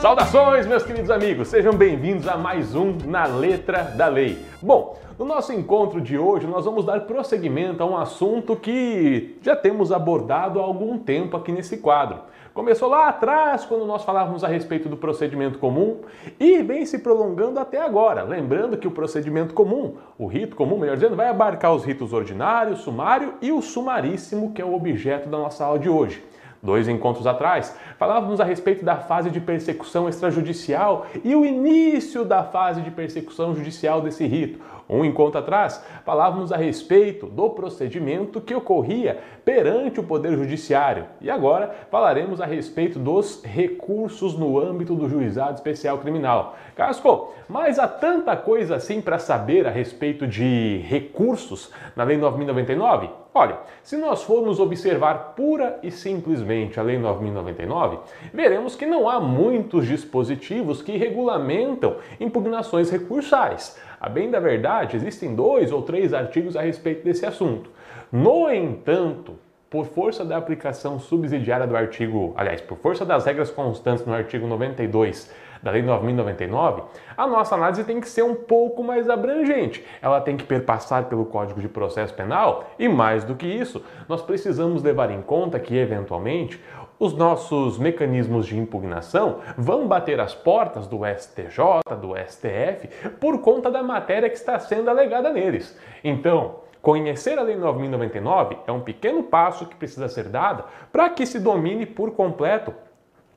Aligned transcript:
Saudações, 0.00 0.64
meus 0.64 0.84
queridos 0.84 1.10
amigos, 1.10 1.48
sejam 1.48 1.72
bem-vindos 1.72 2.28
a 2.28 2.36
mais 2.36 2.72
um 2.72 2.96
Na 3.04 3.26
Letra 3.26 3.82
da 3.82 4.06
Lei. 4.06 4.38
Bom, 4.62 4.96
no 5.18 5.24
nosso 5.24 5.52
encontro 5.52 6.00
de 6.00 6.16
hoje, 6.16 6.46
nós 6.46 6.64
vamos 6.64 6.84
dar 6.84 7.00
prosseguimento 7.00 7.82
a 7.82 7.86
um 7.86 7.96
assunto 7.96 8.54
que 8.54 9.36
já 9.42 9.56
temos 9.56 9.90
abordado 9.90 10.60
há 10.60 10.62
algum 10.62 10.96
tempo 10.96 11.36
aqui 11.36 11.50
nesse 11.50 11.78
quadro. 11.78 12.20
Começou 12.54 12.88
lá 12.88 13.08
atrás, 13.08 13.64
quando 13.64 13.84
nós 13.86 14.04
falávamos 14.04 14.44
a 14.44 14.48
respeito 14.48 14.88
do 14.88 14.96
procedimento 14.96 15.58
comum, 15.58 15.98
e 16.38 16.62
vem 16.62 16.86
se 16.86 17.00
prolongando 17.00 17.58
até 17.58 17.82
agora. 17.82 18.22
Lembrando 18.22 18.76
que 18.76 18.86
o 18.86 18.92
procedimento 18.92 19.52
comum, 19.52 19.96
o 20.16 20.28
rito 20.28 20.54
comum, 20.54 20.78
melhor 20.78 20.94
dizendo, 20.94 21.16
vai 21.16 21.26
abarcar 21.26 21.74
os 21.74 21.84
ritos 21.84 22.12
ordinário, 22.12 22.76
sumário 22.76 23.34
e 23.42 23.50
o 23.50 23.60
sumaríssimo, 23.60 24.52
que 24.52 24.62
é 24.62 24.64
o 24.64 24.74
objeto 24.74 25.28
da 25.28 25.38
nossa 25.38 25.64
aula 25.64 25.80
de 25.80 25.88
hoje. 25.88 26.22
Dois 26.62 26.88
encontros 26.88 27.26
atrás, 27.26 27.76
falávamos 27.98 28.40
a 28.40 28.44
respeito 28.44 28.84
da 28.84 28.96
fase 28.96 29.30
de 29.30 29.40
persecução 29.40 30.08
extrajudicial 30.08 31.06
e 31.24 31.34
o 31.34 31.44
início 31.44 32.24
da 32.24 32.42
fase 32.42 32.80
de 32.80 32.90
persecução 32.90 33.54
judicial 33.54 34.00
desse 34.00 34.26
rito. 34.26 34.58
Um 34.88 35.04
encontro 35.04 35.38
atrás, 35.38 35.84
falávamos 36.02 36.50
a 36.50 36.56
respeito 36.56 37.26
do 37.26 37.50
procedimento 37.50 38.40
que 38.40 38.54
ocorria 38.54 39.18
perante 39.44 40.00
o 40.00 40.02
Poder 40.02 40.34
Judiciário. 40.34 41.04
E 41.20 41.30
agora 41.30 41.74
falaremos 41.90 42.40
a 42.40 42.46
respeito 42.46 42.98
dos 42.98 43.44
recursos 43.44 44.38
no 44.38 44.58
âmbito 44.58 44.94
do 44.94 45.08
Juizado 45.08 45.56
Especial 45.56 45.98
Criminal. 45.98 46.56
Casco, 46.74 47.34
mas 47.46 47.78
há 47.78 47.86
tanta 47.86 48.34
coisa 48.34 48.76
assim 48.76 49.02
para 49.02 49.18
saber 49.18 49.66
a 49.66 49.70
respeito 49.70 50.26
de 50.26 50.78
recursos 50.86 51.70
na 51.94 52.04
Lei 52.04 52.16
9099? 52.16 53.10
Olha, 53.34 53.58
se 53.84 53.96
nós 53.96 54.22
formos 54.24 54.58
observar 54.58 55.34
pura 55.36 55.78
e 55.82 55.90
simplesmente 55.90 56.80
a 56.80 56.82
Lei 56.82 56.98
9099, 56.98 57.98
veremos 58.32 58.74
que 58.74 58.86
não 58.86 59.08
há 59.08 59.20
muitos 59.20 59.86
dispositivos 59.86 60.82
que 60.82 60.96
regulamentam 60.96 61.96
impugnações 62.18 62.90
recursais. 62.90 63.78
A 64.00 64.08
bem 64.08 64.30
da 64.30 64.38
verdade, 64.38 64.96
existem 64.96 65.34
dois 65.34 65.72
ou 65.72 65.82
três 65.82 66.14
artigos 66.14 66.56
a 66.56 66.62
respeito 66.62 67.04
desse 67.04 67.26
assunto. 67.26 67.70
No 68.12 68.50
entanto, 68.50 69.34
por 69.70 69.84
força 69.84 70.24
da 70.24 70.36
aplicação 70.36 70.98
subsidiária 70.98 71.66
do 71.66 71.76
artigo, 71.76 72.32
aliás, 72.36 72.60
por 72.60 72.78
força 72.78 73.04
das 73.04 73.26
regras 73.26 73.50
constantes 73.50 74.06
no 74.06 74.14
artigo 74.14 74.46
92 74.46 75.30
da 75.62 75.70
Lei 75.70 75.82
9099, 75.82 76.82
a 77.16 77.26
nossa 77.26 77.54
análise 77.54 77.84
tem 77.84 78.00
que 78.00 78.08
ser 78.08 78.22
um 78.22 78.34
pouco 78.34 78.82
mais 78.82 79.10
abrangente. 79.10 79.84
Ela 80.00 80.20
tem 80.20 80.36
que 80.36 80.44
perpassar 80.44 81.04
pelo 81.04 81.26
Código 81.26 81.60
de 81.60 81.68
Processo 81.68 82.14
Penal 82.14 82.70
e, 82.78 82.88
mais 82.88 83.24
do 83.24 83.34
que 83.34 83.46
isso, 83.46 83.84
nós 84.08 84.22
precisamos 84.22 84.82
levar 84.82 85.10
em 85.10 85.20
conta 85.20 85.58
que, 85.58 85.76
eventualmente, 85.76 86.62
os 86.98 87.14
nossos 87.14 87.78
mecanismos 87.78 88.46
de 88.46 88.58
impugnação 88.58 89.38
vão 89.56 89.86
bater 89.86 90.20
as 90.20 90.34
portas 90.34 90.86
do 90.86 91.00
STJ, 91.04 91.96
do 92.00 92.14
STF, 92.16 92.88
por 93.20 93.40
conta 93.40 93.70
da 93.70 93.82
matéria 93.82 94.28
que 94.28 94.36
está 94.36 94.58
sendo 94.58 94.90
alegada 94.90 95.32
neles. 95.32 95.78
Então, 96.02 96.56
conhecer 96.82 97.38
a 97.38 97.42
Lei 97.42 97.56
9099 97.56 98.58
é 98.66 98.72
um 98.72 98.80
pequeno 98.80 99.22
passo 99.22 99.66
que 99.66 99.76
precisa 99.76 100.08
ser 100.08 100.24
dado 100.28 100.64
para 100.92 101.08
que 101.10 101.24
se 101.24 101.38
domine 101.38 101.86
por 101.86 102.12
completo 102.12 102.74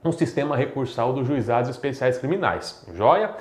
um 0.04 0.12
sistema 0.12 0.56
recursal 0.56 1.14
dos 1.14 1.28
juizados 1.28 1.70
especiais 1.70 2.18
criminais. 2.18 2.86
Joia? 2.94 3.36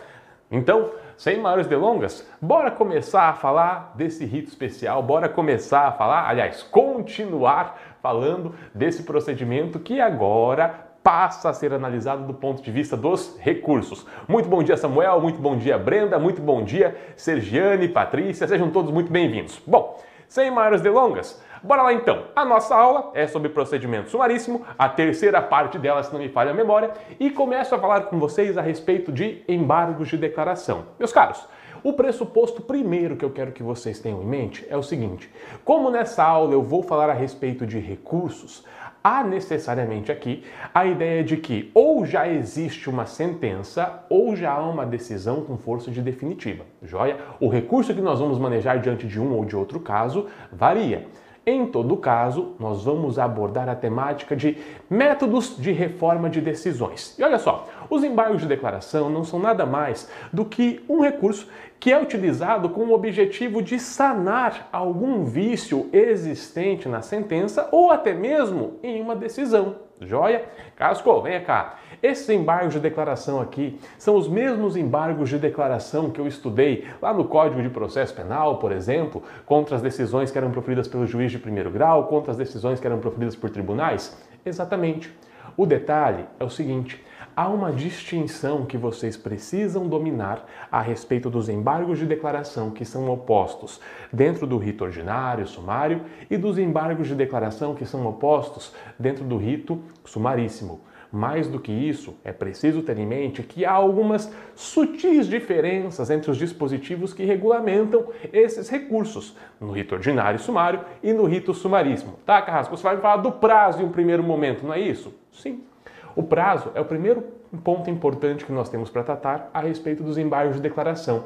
Então, 0.51 0.91
sem 1.17 1.39
maiores 1.39 1.67
delongas, 1.67 2.27
bora 2.41 2.71
começar 2.71 3.29
a 3.29 3.35
falar 3.35 3.93
desse 3.95 4.25
rito 4.25 4.49
especial, 4.49 5.03
bora 5.03 5.29
começar 5.29 5.87
a 5.87 5.93
falar, 5.93 6.29
aliás, 6.29 6.63
continuar 6.63 7.90
falando 8.03 8.55
desse 8.75 9.03
procedimento 9.03 9.79
que 9.79 10.01
agora 10.01 10.87
passa 11.03 11.49
a 11.49 11.53
ser 11.53 11.73
analisado 11.73 12.27
do 12.27 12.35
ponto 12.35 12.63
de 12.63 12.71
vista 12.71 12.97
dos 12.97 13.39
recursos. 13.39 14.07
Muito 14.29 14.49
bom 14.49 14.63
dia, 14.63 14.77
Samuel, 14.77 15.21
muito 15.21 15.41
bom 15.41 15.57
dia, 15.57 15.79
Brenda, 15.79 16.19
muito 16.19 16.43
bom 16.43 16.63
dia, 16.63 16.97
Sergiane, 17.17 17.89
Patrícia, 17.89 18.47
sejam 18.47 18.71
todos 18.71 18.93
muito 18.93 19.11
bem-vindos. 19.11 19.61
Bom, 19.67 19.99
sem 20.29 20.51
maiores 20.51 20.81
delongas, 20.81 21.43
Bora 21.63 21.83
lá 21.83 21.93
então. 21.93 22.25
A 22.35 22.43
nossa 22.43 22.75
aula 22.75 23.11
é 23.13 23.27
sobre 23.27 23.51
procedimento 23.51 24.09
sumaríssimo, 24.09 24.65
a 24.79 24.89
terceira 24.89 25.43
parte 25.43 25.79
dela, 25.79 26.03
se 26.03 26.11
não 26.11 26.19
me 26.19 26.31
falha 26.31 26.53
a 26.53 26.55
memória, 26.55 26.91
e 27.19 27.31
começo 27.31 27.75
a 27.75 27.79
falar 27.79 28.03
com 28.03 28.19
vocês 28.19 28.57
a 28.57 28.63
respeito 28.63 29.13
de 29.13 29.45
embargos 29.47 30.09
de 30.09 30.17
declaração. 30.17 30.87
Meus 30.99 31.13
caros, 31.13 31.47
o 31.83 31.93
pressuposto 31.93 32.63
primeiro 32.63 33.17
que 33.17 33.25
eu 33.25 33.31
quero 33.31 33.53
que 33.53 33.63
vocês 33.63 33.99
tenham 33.99 34.23
em 34.23 34.27
mente 34.27 34.67
é 34.69 34.77
o 34.77 34.83
seguinte: 34.83 35.31
como 35.65 35.91
nessa 35.91 36.25
aula 36.25 36.53
eu 36.53 36.63
vou 36.63 36.83
falar 36.83 37.11
a 37.11 37.15
respeito 37.15 37.67
de 37.67 37.79
recursos, 37.79 38.65
há 39.03 39.25
necessariamente 39.25 40.13
aqui 40.13 40.45
a 40.75 40.85
ideia 40.85 41.25
de 41.25 41.37
que 41.37 41.71
ou 41.75 42.05
já 42.05 42.29
existe 42.29 42.89
uma 42.89 43.07
sentença 43.07 44.05
ou 44.09 44.37
já 44.37 44.53
há 44.53 44.69
uma 44.69 44.85
decisão 44.85 45.43
com 45.43 45.57
força 45.57 45.91
de 45.91 46.03
definitiva. 46.03 46.65
Joia? 46.83 47.17
O 47.41 47.49
recurso 47.49 47.95
que 47.95 48.01
nós 48.01 48.21
vamos 48.21 48.39
manejar 48.39 48.79
diante 48.79 49.07
de 49.07 49.21
um 49.21 49.35
ou 49.35 49.45
de 49.45 49.57
outro 49.57 49.81
caso 49.81 50.27
varia. 50.53 51.07
Em 51.51 51.67
todo 51.67 51.97
caso, 51.97 52.55
nós 52.61 52.85
vamos 52.85 53.19
abordar 53.19 53.69
a 53.69 53.75
temática 53.75 54.37
de 54.37 54.57
métodos 54.89 55.57
de 55.57 55.73
reforma 55.73 56.31
de 56.31 56.41
decisões. 56.41 57.19
E 57.19 57.25
olha 57.25 57.41
só, 57.41 57.67
os 57.91 58.05
embargos 58.05 58.43
de 58.43 58.47
declaração 58.47 59.11
não 59.11 59.25
são 59.25 59.41
nada 59.41 59.67
mais 59.67 60.09
do 60.33 60.45
que 60.45 60.81
um 60.89 61.01
recurso 61.01 61.49
que 61.81 61.91
é 61.91 62.01
utilizado 62.01 62.69
com 62.69 62.83
o 62.83 62.93
objetivo 62.93 63.61
de 63.61 63.81
sanar 63.81 64.69
algum 64.71 65.25
vício 65.25 65.91
existente 65.93 66.89
na 66.89 67.03
sentença 67.03 67.69
ou 67.73 67.91
até 67.91 68.15
mesmo 68.15 68.79
em 68.81 69.03
uma 69.03 69.17
decisão. 69.17 69.90
Joia? 70.01 70.45
Casco, 70.77 71.21
venha 71.21 71.41
cá. 71.41 71.79
Esses 72.03 72.29
embargos 72.31 72.73
de 72.73 72.81
declaração 72.81 73.41
aqui 73.41 73.79
são 73.99 74.17
os 74.17 74.27
mesmos 74.27 74.77
embargos 74.77 75.29
de 75.29 75.39
declaração 75.39 76.11
que 76.11 76.19
eu 76.21 76.27
estudei 76.27 76.87
lá 77.03 77.13
no 77.13 77.25
Código 77.25 77.63
de 77.63 77.69
Processo 77.69 78.15
Penal, 78.15 78.59
por 78.59 78.73
exemplo, 78.73 79.23
contra 79.45 79.77
as 79.77 79.83
decisões 79.83 80.31
que 80.31 80.39
eram 80.39 80.51
proferidas 80.51 80.89
pelo 80.89 81.07
juiz 81.07 81.31
de 81.31 81.39
primeiro 81.39 81.71
grau, 81.71 82.07
contra 82.07 82.31
as 82.31 82.37
decisões 82.37 82.81
que 82.81 82.87
eram 82.87 82.99
proferidas 82.99 83.37
por 83.37 83.51
tribunais? 83.51 84.17
Exatamente. 84.45 85.13
O 85.57 85.67
detalhe 85.67 86.25
é 86.39 86.45
o 86.45 86.51
seguinte: 86.51 87.05
há 87.41 87.49
uma 87.49 87.73
distinção 87.73 88.67
que 88.67 88.77
vocês 88.77 89.17
precisam 89.17 89.89
dominar 89.89 90.45
a 90.71 90.83
respeito 90.83 91.31
dos 91.31 91.49
embargos 91.49 91.99
de 91.99 92.05
declaração 92.05 92.71
que 92.71 92.85
são 92.85 93.09
opostos 93.09 93.81
dentro 94.13 94.47
do 94.47 94.59
rito 94.59 94.85
ordinário, 94.85 95.47
sumário, 95.47 96.03
e 96.31 96.37
dos 96.37 96.59
embargos 96.59 97.09
de 97.09 97.15
declaração 97.15 97.75
que 97.75 97.87
são 97.87 98.07
opostos 98.07 98.75
dentro 98.99 99.25
do 99.25 99.39
rito 99.39 99.83
sumaríssimo. 100.05 100.83
Mais 101.11 101.49
do 101.49 101.59
que 101.59 101.73
isso, 101.73 102.15
é 102.23 102.31
preciso 102.31 102.83
ter 102.83 102.99
em 102.99 103.07
mente 103.07 103.43
que 103.43 103.65
há 103.65 103.73
algumas 103.73 104.31
sutis 104.55 105.27
diferenças 105.27 106.11
entre 106.11 106.31
os 106.31 106.37
dispositivos 106.37 107.15
que 107.15 107.25
regulamentam 107.25 108.09
esses 108.35 108.69
recursos, 108.69 109.35
no 109.59 109.73
rito 109.73 109.95
ordinário 109.95 110.37
e 110.37 110.43
sumário 110.43 110.81
e 111.03 111.15
no 111.15 111.25
rito 111.25 111.55
sumaríssimo. 111.55 112.19
Tá, 112.27 112.43
Carrasco? 112.43 112.77
Você 112.77 112.83
vai 112.83 112.97
me 112.97 113.03
falar 113.03 113.17
do 113.17 113.33
prazo 113.33 113.81
em 113.81 113.87
um 113.87 113.91
primeiro 113.91 114.23
momento, 114.23 114.63
não 114.63 114.75
é 114.75 114.79
isso? 114.79 115.15
Sim. 115.33 115.70
O 116.15 116.23
prazo 116.23 116.71
é 116.75 116.81
o 116.81 116.85
primeiro 116.85 117.23
ponto 117.63 117.91
importante 117.91 118.45
que 118.45 118.53
nós 118.53 118.69
temos 118.69 118.91
para 118.91 119.03
tratar 119.03 119.51
a 119.53 119.61
respeito 119.61 120.03
dos 120.03 120.19
embargos 120.19 120.57
de 120.57 120.63
declaração. 120.63 121.25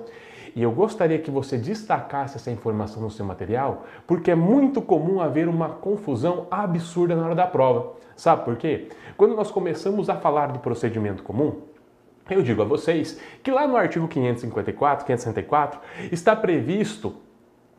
E 0.54 0.62
eu 0.62 0.70
gostaria 0.70 1.18
que 1.18 1.30
você 1.30 1.58
destacasse 1.58 2.36
essa 2.36 2.50
informação 2.50 3.02
no 3.02 3.10
seu 3.10 3.24
material, 3.24 3.84
porque 4.06 4.30
é 4.30 4.34
muito 4.34 4.80
comum 4.80 5.20
haver 5.20 5.48
uma 5.48 5.68
confusão 5.68 6.46
absurda 6.50 7.16
na 7.16 7.24
hora 7.24 7.34
da 7.34 7.46
prova. 7.46 7.94
Sabe 8.14 8.44
por 8.44 8.56
quê? 8.56 8.88
Quando 9.16 9.34
nós 9.34 9.50
começamos 9.50 10.08
a 10.08 10.14
falar 10.14 10.52
do 10.52 10.60
procedimento 10.60 11.24
comum, 11.24 11.62
eu 12.30 12.40
digo 12.40 12.62
a 12.62 12.64
vocês 12.64 13.20
que 13.42 13.50
lá 13.50 13.66
no 13.66 13.76
artigo 13.76 14.06
554, 14.06 15.04
564, 15.04 15.80
está 16.12 16.36
previsto 16.36 17.16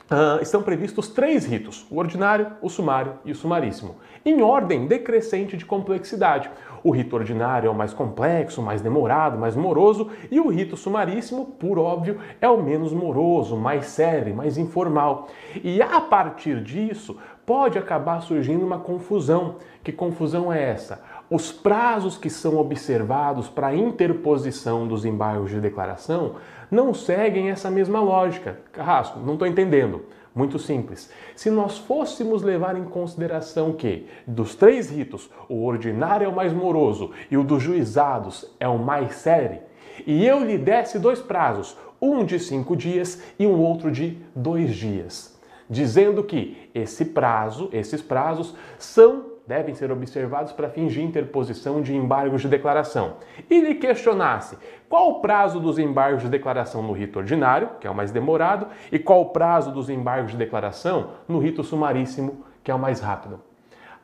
Uh, 0.05 0.39
estão 0.39 0.61
previstos 0.61 1.07
três 1.07 1.47
ritos: 1.47 1.87
o 1.89 1.97
ordinário, 1.97 2.51
o 2.61 2.69
sumário 2.69 3.13
e 3.25 3.31
o 3.31 3.35
sumaríssimo, 3.35 3.95
em 4.23 4.39
ordem 4.39 4.85
decrescente 4.85 5.57
de 5.57 5.65
complexidade. 5.65 6.47
O 6.85 6.91
rito 6.91 7.15
ordinário 7.15 7.65
é 7.65 7.71
o 7.71 7.73
mais 7.73 7.95
complexo, 7.95 8.61
mais 8.61 8.79
demorado, 8.79 9.39
mais 9.39 9.55
moroso, 9.55 10.11
e 10.29 10.39
o 10.39 10.49
rito 10.49 10.77
sumaríssimo, 10.77 11.43
por 11.43 11.79
óbvio, 11.79 12.19
é 12.39 12.47
o 12.47 12.61
menos 12.61 12.93
moroso, 12.93 13.57
mais 13.57 13.87
sério, 13.87 14.35
mais 14.35 14.55
informal. 14.55 15.27
E 15.63 15.81
a 15.81 15.99
partir 15.99 16.61
disso, 16.61 17.17
pode 17.43 17.79
acabar 17.79 18.21
surgindo 18.21 18.63
uma 18.63 18.77
confusão. 18.77 19.55
Que 19.83 19.91
confusão 19.91 20.53
é 20.53 20.61
essa? 20.61 21.01
Os 21.27 21.51
prazos 21.51 22.19
que 22.19 22.29
são 22.29 22.55
observados 22.57 23.49
para 23.49 23.67
a 23.67 23.75
interposição 23.75 24.87
dos 24.87 25.05
embargos 25.05 25.49
de 25.49 25.59
declaração 25.59 26.35
não 26.69 26.93
seguem 26.93 27.49
essa 27.49 27.69
mesma 27.69 27.99
lógica. 27.99 28.59
Carrasco, 28.71 29.19
não 29.19 29.33
estou 29.33 29.47
entendendo. 29.47 30.05
Muito 30.33 30.59
simples. 30.59 31.09
Se 31.33 31.49
nós 31.49 31.77
fôssemos 31.77 32.43
levar 32.43 32.75
em 32.75 32.83
consideração 32.83 33.71
que, 33.71 34.05
dos 34.27 34.53
três 34.53 34.89
ritos, 34.89 35.29
o 35.47 35.63
ordinário 35.63 36.25
é 36.25 36.27
o 36.27 36.35
mais 36.35 36.51
moroso 36.51 37.11
e 37.31 37.37
o 37.37 37.43
dos 37.43 37.63
juizados 37.63 38.53
é 38.59 38.67
o 38.67 38.77
mais 38.77 39.15
sério, 39.15 39.59
e 40.05 40.25
eu 40.25 40.43
lhe 40.43 40.57
desse 40.57 40.99
dois 40.99 41.21
prazos, 41.21 41.77
um 42.01 42.25
de 42.25 42.37
cinco 42.37 42.75
dias 42.75 43.23
e 43.39 43.47
um 43.47 43.57
outro 43.57 43.89
de 43.89 44.17
dois 44.35 44.75
dias, 44.75 45.39
dizendo 45.69 46.21
que 46.21 46.69
esse 46.75 47.05
prazo, 47.05 47.69
esses 47.71 48.01
prazos 48.01 48.53
são 48.77 49.34
devem 49.47 49.75
ser 49.75 49.91
observados 49.91 50.51
para 50.51 50.69
fins 50.69 50.91
de 50.93 51.01
interposição 51.01 51.81
de 51.81 51.95
embargos 51.95 52.41
de 52.41 52.47
declaração, 52.47 53.17
e 53.49 53.59
lhe 53.59 53.75
questionasse 53.75 54.57
qual 54.89 55.09
o 55.09 55.19
prazo 55.19 55.59
dos 55.59 55.77
embargos 55.77 56.23
de 56.23 56.29
declaração 56.29 56.81
no 56.81 56.93
rito 56.93 57.19
ordinário, 57.19 57.69
que 57.79 57.87
é 57.87 57.89
o 57.89 57.95
mais 57.95 58.11
demorado, 58.11 58.67
e 58.91 58.97
qual 58.97 59.21
o 59.21 59.29
prazo 59.29 59.71
dos 59.71 59.89
embargos 59.89 60.31
de 60.31 60.37
declaração 60.37 61.11
no 61.27 61.39
rito 61.39 61.63
sumaríssimo, 61.63 62.43
que 62.63 62.71
é 62.71 62.75
o 62.75 62.79
mais 62.79 62.99
rápido? 62.99 63.39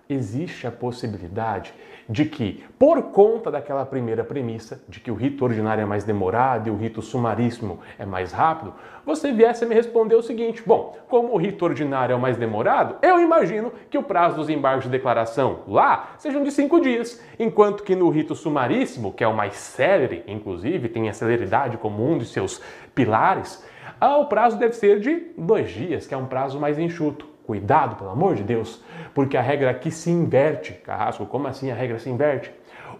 Existe 0.09 0.67
a 0.67 0.71
possibilidade 0.71 1.73
de 2.11 2.25
que, 2.25 2.61
por 2.77 3.03
conta 3.03 3.49
daquela 3.49 3.85
primeira 3.85 4.21
premissa, 4.21 4.83
de 4.89 4.99
que 4.99 5.09
o 5.09 5.15
rito 5.15 5.45
ordinário 5.45 5.81
é 5.81 5.85
mais 5.85 6.03
demorado 6.03 6.67
e 6.67 6.69
o 6.69 6.75
rito 6.75 7.01
sumaríssimo 7.01 7.79
é 7.97 8.05
mais 8.05 8.33
rápido, 8.33 8.73
você 9.05 9.31
viesse 9.31 9.63
a 9.63 9.67
me 9.67 9.73
responder 9.73 10.15
o 10.15 10.21
seguinte: 10.21 10.61
bom, 10.65 10.97
como 11.07 11.33
o 11.33 11.37
rito 11.37 11.63
ordinário 11.63 12.11
é 12.11 12.15
o 12.15 12.19
mais 12.19 12.35
demorado, 12.35 12.97
eu 13.01 13.17
imagino 13.21 13.71
que 13.89 13.97
o 13.97 14.03
prazo 14.03 14.35
dos 14.35 14.49
embargos 14.49 14.83
de 14.83 14.89
declaração 14.89 15.59
lá 15.65 16.09
sejam 16.17 16.43
de 16.43 16.51
cinco 16.51 16.81
dias, 16.81 17.23
enquanto 17.39 17.81
que 17.81 17.95
no 17.95 18.09
rito 18.09 18.35
sumaríssimo, 18.35 19.13
que 19.13 19.23
é 19.23 19.27
o 19.27 19.33
mais 19.33 19.53
célere, 19.53 20.25
inclusive, 20.27 20.89
tem 20.89 21.07
a 21.07 21.13
celeridade 21.13 21.77
como 21.77 22.05
um 22.05 22.17
de 22.17 22.25
seus 22.25 22.61
pilares, 22.93 23.65
ah, 24.01 24.17
o 24.17 24.25
prazo 24.25 24.57
deve 24.57 24.73
ser 24.73 24.99
de 24.99 25.27
dois 25.37 25.71
dias, 25.71 26.05
que 26.05 26.13
é 26.13 26.17
um 26.17 26.25
prazo 26.25 26.59
mais 26.59 26.77
enxuto. 26.77 27.30
Cuidado, 27.51 27.97
pelo 27.97 28.11
amor 28.11 28.35
de 28.35 28.43
Deus, 28.43 28.81
porque 29.13 29.35
a 29.35 29.41
regra 29.41 29.71
aqui 29.71 29.91
se 29.91 30.09
inverte. 30.09 30.71
Carrasco, 30.71 31.25
como 31.25 31.49
assim 31.49 31.69
a 31.69 31.75
regra 31.75 31.99
se 31.99 32.09
inverte? 32.09 32.49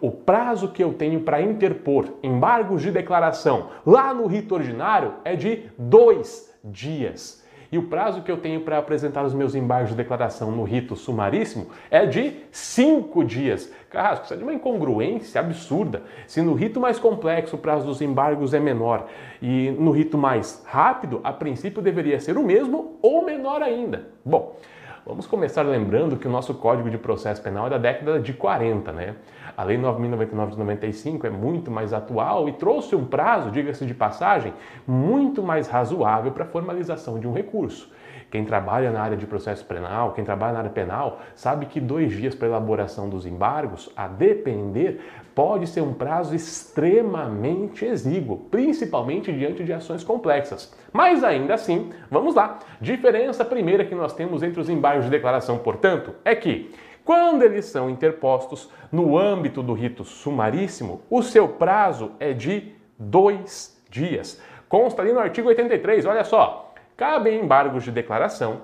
O 0.02 0.12
prazo 0.12 0.74
que 0.74 0.84
eu 0.84 0.94
tenho 0.94 1.22
para 1.22 1.42
interpor 1.42 2.18
embargos 2.22 2.82
de 2.82 2.92
declaração 2.92 3.70
lá 3.86 4.14
no 4.14 4.28
rito 4.28 4.54
ordinário 4.54 5.14
é 5.24 5.38
de 5.38 5.70
dois 5.78 6.54
dias. 6.66 7.41
E 7.72 7.78
o 7.78 7.84
prazo 7.84 8.22
que 8.22 8.30
eu 8.30 8.36
tenho 8.36 8.62
para 8.62 8.78
apresentar 8.78 9.24
os 9.24 9.34
meus 9.34 9.56
embargos 9.56 9.92
de 9.92 9.96
declaração 9.96 10.52
no 10.52 10.64
rito 10.64 10.94
sumaríssimo 10.94 11.68
é 11.90 12.06
de 12.06 12.34
cinco 12.52 13.24
dias. 13.24 13.72
Carrasco, 13.90 14.26
isso 14.26 14.34
é 14.34 14.38
de 14.38 14.44
uma 14.44 14.54
incongruência 14.54 15.40
absurda. 15.40 16.04
Se 16.28 16.42
no 16.42 16.54
rito 16.54 16.82
mais 16.82 17.00
complexo 17.00 17.56
o 17.56 17.60
prazo 17.60 17.86
dos 17.86 18.02
embargos 18.02 18.54
é 18.54 18.60
menor 18.60 19.08
e 19.42 19.72
no 19.80 19.92
rito 19.92 20.18
mais 20.18 20.62
rápido, 20.68 21.22
a 21.24 21.32
princípio 21.32 21.82
deveria 21.82 22.20
ser 22.20 22.38
o 22.38 22.44
mesmo 22.44 22.98
ou 23.02 23.24
menor 23.24 23.62
ainda. 23.62 24.10
Bom, 24.26 24.58
vamos 25.06 25.26
começar 25.26 25.62
lembrando 25.62 26.18
que 26.18 26.28
o 26.28 26.32
nosso 26.32 26.54
Código 26.56 26.90
de 26.90 26.98
Processo 26.98 27.42
Penal 27.42 27.68
é 27.68 27.70
da 27.70 27.78
década 27.78 28.20
de 28.20 28.34
40, 28.34 28.92
né? 28.92 29.16
A 29.56 29.64
Lei 29.64 29.78
9.099 29.78 30.52
de 30.52 30.58
95 30.58 31.28
é 31.28 31.30
muito 31.30 31.70
mais 31.70 31.94
atual 31.94 32.48
e 32.48 32.54
trouxe 32.54 32.96
um 32.96 33.06
prazo, 33.06 33.52
diga-se 33.52 33.86
de 33.86 33.94
passagem, 33.94 34.54
muito 34.88 35.44
mais 35.44 35.68
razoável 35.68 36.32
para 36.32 36.44
a 36.44 36.48
formalização 36.48 37.20
de 37.20 37.28
um 37.28 37.34
recurso. 37.34 37.92
Quem 38.32 38.46
trabalha 38.46 38.92
na 38.92 39.02
área 39.02 39.18
de 39.18 39.28
processo 39.28 39.66
penal, 39.66 40.14
quem 40.14 40.24
trabalha 40.24 40.54
na 40.54 40.60
área 40.60 40.72
penal, 40.72 41.20
sabe 41.36 41.66
que 41.66 41.82
dois 41.82 42.14
dias 42.14 42.34
para 42.34 42.48
elaboração 42.48 43.10
dos 43.10 43.26
embargos, 43.26 43.90
a 43.94 44.08
depender, 44.08 45.02
pode 45.36 45.68
ser 45.68 45.82
um 45.82 45.94
prazo 45.94 46.34
extremamente 46.34 47.84
exíguo, 47.84 48.38
principalmente 48.50 49.34
diante 49.34 49.66
de 49.66 49.74
ações 49.74 50.02
complexas. 50.02 50.74
Mas 50.94 51.26
ainda 51.26 51.54
assim, 51.54 51.90
vamos 52.10 52.34
lá. 52.34 52.60
Diferença 52.80 53.44
primeira 53.44 53.84
que 53.84 53.96
nós 53.96 54.14
temos 54.14 54.42
entre 54.44 54.62
os 54.62 54.70
embargos 54.70 55.06
de 55.06 55.12
declaração, 55.12 55.58
portanto, 55.58 56.16
é 56.24 56.34
que 56.34 56.72
quando 57.12 57.44
eles 57.44 57.66
são 57.66 57.90
interpostos 57.90 58.70
no 58.90 59.18
âmbito 59.18 59.62
do 59.62 59.74
rito 59.74 60.06
sumaríssimo, 60.06 61.02
o 61.10 61.22
seu 61.22 61.46
prazo 61.46 62.14
é 62.22 62.32
de 62.32 62.74
dois 62.98 63.78
dias. 63.90 64.42
Consta 64.70 65.02
ali 65.02 65.12
no 65.12 65.20
artigo 65.20 65.50
83, 65.50 66.06
olha 66.06 66.24
só. 66.24 66.74
Cabem 66.96 67.42
embargos 67.42 67.84
de 67.84 67.92
declaração 67.92 68.62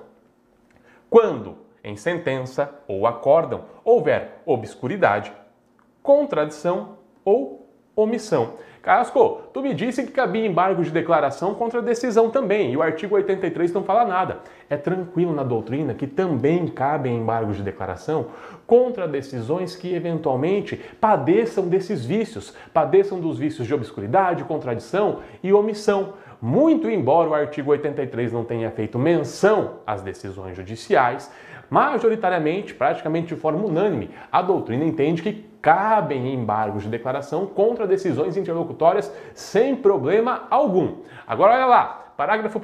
quando, 1.10 1.58
em 1.84 1.94
sentença 1.94 2.74
ou 2.88 3.06
acórdão, 3.06 3.66
houver 3.84 4.40
obscuridade, 4.46 5.30
contradição 6.02 6.96
ou 7.26 7.67
omissão. 8.00 8.54
Casco, 8.80 9.42
tu 9.52 9.60
me 9.60 9.74
disse 9.74 10.04
que 10.04 10.12
cabia 10.12 10.46
embargo 10.46 10.82
de 10.82 10.90
declaração 10.90 11.52
contra 11.54 11.80
a 11.80 11.82
decisão 11.82 12.30
também, 12.30 12.72
e 12.72 12.76
o 12.76 12.80
artigo 12.80 13.16
83 13.16 13.72
não 13.72 13.82
fala 13.82 14.04
nada. 14.04 14.38
É 14.70 14.76
tranquilo 14.76 15.34
na 15.34 15.42
doutrina 15.42 15.92
que 15.94 16.06
também 16.06 16.66
cabem 16.68 17.18
embargos 17.18 17.56
de 17.56 17.62
declaração 17.62 18.28
contra 18.66 19.08
decisões 19.08 19.74
que 19.74 19.94
eventualmente 19.94 20.80
padeçam 21.00 21.66
desses 21.66 22.04
vícios, 22.04 22.54
padeçam 22.72 23.20
dos 23.20 23.36
vícios 23.38 23.66
de 23.66 23.74
obscuridade, 23.74 24.44
contradição 24.44 25.18
e 25.42 25.52
omissão. 25.52 26.14
Muito 26.40 26.88
embora 26.88 27.28
o 27.28 27.34
artigo 27.34 27.72
83 27.72 28.32
não 28.32 28.44
tenha 28.44 28.70
feito 28.70 28.98
menção 28.98 29.80
às 29.84 30.02
decisões 30.02 30.56
judiciais, 30.56 31.30
majoritariamente, 31.68 32.74
praticamente 32.74 33.34
de 33.34 33.40
forma 33.40 33.64
unânime, 33.66 34.10
a 34.30 34.40
doutrina 34.40 34.84
entende 34.84 35.20
que 35.20 35.47
cabem 35.60 36.32
embargos 36.32 36.84
de 36.84 36.88
declaração 36.88 37.46
contra 37.46 37.86
decisões 37.86 38.36
interlocutórias 38.36 39.12
sem 39.34 39.76
problema 39.76 40.46
algum. 40.50 40.98
Agora 41.26 41.54
olha 41.54 41.66
lá, 41.66 42.12
parágrafo 42.16 42.58
1 42.58 42.62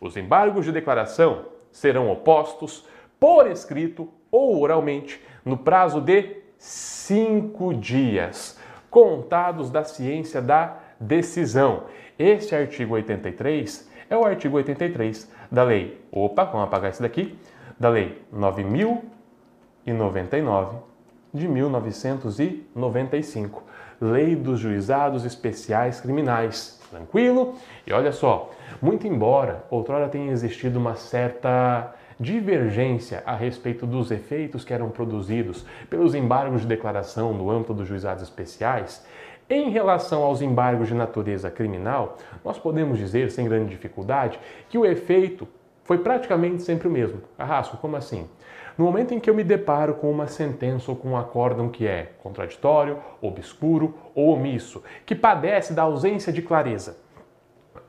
Os 0.00 0.16
embargos 0.16 0.64
de 0.64 0.72
declaração 0.72 1.46
serão 1.70 2.10
opostos 2.10 2.86
por 3.18 3.50
escrito 3.50 4.08
ou 4.30 4.60
oralmente 4.60 5.22
no 5.44 5.56
prazo 5.56 6.00
de 6.00 6.36
cinco 6.56 7.74
dias, 7.74 8.58
contados 8.90 9.70
da 9.70 9.84
ciência 9.84 10.40
da 10.40 10.78
decisão. 10.98 11.84
Este 12.18 12.54
artigo 12.54 12.94
83 12.94 13.90
é 14.08 14.16
o 14.16 14.24
artigo 14.24 14.56
83 14.56 15.30
da 15.50 15.64
lei. 15.64 16.00
Opa, 16.10 16.44
vamos 16.44 16.68
apagar 16.68 16.90
isso 16.90 17.02
daqui 17.02 17.36
da 17.78 17.88
Lei 17.88 18.20
9099 18.32 20.93
de 21.34 21.48
1995, 21.48 23.64
Lei 24.00 24.36
dos 24.36 24.60
Juizados 24.60 25.24
Especiais 25.24 26.00
Criminais. 26.00 26.80
Tranquilo? 26.90 27.54
E 27.84 27.92
olha 27.92 28.12
só, 28.12 28.52
muito 28.80 29.04
embora 29.06 29.64
outrora 29.68 30.08
tenha 30.08 30.30
existido 30.30 30.78
uma 30.78 30.94
certa 30.94 31.92
divergência 32.20 33.24
a 33.26 33.34
respeito 33.34 33.84
dos 33.84 34.12
efeitos 34.12 34.64
que 34.64 34.72
eram 34.72 34.90
produzidos 34.90 35.66
pelos 35.90 36.14
embargos 36.14 36.60
de 36.60 36.68
declaração 36.68 37.34
no 37.34 37.50
âmbito 37.50 37.74
dos 37.74 37.88
juizados 37.88 38.22
especiais, 38.22 39.04
em 39.50 39.70
relação 39.70 40.22
aos 40.22 40.40
embargos 40.40 40.88
de 40.88 40.94
natureza 40.94 41.50
criminal, 41.50 42.16
nós 42.44 42.58
podemos 42.58 42.98
dizer, 42.98 43.30
sem 43.30 43.46
grande 43.46 43.70
dificuldade, 43.70 44.38
que 44.68 44.78
o 44.78 44.86
efeito 44.86 45.46
foi 45.82 45.98
praticamente 45.98 46.62
sempre 46.62 46.88
o 46.88 46.90
mesmo. 46.90 47.20
Carrasco, 47.36 47.76
como 47.76 47.96
assim? 47.96 48.26
No 48.76 48.84
momento 48.84 49.14
em 49.14 49.20
que 49.20 49.30
eu 49.30 49.34
me 49.34 49.44
deparo 49.44 49.94
com 49.94 50.10
uma 50.10 50.26
sentença 50.26 50.90
ou 50.90 50.96
com 50.96 51.10
um 51.10 51.16
acórdão 51.16 51.68
que 51.68 51.86
é 51.86 52.10
contraditório, 52.22 52.98
obscuro 53.22 53.94
ou 54.14 54.30
omisso, 54.30 54.82
que 55.06 55.14
padece 55.14 55.72
da 55.72 55.82
ausência 55.82 56.32
de 56.32 56.42
clareza, 56.42 56.96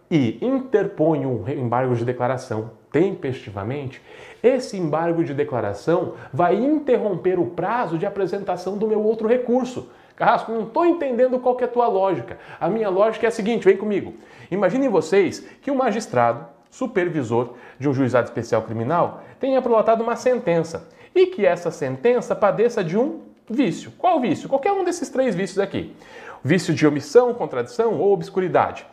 e 0.10 0.38
interponho 0.46 1.30
um 1.30 1.50
embargo 1.50 1.96
de 1.96 2.06
declaração 2.06 2.72
tempestivamente, 2.92 4.02
esse 4.44 4.78
embargo 4.78 5.24
de 5.24 5.34
declaração 5.34 6.14
vai 6.32 6.56
interromper 6.56 7.40
o 7.40 7.48
prazo 7.48 7.98
de 7.98 8.06
apresentação 8.06 8.78
do 8.78 8.88
meu 8.88 9.04
outro 9.04 9.28
recurso. 9.28 9.90
Carrasco, 10.16 10.52
não 10.52 10.64
estou 10.64 10.86
entendendo 10.86 11.40
qual 11.40 11.58
é 11.60 11.64
a 11.66 11.68
tua 11.68 11.88
lógica. 11.88 12.38
A 12.60 12.70
minha 12.70 12.90
lógica 12.90 13.26
é 13.26 13.30
a 13.30 13.32
seguinte, 13.32 13.66
vem 13.66 13.76
comigo. 13.76 14.14
Imaginem 14.50 14.88
vocês 14.88 15.40
que 15.62 15.72
o 15.72 15.76
magistrado 15.76 16.55
supervisor 16.76 17.54
de 17.80 17.88
um 17.88 17.94
juizado 17.94 18.28
especial 18.28 18.62
criminal 18.64 19.24
tenha 19.40 19.62
prolotado 19.62 20.04
uma 20.04 20.16
sentença 20.18 20.88
e 21.14 21.28
que 21.28 21.46
essa 21.46 21.72
sentença 21.72 22.36
padeça 22.36 22.84
de 22.84 22.98
um 22.98 23.22
vício. 23.50 23.92
Qual 23.98 24.20
vício? 24.20 24.50
Qualquer 24.50 24.74
um 24.74 24.84
desses 24.84 25.10
três 25.10 25.34
vícios 25.34 25.60
aqui. 25.60 25.96
Vício 26.44 26.74
de 26.74 26.86
omissão, 26.86 27.34
contradição 27.34 27.98
ou 28.00 28.12
obscuridade. 28.12 28.86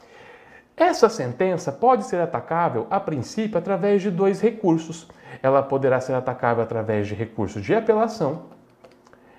Essa 0.76 1.08
sentença 1.08 1.72
pode 1.72 2.04
ser 2.04 2.20
atacável, 2.20 2.86
a 2.88 3.00
princípio, 3.00 3.58
através 3.58 4.00
de 4.00 4.10
dois 4.10 4.40
recursos. 4.40 5.08
Ela 5.42 5.62
poderá 5.62 6.00
ser 6.00 6.14
atacável 6.14 6.62
através 6.62 7.08
de 7.08 7.14
recurso 7.14 7.60
de 7.60 7.74
apelação 7.74 8.44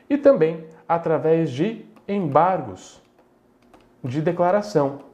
e 0.10 0.18
também 0.18 0.66
através 0.88 1.50
de 1.50 1.86
embargos 2.08 3.02
de 4.04 4.22
declaração. 4.22 5.13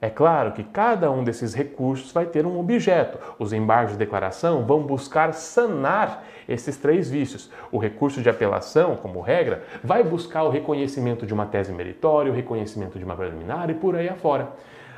É 0.00 0.08
claro 0.08 0.52
que 0.52 0.62
cada 0.62 1.10
um 1.10 1.24
desses 1.24 1.54
recursos 1.54 2.12
vai 2.12 2.24
ter 2.24 2.46
um 2.46 2.60
objeto. 2.60 3.18
Os 3.36 3.52
embargos 3.52 3.92
de 3.92 3.98
declaração 3.98 4.64
vão 4.64 4.80
buscar 4.80 5.34
sanar 5.34 6.24
esses 6.48 6.76
três 6.76 7.10
vícios. 7.10 7.50
O 7.72 7.78
recurso 7.78 8.22
de 8.22 8.30
apelação, 8.30 8.94
como 8.94 9.20
regra, 9.20 9.64
vai 9.82 10.04
buscar 10.04 10.44
o 10.44 10.50
reconhecimento 10.50 11.26
de 11.26 11.34
uma 11.34 11.46
tese 11.46 11.72
meritória, 11.72 12.30
o 12.30 12.34
reconhecimento 12.34 12.96
de 12.96 13.04
uma 13.04 13.16
preliminar 13.16 13.68
e 13.70 13.74
por 13.74 13.96
aí 13.96 14.08
afora. 14.08 14.48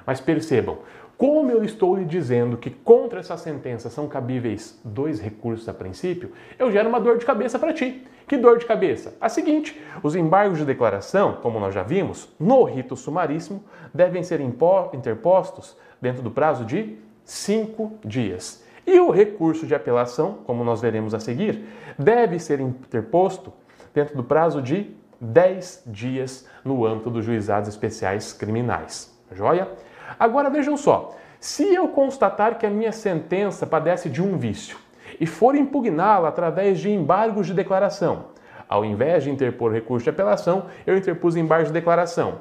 Mas 0.04 0.20
percebam, 0.20 0.78
como 1.16 1.50
eu 1.50 1.64
estou 1.64 1.96
lhe 1.96 2.04
dizendo 2.04 2.58
que 2.58 2.68
contra 2.68 3.20
essa 3.20 3.38
sentença 3.38 3.88
são 3.88 4.06
cabíveis 4.06 4.78
dois 4.84 5.18
recursos 5.18 5.68
a 5.68 5.72
princípio, 5.72 6.32
eu 6.58 6.70
gero 6.70 6.90
uma 6.90 7.00
dor 7.00 7.16
de 7.16 7.24
cabeça 7.24 7.58
para 7.58 7.72
ti. 7.72 8.06
Que 8.30 8.36
dor 8.36 8.58
de 8.58 8.64
cabeça? 8.64 9.16
A 9.20 9.28
seguinte: 9.28 9.82
os 10.04 10.14
embargos 10.14 10.58
de 10.58 10.64
declaração, 10.64 11.38
como 11.42 11.58
nós 11.58 11.74
já 11.74 11.82
vimos, 11.82 12.28
no 12.38 12.62
rito 12.62 12.94
sumaríssimo, 12.94 13.60
devem 13.92 14.22
ser 14.22 14.40
interpostos 14.40 15.76
dentro 16.00 16.22
do 16.22 16.30
prazo 16.30 16.64
de 16.64 16.96
cinco 17.24 17.98
dias. 18.04 18.64
E 18.86 19.00
o 19.00 19.10
recurso 19.10 19.66
de 19.66 19.74
apelação, 19.74 20.38
como 20.46 20.62
nós 20.62 20.80
veremos 20.80 21.12
a 21.12 21.18
seguir, 21.18 21.64
deve 21.98 22.38
ser 22.38 22.60
interposto 22.60 23.52
dentro 23.92 24.16
do 24.16 24.22
prazo 24.22 24.62
de 24.62 24.94
10 25.20 25.82
dias 25.88 26.46
no 26.64 26.86
âmbito 26.86 27.10
dos 27.10 27.24
juizados 27.24 27.68
especiais 27.68 28.32
criminais. 28.32 29.12
Joia? 29.32 29.72
Agora 30.16 30.48
vejam 30.48 30.76
só, 30.76 31.16
se 31.40 31.74
eu 31.74 31.88
constatar 31.88 32.58
que 32.58 32.66
a 32.66 32.70
minha 32.70 32.92
sentença 32.92 33.66
padece 33.66 34.08
de 34.08 34.22
um 34.22 34.38
vício 34.38 34.78
e 35.20 35.26
for 35.26 35.54
impugná-la 35.54 36.28
através 36.28 36.80
de 36.80 36.90
embargos 36.90 37.46
de 37.46 37.54
declaração, 37.54 38.30
ao 38.66 38.84
invés 38.84 39.24
de 39.24 39.30
interpor 39.30 39.70
recurso 39.70 40.04
de 40.04 40.10
apelação, 40.10 40.66
eu 40.86 40.96
interpus 40.96 41.36
embargo 41.36 41.66
de 41.66 41.72
declaração. 41.72 42.40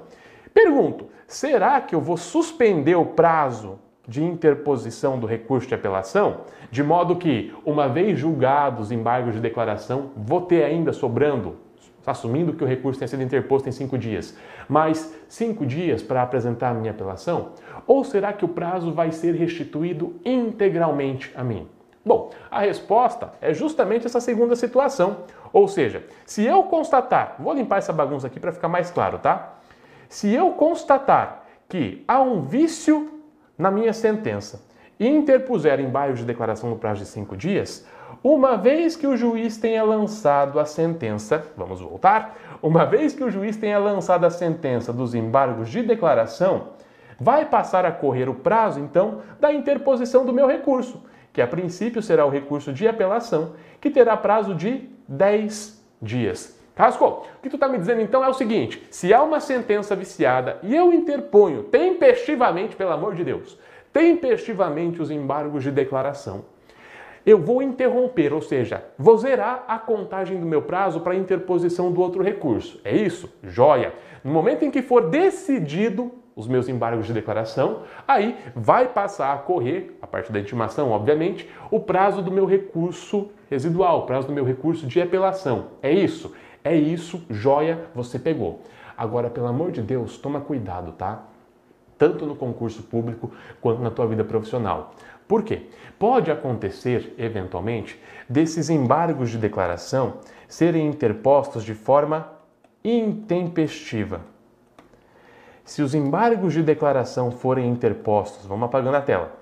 Pergunto, 0.53 1.07
será 1.27 1.81
que 1.81 1.93
eu 1.93 1.99
vou 1.99 2.15
suspender 2.15 2.95
o 2.95 3.05
prazo 3.05 3.79
de 4.07 4.23
interposição 4.23 5.19
do 5.19 5.27
recurso 5.27 5.67
de 5.67 5.75
apelação, 5.75 6.41
de 6.71 6.81
modo 6.81 7.15
que, 7.15 7.53
uma 7.65 7.87
vez 7.87 8.17
julgados 8.17 8.85
os 8.85 8.91
embargos 8.91 9.35
de 9.35 9.39
declaração, 9.39 10.11
vou 10.15 10.41
ter 10.41 10.63
ainda 10.63 10.91
sobrando, 10.91 11.57
assumindo 12.05 12.53
que 12.53 12.63
o 12.63 12.67
recurso 12.67 12.99
tenha 12.99 13.07
sido 13.07 13.21
interposto 13.21 13.69
em 13.69 13.71
cinco 13.71 13.97
dias, 13.97 14.35
mais 14.67 15.15
cinco 15.27 15.63
dias 15.65 16.01
para 16.01 16.23
apresentar 16.23 16.69
a 16.69 16.73
minha 16.73 16.91
apelação? 16.91 17.49
Ou 17.85 18.03
será 18.03 18.33
que 18.33 18.45
o 18.45 18.47
prazo 18.47 18.91
vai 18.91 19.11
ser 19.11 19.35
restituído 19.35 20.15
integralmente 20.25 21.31
a 21.35 21.43
mim? 21.43 21.67
Bom, 22.05 22.31
a 22.49 22.61
resposta 22.61 23.33
é 23.41 23.53
justamente 23.53 24.05
essa 24.05 24.21
segunda 24.21 24.55
situação. 24.55 25.17
Ou 25.51 25.67
seja, 25.67 26.03
se 26.25 26.45
eu 26.45 26.63
constatar, 26.63 27.35
vou 27.39 27.53
limpar 27.53 27.77
essa 27.77 27.91
bagunça 27.91 28.27
aqui 28.27 28.39
para 28.39 28.51
ficar 28.51 28.67
mais 28.67 28.89
claro, 28.89 29.19
tá? 29.19 29.55
Se 30.07 30.33
eu 30.33 30.51
constatar 30.51 31.45
que 31.67 32.03
há 32.07 32.19
um 32.21 32.41
vício 32.41 33.21
na 33.57 33.69
minha 33.69 33.93
sentença 33.93 34.63
e 34.99 35.07
interpuser 35.07 35.79
embargo 35.79 36.15
de 36.15 36.25
declaração 36.25 36.69
no 36.69 36.77
prazo 36.77 37.01
de 37.01 37.07
cinco 37.07 37.35
dias, 37.37 37.85
uma 38.23 38.57
vez 38.57 38.95
que 38.95 39.07
o 39.07 39.15
juiz 39.15 39.57
tenha 39.57 39.83
lançado 39.83 40.59
a 40.59 40.65
sentença, 40.65 41.45
vamos 41.55 41.79
voltar, 41.79 42.37
uma 42.61 42.85
vez 42.85 43.13
que 43.13 43.23
o 43.23 43.29
juiz 43.29 43.55
tenha 43.55 43.79
lançado 43.79 44.25
a 44.25 44.29
sentença 44.29 44.91
dos 44.91 45.13
embargos 45.13 45.69
de 45.69 45.83
declaração, 45.83 46.69
vai 47.19 47.45
passar 47.45 47.85
a 47.85 47.91
correr 47.91 48.27
o 48.27 48.35
prazo, 48.35 48.79
então, 48.79 49.21
da 49.39 49.53
interposição 49.53 50.25
do 50.25 50.33
meu 50.33 50.47
recurso, 50.47 51.01
que 51.33 51.41
a 51.41 51.47
princípio 51.47 52.01
será 52.01 52.25
o 52.25 52.29
recurso 52.29 52.73
de 52.73 52.87
apelação, 52.87 53.53
que 53.79 53.89
terá 53.89 54.15
prazo 54.17 54.55
de 54.55 54.89
10 55.07 55.83
dias. 56.01 56.59
Casco, 56.75 57.05
o 57.05 57.41
que 57.41 57.49
tu 57.49 57.57
está 57.57 57.67
me 57.67 57.77
dizendo 57.77 58.01
então 58.01 58.23
é 58.23 58.29
o 58.29 58.33
seguinte: 58.33 58.81
se 58.89 59.13
há 59.13 59.21
uma 59.21 59.39
sentença 59.39 59.95
viciada 59.95 60.59
e 60.63 60.75
eu 60.75 60.93
interponho 60.93 61.63
tempestivamente, 61.63 62.75
pelo 62.75 62.91
amor 62.91 63.15
de 63.15 63.23
Deus, 63.23 63.59
tempestivamente 63.91 65.01
os 65.01 65.11
embargos 65.11 65.63
de 65.63 65.71
declaração, 65.71 66.45
eu 67.25 67.37
vou 67.37 67.61
interromper, 67.61 68.33
ou 68.33 68.41
seja, 68.41 68.83
vou 68.97 69.17
zerar 69.17 69.65
a 69.67 69.77
contagem 69.77 70.39
do 70.39 70.45
meu 70.45 70.61
prazo 70.61 71.01
para 71.01 71.15
interposição 71.15 71.91
do 71.91 72.01
outro 72.01 72.23
recurso. 72.23 72.79
É 72.83 72.95
isso? 72.95 73.29
Joia! 73.43 73.93
No 74.23 74.31
momento 74.31 74.63
em 74.63 74.71
que 74.71 74.81
for 74.81 75.09
decidido 75.09 76.11
os 76.39 76.47
meus 76.47 76.69
embargos 76.69 77.05
de 77.05 77.11
declaração, 77.11 77.81
aí 78.07 78.37
vai 78.55 78.87
passar 78.87 79.33
a 79.33 79.37
correr, 79.37 79.99
a 80.01 80.07
partir 80.07 80.31
da 80.31 80.39
intimação, 80.39 80.89
obviamente, 80.89 81.49
o 81.69 81.81
prazo 81.81 82.21
do 82.21 82.31
meu 82.31 82.45
recurso 82.45 83.29
residual, 83.49 83.99
o 83.99 84.05
prazo 84.05 84.27
do 84.27 84.33
meu 84.33 84.45
recurso 84.45 84.87
de 84.87 85.01
apelação. 85.01 85.71
É 85.83 85.91
isso? 85.91 86.33
É 86.63 86.73
isso, 86.73 87.25
joia, 87.29 87.87
você 87.93 88.17
pegou. 88.17 88.61
Agora, 88.97 89.29
pelo 89.29 89.47
amor 89.47 89.71
de 89.71 89.81
Deus, 89.81 90.17
toma 90.17 90.39
cuidado, 90.39 90.93
tá? 90.93 91.25
Tanto 91.97 92.25
no 92.25 92.37
concurso 92.37 92.83
público 92.83 93.29
quanto 93.59 93.81
na 93.81 93.91
tua 93.91 94.07
vida 94.07 94.23
profissional. 94.23 94.93
Por 95.27 95.43
quê? 95.43 95.63
Pode 95.99 96.31
acontecer, 96.31 97.13
eventualmente, 97.17 98.01
desses 98.29 98.69
embargos 98.69 99.29
de 99.29 99.37
declaração 99.37 100.19
serem 100.47 100.87
interpostos 100.87 101.65
de 101.65 101.73
forma 101.73 102.31
intempestiva. 102.81 104.21
Se 105.69 105.83
os 105.83 105.93
embargos 105.93 106.53
de 106.53 106.63
declaração 106.63 107.29
forem 107.29 107.69
interpostos, 107.69 108.43
vamos 108.43 108.65
apagando 108.65 108.97
a 108.97 109.01
tela. 109.01 109.33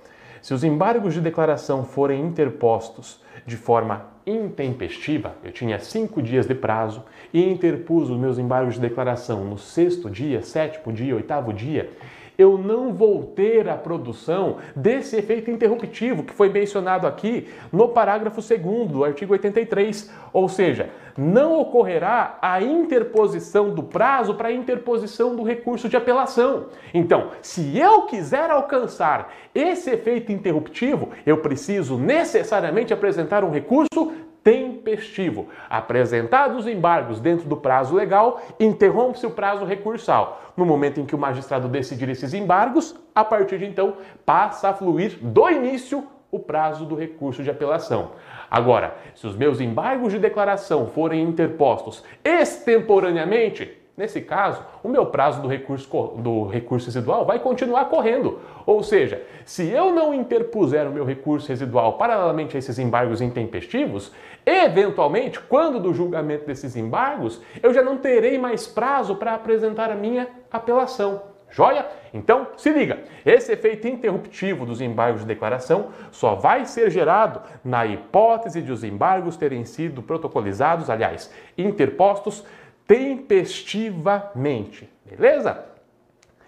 Se 0.41 0.53
os 0.53 0.61
embargos 0.61 1.13
de 1.13 1.21
declaração 1.21 1.85
forem 1.85 2.21
interpostos 2.21 3.23
de 3.45 3.55
forma 3.55 4.07
intempestiva, 4.25 5.35
eu 5.41 5.53
tinha 5.53 5.79
cinco 5.79 6.21
dias 6.21 6.45
de 6.45 6.53
prazo 6.53 7.01
e 7.33 7.41
interpus 7.41 8.09
os 8.09 8.19
meus 8.19 8.37
embargos 8.37 8.73
de 8.73 8.81
declaração 8.81 9.45
no 9.45 9.57
sexto 9.57 10.09
dia, 10.09 10.41
sétimo 10.41 10.91
dia, 10.91 11.15
oitavo 11.15 11.53
dia, 11.53 11.89
eu 12.37 12.57
não 12.57 12.93
vou 12.93 13.23
ter 13.23 13.67
a 13.67 13.75
produção 13.75 14.57
desse 14.75 15.15
efeito 15.15 15.49
interruptivo 15.49 16.23
que 16.23 16.33
foi 16.33 16.49
mencionado 16.49 17.07
aqui 17.07 17.47
no 17.71 17.89
parágrafo 17.89 18.41
2 18.41 18.89
do 18.89 19.03
artigo 19.03 19.33
83. 19.33 20.11
Ou 20.31 20.47
seja, 20.47 20.89
não 21.17 21.59
ocorrerá 21.59 22.37
a 22.41 22.61
interposição 22.61 23.71
do 23.71 23.81
prazo 23.81 24.35
para 24.35 24.49
a 24.49 24.53
interposição 24.53 25.35
do 25.35 25.41
recurso 25.41 25.89
de 25.89 25.97
apelação. 25.97 26.67
Então, 26.93 27.31
se 27.41 27.77
eu 27.77 28.03
quiser 28.03 28.51
alcançar 28.51 29.33
esse 29.55 29.89
efeito 29.89 30.31
interruptivo, 30.31 31.09
eu 31.25 31.37
preciso 31.37 31.97
necessariamente 31.97 32.93
apresentar 32.93 33.43
um 33.43 33.49
recurso 33.49 34.13
tempestivo. 34.47 35.49
Apresentados 35.69 36.59
os 36.59 36.67
embargos 36.67 37.19
dentro 37.19 37.49
do 37.49 37.57
prazo 37.57 37.93
legal, 37.93 38.41
interrompe-se 38.57 39.25
o 39.25 39.31
prazo 39.31 39.65
recursal. 39.65 40.41
No 40.55 40.65
momento 40.65 41.01
em 41.01 41.05
que 41.05 41.13
o 41.13 41.17
magistrado 41.17 41.67
decidir 41.67 42.07
esses 42.07 42.33
embargos, 42.33 42.95
a 43.13 43.25
partir 43.25 43.59
de 43.59 43.65
então 43.65 43.97
passa 44.25 44.69
a 44.69 44.73
fluir 44.73 45.17
do 45.21 45.49
início 45.49 46.07
o 46.31 46.39
prazo 46.39 46.85
do 46.85 46.95
recurso 46.95 47.43
de 47.43 47.49
apelação. 47.49 48.11
Agora, 48.49 48.95
se 49.13 49.27
os 49.27 49.35
meus 49.35 49.59
embargos 49.59 50.13
de 50.13 50.19
declaração 50.19 50.87
forem 50.87 51.23
interpostos 51.23 52.01
extemporaneamente, 52.23 53.77
Nesse 53.97 54.21
caso, 54.21 54.63
o 54.83 54.87
meu 54.87 55.07
prazo 55.07 55.41
do 55.41 55.47
recurso, 55.47 55.89
do 56.17 56.45
recurso 56.45 56.85
residual 56.85 57.25
vai 57.25 57.39
continuar 57.39 57.85
correndo. 57.85 58.39
Ou 58.63 58.83
seja, 58.83 59.23
se 59.43 59.67
eu 59.69 59.91
não 59.91 60.13
interpuser 60.13 60.87
o 60.87 60.91
meu 60.91 61.03
recurso 61.03 61.47
residual 61.47 61.93
paralelamente 61.93 62.55
a 62.55 62.59
esses 62.59 62.77
embargos 62.77 63.21
intempestivos, 63.21 64.13
eventualmente, 64.49 65.41
quando 65.41 65.77
do 65.77 65.93
julgamento 65.93 66.45
desses 66.45 66.77
embargos, 66.77 67.41
eu 67.61 67.73
já 67.73 67.83
não 67.83 67.97
terei 67.97 68.37
mais 68.37 68.65
prazo 68.65 69.17
para 69.17 69.33
apresentar 69.33 69.91
a 69.91 69.95
minha 69.95 70.29
apelação. 70.49 71.21
Joia? 71.49 71.85
Então, 72.13 72.47
se 72.55 72.71
liga, 72.71 72.99
esse 73.25 73.51
efeito 73.51 73.87
interruptivo 73.87 74.65
dos 74.65 74.79
embargos 74.79 75.21
de 75.21 75.27
declaração 75.27 75.89
só 76.11 76.35
vai 76.35 76.65
ser 76.65 76.89
gerado 76.89 77.41
na 77.63 77.85
hipótese 77.85 78.61
de 78.61 78.71
os 78.71 78.83
embargos 78.83 79.37
terem 79.37 79.65
sido 79.65 80.01
protocolizados, 80.01 80.89
aliás, 80.89 81.31
interpostos 81.57 82.45
tempestivamente. 82.85 84.89
Beleza? 85.05 85.65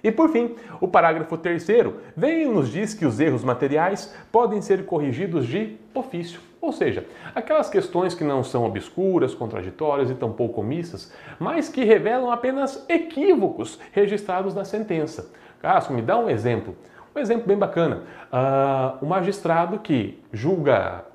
E 0.03 0.11
por 0.11 0.29
fim, 0.29 0.55
o 0.79 0.87
parágrafo 0.87 1.37
terceiro 1.37 1.97
vem 2.15 2.43
e 2.43 2.45
nos 2.45 2.71
diz 2.71 2.93
que 2.93 3.05
os 3.05 3.19
erros 3.19 3.43
materiais 3.43 4.15
podem 4.31 4.61
ser 4.61 4.85
corrigidos 4.85 5.45
de 5.45 5.77
ofício, 5.93 6.39
ou 6.61 6.73
seja, 6.73 7.05
aquelas 7.33 7.69
questões 7.69 8.13
que 8.13 8.23
não 8.23 8.43
são 8.43 8.65
obscuras, 8.65 9.33
contraditórias 9.33 10.09
e 10.09 10.15
tampouco 10.15 10.59
omissas, 10.59 11.13
mas 11.39 11.69
que 11.69 11.85
revelam 11.85 12.31
apenas 12.31 12.85
equívocos 12.89 13.79
registrados 13.93 14.53
na 14.53 14.65
sentença. 14.65 15.31
Cássio, 15.61 15.93
me 15.93 16.01
dá 16.01 16.17
um 16.17 16.29
exemplo. 16.29 16.75
Um 17.15 17.19
exemplo 17.19 17.47
bem 17.47 17.57
bacana. 17.57 18.03
Uh, 18.31 19.03
o 19.03 19.07
magistrado 19.07 19.79
que 19.79 20.21
julga 20.33 21.05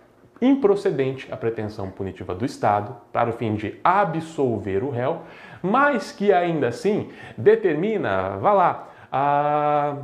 improcedente 0.41 1.33
a 1.33 1.37
pretensão 1.37 1.91
punitiva 1.91 2.35
do 2.35 2.45
Estado 2.45 2.97
para 3.13 3.31
o 3.31 3.33
fim 3.33 3.55
de 3.55 3.79
absolver 3.85 4.83
o 4.83 4.91
réu, 4.91 5.23
mas 5.63 6.11
que 6.11 6.33
ainda 6.33 6.69
assim 6.69 7.11
determina, 7.37 8.37
vá 8.39 8.53
lá, 8.53 8.89
a, 9.13 9.97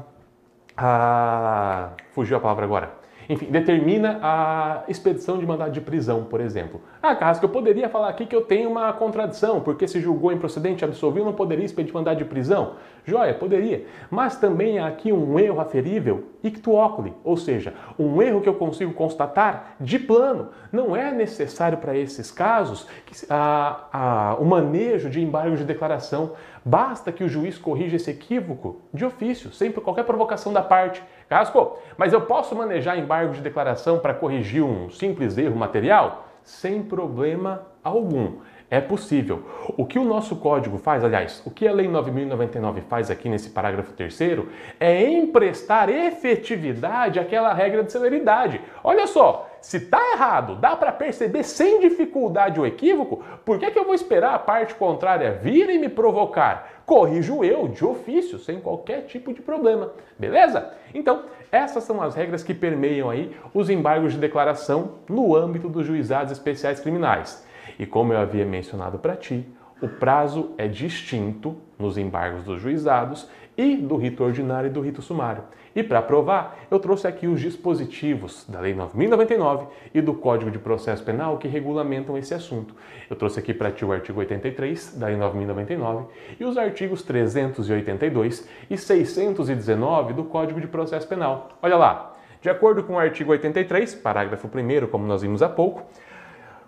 a 0.77 1.89
fugiu 2.13 2.37
a 2.37 2.41
palavra 2.41 2.65
agora 2.65 3.00
enfim, 3.31 3.47
determina 3.47 4.19
a 4.21 4.83
expedição 4.89 5.39
de 5.39 5.47
mandado 5.47 5.71
de 5.71 5.81
prisão, 5.81 6.25
por 6.25 6.41
exemplo. 6.41 6.81
Ah, 7.01 7.15
que 7.15 7.45
eu 7.45 7.49
poderia 7.49 7.89
falar 7.89 8.09
aqui 8.09 8.27
que 8.27 8.35
eu 8.35 8.41
tenho 8.41 8.69
uma 8.69 8.93
contradição, 8.93 9.61
porque 9.61 9.87
se 9.87 10.01
julgou 10.01 10.33
improcedente, 10.33 10.85
absolvido, 10.85 11.27
não 11.27 11.33
poderia 11.33 11.65
expedir 11.65 11.95
mandado 11.95 12.19
de 12.19 12.25
prisão? 12.25 12.73
Joia, 13.05 13.33
poderia. 13.33 13.87
Mas 14.11 14.37
também 14.37 14.81
há 14.81 14.89
aqui 14.89 15.13
um 15.13 15.39
erro 15.39 15.61
aferível 15.61 16.25
ictu 16.43 16.73
oculi, 16.73 17.13
ou 17.23 17.37
seja, 17.37 17.75
um 17.99 18.21
erro 18.21 18.41
que 18.41 18.49
eu 18.49 18.55
consigo 18.55 18.93
constatar 18.93 19.77
de 19.81 19.99
plano. 19.99 20.49
Não 20.73 20.97
é 20.97 21.13
necessário 21.13 21.79
para 21.79 21.97
esses 21.97 22.31
casos 22.31 22.87
a, 23.29 23.87
a, 23.93 24.35
o 24.41 24.45
manejo 24.45 25.09
de 25.09 25.21
embargo 25.21 25.57
de 25.57 25.65
declaração. 25.65 26.33
Basta 26.65 27.13
que 27.13 27.25
o 27.25 27.29
juiz 27.29 27.57
corrija 27.57 27.97
esse 27.97 28.11
equívoco 28.11 28.83
de 28.93 29.05
ofício, 29.05 29.53
sem 29.53 29.71
qualquer 29.71 30.05
provocação 30.05 30.53
da 30.53 30.63
parte. 30.63 31.03
Casco, 31.31 31.79
mas 31.97 32.13
eu 32.13 32.23
posso 32.23 32.57
manejar 32.57 32.99
embargo 32.99 33.33
de 33.33 33.41
declaração 33.41 34.01
para 34.01 34.13
corrigir 34.13 34.65
um 34.65 34.91
simples 34.91 35.39
erro 35.39 35.55
material? 35.55 36.27
Sem 36.43 36.83
problema 36.83 37.69
algum. 37.85 38.41
É 38.69 38.81
possível. 38.81 39.45
O 39.77 39.87
que 39.87 39.97
o 39.97 40.05
nosso 40.05 40.35
código 40.35 40.77
faz, 40.79 41.05
aliás, 41.05 41.41
o 41.47 41.51
que 41.51 41.69
a 41.69 41.73
Lei 41.73 41.87
9099 41.87 42.81
faz 42.83 43.13
aqui 43.13 43.29
nesse 43.29 43.51
parágrafo 43.51 43.93
terceiro 43.93 44.49
é 44.81 45.09
emprestar 45.09 45.89
efetividade 45.89 47.21
àquela 47.21 47.53
regra 47.53 47.85
de 47.85 47.93
celeridade. 47.93 48.61
Olha 48.83 49.07
só, 49.07 49.49
se 49.61 49.77
está 49.77 50.01
errado, 50.13 50.57
dá 50.57 50.75
para 50.75 50.91
perceber 50.91 51.45
sem 51.45 51.81
dificuldade 51.81 52.59
o 52.59 52.67
equívoco, 52.67 53.23
por 53.45 53.59
que, 53.59 53.71
que 53.71 53.79
eu 53.79 53.85
vou 53.85 53.95
esperar 53.95 54.35
a 54.35 54.39
parte 54.39 54.75
contrária 54.75 55.33
vir 55.33 55.69
e 55.71 55.79
me 55.79 55.89
provocar? 55.89 56.80
Corrijo 56.91 57.45
eu 57.45 57.69
de 57.69 57.85
ofício, 57.85 58.37
sem 58.37 58.59
qualquer 58.59 59.03
tipo 59.03 59.33
de 59.33 59.41
problema, 59.41 59.93
beleza? 60.19 60.73
Então, 60.93 61.23
essas 61.53 61.85
são 61.85 62.03
as 62.03 62.17
regras 62.17 62.43
que 62.43 62.53
permeiam 62.53 63.09
aí 63.09 63.33
os 63.55 63.71
embargos 63.71 64.13
de 64.13 64.19
declaração 64.19 64.95
no 65.09 65.37
âmbito 65.37 65.69
dos 65.69 65.87
juizados 65.87 66.33
especiais 66.33 66.81
criminais. 66.81 67.47
E 67.79 67.87
como 67.87 68.13
eu 68.13 68.19
havia 68.19 68.45
mencionado 68.45 68.99
para 68.99 69.15
ti, 69.15 69.47
o 69.81 69.87
prazo 69.87 70.51
é 70.59 70.67
distinto 70.67 71.57
nos 71.79 71.97
embargos 71.97 72.43
dos 72.43 72.61
juizados 72.61 73.29
e 73.57 73.77
do 73.77 73.95
rito 73.95 74.25
ordinário 74.25 74.67
e 74.67 74.73
do 74.73 74.81
rito 74.81 75.01
sumário. 75.01 75.45
E 75.75 75.83
para 75.83 76.03
provar, 76.03 76.59
eu 76.71 76.79
trouxe 76.79 77.07
aqui 77.07 77.27
os 77.27 77.41
dispositivos 77.41 78.45
da 78.49 78.61
Lei 78.61 78.75
9099 78.75 79.67
e 79.95 80.01
do 80.01 80.15
Código 80.15 80.51
de 80.51 80.59
Processo 80.59 81.05
Penal 81.05 81.39
que 81.39 81.47
regulamentam 81.47 82.19
esse 82.19 82.35
assunto. 82.35 82.75
Eu 83.09 83.17
trouxe 83.17 83.39
aqui 83.39 83.55
para 83.55 83.71
ti 83.71 83.85
o 83.85 83.93
artigo 83.93 84.19
83 84.19 84.97
da 84.99 85.07
Lei 85.07 85.17
9099 85.17 86.07
e 86.41 86.45
os 86.45 86.59
artigos 86.59 87.03
382 87.03 88.49
e 88.69 88.77
619 88.77 90.13
do 90.13 90.25
Código 90.25 90.61
de 90.61 90.67
Processo 90.67 91.07
Penal. 91.07 91.51
Olha 91.63 91.77
lá, 91.77 92.17
de 92.41 92.51
acordo 92.51 92.83
com 92.83 92.95
o 92.95 92.99
artigo 92.99 93.31
83, 93.31 93.95
parágrafo 93.97 94.49
1, 94.49 94.87
como 94.89 95.07
nós 95.07 95.23
vimos 95.23 95.43
há 95.43 95.49
pouco, 95.49 95.83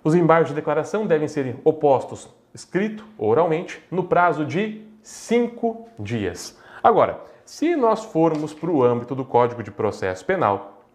os 0.04 0.14
embargos 0.14 0.50
de 0.50 0.54
declaração 0.54 1.06
devem 1.06 1.26
ser 1.28 1.56
opostos 1.64 2.28
escrito 2.54 3.04
ou 3.16 3.30
oralmente 3.30 3.82
no 3.90 4.04
prazo 4.04 4.44
de 4.44 4.84
cinco 5.02 5.88
dias. 5.98 6.58
Agora, 6.82 7.20
se 7.52 7.76
nós 7.76 8.02
formos 8.02 8.54
para 8.54 8.70
o 8.70 8.82
âmbito 8.82 9.14
do 9.14 9.26
Código 9.26 9.62
de 9.62 9.70
Processo 9.70 10.24
Penal, 10.24 10.86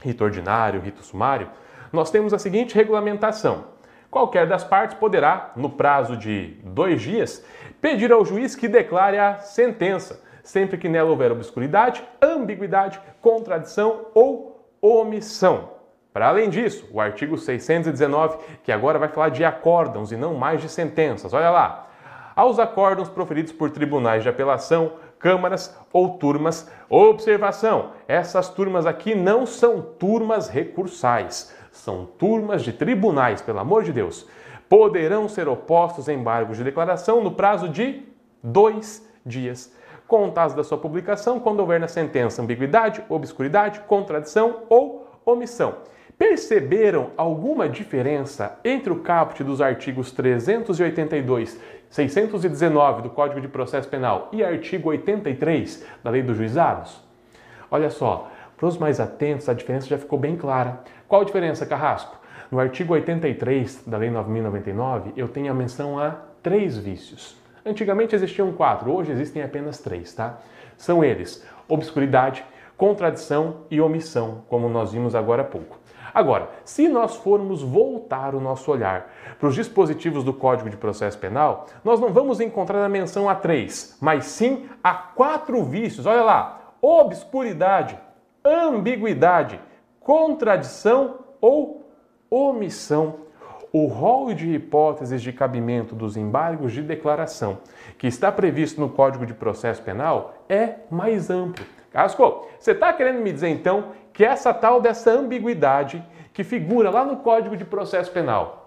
rito 0.00 0.22
ordinário, 0.22 0.80
rito 0.80 1.02
sumário, 1.02 1.50
nós 1.92 2.08
temos 2.08 2.32
a 2.32 2.38
seguinte 2.38 2.72
regulamentação. 2.76 3.64
Qualquer 4.12 4.46
das 4.46 4.62
partes 4.62 4.96
poderá, 4.96 5.50
no 5.56 5.68
prazo 5.68 6.16
de 6.16 6.56
dois 6.62 7.02
dias, 7.02 7.44
pedir 7.80 8.12
ao 8.12 8.24
juiz 8.24 8.54
que 8.54 8.68
declare 8.68 9.18
a 9.18 9.38
sentença, 9.38 10.22
sempre 10.44 10.78
que 10.78 10.88
nela 10.88 11.10
houver 11.10 11.32
obscuridade, 11.32 12.04
ambiguidade, 12.22 13.00
contradição 13.20 14.06
ou 14.14 14.68
omissão. 14.80 15.70
Para 16.12 16.28
além 16.28 16.48
disso, 16.48 16.88
o 16.92 17.00
artigo 17.00 17.36
619, 17.36 18.38
que 18.62 18.70
agora 18.70 19.00
vai 19.00 19.08
falar 19.08 19.30
de 19.30 19.44
acórdãos 19.44 20.12
e 20.12 20.16
não 20.16 20.34
mais 20.34 20.62
de 20.62 20.68
sentenças. 20.68 21.34
Olha 21.34 21.50
lá. 21.50 21.88
Aos 22.36 22.58
acórdãos 22.58 23.08
proferidos 23.08 23.52
por 23.52 23.70
tribunais 23.70 24.24
de 24.24 24.28
apelação, 24.28 24.94
câmaras 25.24 25.74
ou 25.90 26.18
turmas, 26.18 26.70
observação: 26.90 27.92
essas 28.06 28.50
turmas 28.50 28.84
aqui 28.84 29.14
não 29.14 29.46
são 29.46 29.80
turmas 29.80 30.48
recursais, 30.48 31.56
são 31.72 32.04
turmas 32.04 32.62
de 32.62 32.74
tribunais, 32.74 33.40
pelo 33.40 33.58
amor 33.58 33.84
de 33.84 33.92
Deus. 33.92 34.28
Poderão 34.68 35.26
ser 35.26 35.48
opostos 35.48 36.08
embargos 36.08 36.58
de 36.58 36.64
declaração 36.64 37.24
no 37.24 37.32
prazo 37.32 37.70
de 37.70 38.06
dois 38.42 39.08
dias 39.24 39.74
contados 40.06 40.54
da 40.54 40.62
sua 40.62 40.76
publicação, 40.76 41.40
quando 41.40 41.60
houver 41.60 41.80
na 41.80 41.88
sentença 41.88 42.42
ambiguidade, 42.42 43.02
obscuridade, 43.08 43.80
contradição 43.80 44.64
ou 44.68 45.08
omissão. 45.24 45.76
Perceberam 46.16 47.10
alguma 47.16 47.68
diferença 47.68 48.58
entre 48.64 48.92
o 48.92 49.00
caput 49.00 49.42
dos 49.42 49.60
artigos 49.60 50.12
382, 50.12 51.60
619 51.90 53.02
do 53.02 53.10
Código 53.10 53.40
de 53.40 53.48
Processo 53.48 53.88
Penal 53.88 54.28
e 54.32 54.44
artigo 54.44 54.90
83 54.90 55.84
da 56.04 56.10
Lei 56.10 56.22
dos 56.22 56.36
Juizados? 56.36 57.02
Olha 57.68 57.90
só, 57.90 58.30
para 58.56 58.68
os 58.68 58.78
mais 58.78 59.00
atentos, 59.00 59.48
a 59.48 59.54
diferença 59.54 59.88
já 59.88 59.98
ficou 59.98 60.16
bem 60.16 60.36
clara. 60.36 60.80
Qual 61.08 61.22
a 61.22 61.24
diferença, 61.24 61.66
Carrasco? 61.66 62.16
No 62.48 62.60
artigo 62.60 62.94
83 62.94 63.82
da 63.84 63.98
Lei 63.98 64.10
9099, 64.10 65.12
eu 65.16 65.26
tenho 65.26 65.50
a 65.50 65.54
menção 65.54 65.98
a 65.98 66.16
três 66.40 66.78
vícios. 66.78 67.36
Antigamente 67.66 68.14
existiam 68.14 68.52
quatro, 68.52 68.92
hoje 68.92 69.10
existem 69.10 69.42
apenas 69.42 69.78
três, 69.78 70.14
tá? 70.14 70.38
São 70.76 71.02
eles: 71.02 71.44
obscuridade, 71.66 72.44
contradição 72.76 73.62
e 73.68 73.80
omissão, 73.80 74.44
como 74.48 74.68
nós 74.68 74.92
vimos 74.92 75.16
agora 75.16 75.42
há 75.42 75.44
pouco. 75.44 75.83
Agora, 76.14 76.48
se 76.64 76.88
nós 76.88 77.16
formos 77.16 77.60
voltar 77.60 78.36
o 78.36 78.40
nosso 78.40 78.70
olhar 78.70 79.12
para 79.38 79.48
os 79.48 79.54
dispositivos 79.56 80.22
do 80.22 80.32
Código 80.32 80.70
de 80.70 80.76
Processo 80.76 81.18
Penal, 81.18 81.66
nós 81.82 81.98
não 81.98 82.12
vamos 82.12 82.40
encontrar 82.40 82.84
a 82.84 82.88
menção 82.88 83.28
a 83.28 83.34
três, 83.34 83.98
mas 84.00 84.26
sim 84.26 84.68
a 84.82 84.94
quatro 84.94 85.64
vícios. 85.64 86.06
Olha 86.06 86.22
lá: 86.22 86.72
obscuridade, 86.80 87.98
ambiguidade, 88.44 89.60
contradição 89.98 91.18
ou 91.40 91.84
omissão. 92.30 93.24
O 93.72 93.86
rol 93.86 94.32
de 94.32 94.54
hipóteses 94.54 95.20
de 95.20 95.32
cabimento 95.32 95.96
dos 95.96 96.16
embargos 96.16 96.72
de 96.72 96.80
declaração 96.80 97.58
que 97.98 98.06
está 98.06 98.30
previsto 98.30 98.80
no 98.80 98.88
Código 98.88 99.26
de 99.26 99.34
Processo 99.34 99.82
Penal 99.82 100.32
é 100.48 100.76
mais 100.88 101.28
amplo. 101.28 101.64
Casco, 101.94 102.48
você 102.58 102.72
está 102.72 102.92
querendo 102.92 103.20
me 103.20 103.32
dizer 103.32 103.50
então 103.50 103.92
que 104.12 104.24
essa 104.24 104.52
tal 104.52 104.80
dessa 104.80 105.12
ambiguidade 105.12 106.04
que 106.32 106.42
figura 106.42 106.90
lá 106.90 107.04
no 107.04 107.18
Código 107.18 107.56
de 107.56 107.64
Processo 107.64 108.10
Penal, 108.10 108.66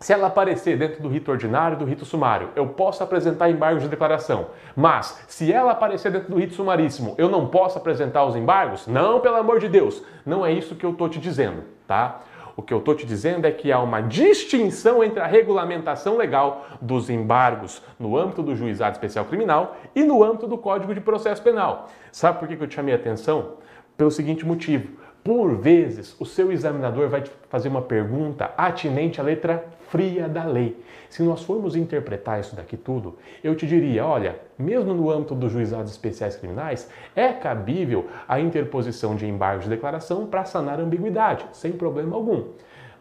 se 0.00 0.10
ela 0.10 0.28
aparecer 0.28 0.78
dentro 0.78 1.02
do 1.02 1.08
rito 1.10 1.30
ordinário 1.30 1.76
do 1.76 1.84
rito 1.84 2.06
sumário, 2.06 2.48
eu 2.56 2.66
posso 2.68 3.04
apresentar 3.04 3.50
embargos 3.50 3.82
de 3.82 3.90
declaração. 3.90 4.46
Mas, 4.74 5.22
se 5.28 5.52
ela 5.52 5.72
aparecer 5.72 6.10
dentro 6.10 6.30
do 6.30 6.38
rito 6.38 6.54
sumaríssimo, 6.54 7.14
eu 7.18 7.28
não 7.28 7.46
posso 7.46 7.76
apresentar 7.76 8.24
os 8.24 8.34
embargos? 8.34 8.86
Não, 8.86 9.20
pelo 9.20 9.36
amor 9.36 9.60
de 9.60 9.68
Deus. 9.68 10.02
Não 10.24 10.44
é 10.44 10.50
isso 10.50 10.74
que 10.74 10.86
eu 10.86 10.92
estou 10.92 11.10
te 11.10 11.20
dizendo, 11.20 11.64
tá? 11.86 12.22
O 12.56 12.62
que 12.62 12.72
eu 12.72 12.78
estou 12.78 12.94
te 12.94 13.06
dizendo 13.06 13.46
é 13.46 13.50
que 13.50 13.72
há 13.72 13.80
uma 13.80 14.00
distinção 14.00 15.02
entre 15.02 15.20
a 15.20 15.26
regulamentação 15.26 16.16
legal 16.16 16.66
dos 16.80 17.08
embargos 17.08 17.82
no 17.98 18.16
âmbito 18.16 18.42
do 18.42 18.54
juizado 18.54 18.94
especial 18.94 19.24
criminal 19.24 19.76
e 19.94 20.04
no 20.04 20.22
âmbito 20.22 20.46
do 20.46 20.58
Código 20.58 20.94
de 20.94 21.00
Processo 21.00 21.42
Penal. 21.42 21.88
Sabe 22.10 22.38
por 22.38 22.48
que 22.48 22.62
eu 22.62 22.68
te 22.68 22.74
chamei 22.74 22.94
a 22.94 22.96
atenção? 22.96 23.54
Pelo 23.96 24.10
seguinte 24.10 24.44
motivo. 24.46 25.00
Por 25.24 25.56
vezes, 25.56 26.16
o 26.20 26.26
seu 26.26 26.50
examinador 26.50 27.08
vai 27.08 27.22
te 27.22 27.30
fazer 27.48 27.68
uma 27.68 27.82
pergunta 27.82 28.52
atinente 28.56 29.20
à 29.20 29.24
letra 29.24 29.64
fria 29.88 30.28
da 30.28 30.44
lei. 30.44 30.76
Se 31.08 31.22
nós 31.22 31.42
formos 31.42 31.76
interpretar 31.76 32.40
isso 32.40 32.56
daqui 32.56 32.76
tudo, 32.76 33.16
eu 33.44 33.54
te 33.54 33.66
diria, 33.66 34.04
olha, 34.04 34.40
mesmo 34.62 34.94
no 34.94 35.10
âmbito 35.10 35.34
dos 35.34 35.52
juizados 35.52 35.90
especiais 35.90 36.36
criminais, 36.36 36.88
é 37.14 37.32
cabível 37.32 38.08
a 38.28 38.40
interposição 38.40 39.16
de 39.16 39.26
embargos 39.26 39.64
de 39.64 39.70
declaração 39.70 40.26
para 40.26 40.44
sanar 40.44 40.80
ambiguidade, 40.80 41.44
sem 41.52 41.72
problema 41.72 42.16
algum. 42.16 42.44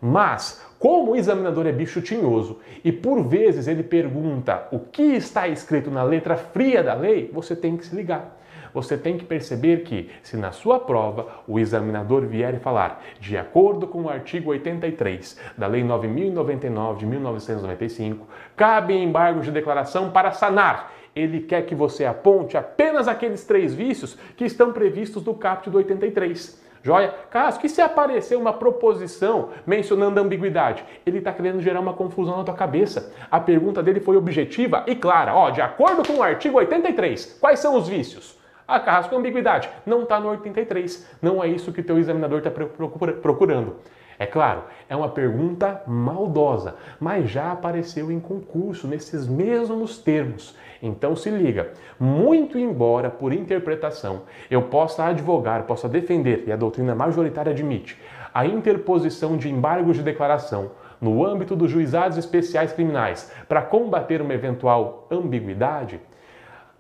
Mas, 0.02 0.66
como 0.80 1.12
o 1.12 1.16
examinador 1.16 1.68
é 1.68 1.72
bicho 1.72 2.02
tinhoso 2.02 2.58
e 2.84 2.92
por 2.92 3.22
vezes 3.24 3.68
ele 3.68 3.84
pergunta 3.84 4.68
o 4.72 4.80
que 4.80 5.04
está 5.04 5.48
escrito 5.48 5.92
na 5.92 6.02
letra 6.02 6.36
fria 6.36 6.84
da 6.84 6.96
lei, 6.96 7.30
você 7.32 7.56
tem 7.56 7.78
que 7.78 7.86
se 7.86 7.96
ligar 7.96 8.42
você 8.74 8.98
tem 8.98 9.18
que 9.18 9.26
perceber 9.26 9.84
que, 9.84 10.10
se 10.22 10.38
na 10.38 10.52
sua 10.52 10.80
prova 10.80 11.28
o 11.48 11.60
examinador 11.60 12.26
vier 12.26 12.60
falar, 12.60 13.04
de 13.20 13.38
acordo 13.38 13.88
com 13.88 14.04
o 14.04 14.10
artigo 14.10 14.52
83 14.52 15.40
da 15.58 15.68
Lei 15.68 15.84
9099 15.84 17.00
de 17.00 17.06
1995, 17.06 18.28
cabe 18.56 18.94
embargo 18.94 19.42
de 19.42 19.52
declaração 19.52 20.12
para 20.12 20.32
sanar. 20.32 20.92
Ele 21.16 21.42
quer 21.42 21.66
que 21.66 21.76
você 21.76 22.06
aponte 22.06 22.56
apenas 22.56 23.08
aqueles 23.08 23.44
três 23.44 23.74
vícios 23.74 24.18
que 24.38 24.46
estão 24.46 24.72
previstos 24.72 25.24
no 25.24 25.34
caput 25.34 25.70
do 25.70 25.78
83. 25.78 26.62
Joia? 26.84 27.14
Caso 27.30 27.60
que 27.60 27.70
se 27.70 27.80
aparecer 27.80 28.36
uma 28.36 28.54
proposição 28.54 29.50
mencionando 29.68 30.20
ambiguidade, 30.20 30.84
ele 31.06 31.20
está 31.20 31.32
querendo 31.32 31.62
gerar 31.62 31.80
uma 31.80 31.94
confusão 31.94 32.38
na 32.38 32.44
tua 32.44 32.56
cabeça. 32.56 33.14
A 33.30 33.40
pergunta 33.40 33.84
dele 33.84 34.00
foi 34.00 34.18
objetiva 34.18 34.84
e 34.88 34.96
clara. 34.96 35.36
Ó, 35.36 35.52
de 35.52 35.62
acordo 35.62 36.08
com 36.08 36.18
o 36.18 36.24
artigo 36.24 36.58
83, 36.58 37.38
quais 37.40 37.60
são 37.60 37.78
os 37.78 37.88
vícios? 37.88 38.40
A 38.68 38.80
carrasco 38.80 39.16
ambiguidade 39.16 39.70
não 39.86 40.04
está 40.04 40.20
no 40.20 40.30
83. 40.30 41.08
Não 41.22 41.44
é 41.44 41.48
isso 41.48 41.74
que 41.74 41.84
teu 41.84 42.00
examinador 42.00 42.40
está 42.40 42.50
procurando. 42.50 43.76
É 44.18 44.26
claro, 44.26 44.64
é 44.88 44.96
uma 44.96 45.10
pergunta 45.10 45.82
maldosa, 45.88 46.76
mas 47.00 47.30
já 47.30 47.52
apareceu 47.52 48.12
em 48.12 48.20
concurso 48.20 48.88
nesses 48.88 49.28
mesmos 49.28 49.98
termos. 49.98 50.56
Então 50.82 51.16
se 51.16 51.30
liga, 51.30 51.72
muito 52.00 52.58
embora 52.58 53.10
por 53.10 53.32
interpretação 53.32 54.24
eu 54.50 54.64
possa 54.64 55.06
advogar, 55.06 55.64
possa 55.64 55.88
defender, 55.88 56.44
e 56.48 56.52
a 56.52 56.56
doutrina 56.56 56.96
majoritária 56.96 57.52
admite, 57.52 58.00
a 58.34 58.46
interposição 58.46 59.38
de 59.38 59.50
embargos 59.50 59.98
de 59.98 60.04
declaração 60.04 60.72
no 61.00 61.26
âmbito 61.26 61.56
dos 61.56 61.70
juizados 61.70 62.18
especiais 62.18 62.72
criminais 62.72 63.32
para 63.48 63.62
combater 63.62 64.22
uma 64.22 64.34
eventual 64.34 65.08
ambiguidade, 65.12 66.00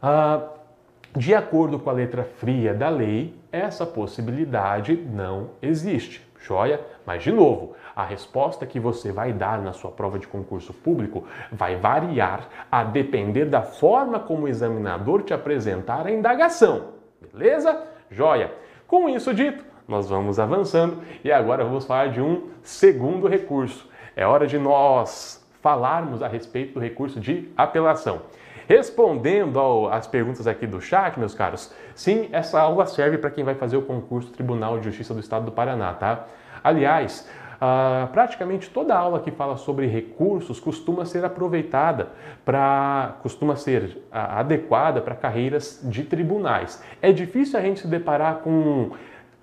uh, 0.01 0.47
de 1.15 1.33
acordo 1.35 1.77
com 1.77 1.89
a 1.89 1.93
letra 1.93 2.23
fria 2.23 2.73
da 2.73 2.87
lei, 2.87 3.35
essa 3.51 3.85
possibilidade 3.85 4.95
não 4.95 5.49
existe. 5.61 6.25
Joia? 6.39 6.79
Mas, 7.05 7.21
de 7.23 7.31
novo, 7.31 7.75
a 7.95 8.03
resposta 8.03 8.65
que 8.65 8.79
você 8.79 9.11
vai 9.11 9.33
dar 9.33 9.61
na 9.61 9.73
sua 9.73 9.91
prova 9.91 10.17
de 10.17 10.27
concurso 10.27 10.73
público 10.73 11.25
vai 11.51 11.75
variar 11.75 12.47
a 12.71 12.83
depender 12.83 13.45
da 13.45 13.61
forma 13.61 14.19
como 14.19 14.43
o 14.43 14.47
examinador 14.47 15.23
te 15.23 15.33
apresentar 15.33 16.05
a 16.05 16.11
indagação. 16.11 16.89
Beleza? 17.33 17.83
Joia! 18.09 18.51
Com 18.87 19.07
isso 19.07 19.33
dito, 19.33 19.63
nós 19.87 20.09
vamos 20.09 20.39
avançando 20.39 20.97
e 21.23 21.31
agora 21.31 21.63
vamos 21.63 21.85
falar 21.85 22.09
de 22.09 22.21
um 22.21 22.49
segundo 22.61 23.27
recurso. 23.27 23.89
É 24.15 24.25
hora 24.25 24.45
de 24.45 24.57
nós 24.57 25.41
falarmos 25.61 26.21
a 26.21 26.27
respeito 26.27 26.73
do 26.73 26.79
recurso 26.79 27.19
de 27.19 27.49
apelação. 27.55 28.21
Respondendo 28.67 29.87
às 29.91 30.07
perguntas 30.07 30.47
aqui 30.47 30.65
do 30.65 30.79
chat, 30.79 31.19
meus 31.19 31.33
caros, 31.33 31.73
sim, 31.93 32.29
essa 32.31 32.59
aula 32.59 32.85
serve 32.85 33.17
para 33.17 33.29
quem 33.29 33.43
vai 33.43 33.55
fazer 33.55 33.75
o 33.75 33.81
concurso 33.81 34.31
Tribunal 34.31 34.77
de 34.77 34.85
Justiça 34.85 35.13
do 35.13 35.19
Estado 35.19 35.45
do 35.45 35.51
Paraná, 35.51 35.93
tá? 35.93 36.25
Aliás, 36.63 37.27
Uh, 37.61 38.07
praticamente 38.07 38.71
toda 38.71 38.95
aula 38.95 39.19
que 39.19 39.29
fala 39.29 39.55
sobre 39.55 39.85
recursos 39.85 40.59
costuma 40.59 41.05
ser 41.05 41.23
aproveitada 41.23 42.09
para, 42.43 43.17
costuma 43.21 43.55
ser 43.55 43.83
uh, 43.83 44.39
adequada 44.39 44.99
para 44.99 45.13
carreiras 45.13 45.79
de 45.83 46.03
tribunais. 46.03 46.83
É 47.03 47.11
difícil 47.11 47.59
a 47.59 47.61
gente 47.61 47.81
se 47.81 47.87
deparar 47.87 48.37
com 48.37 48.89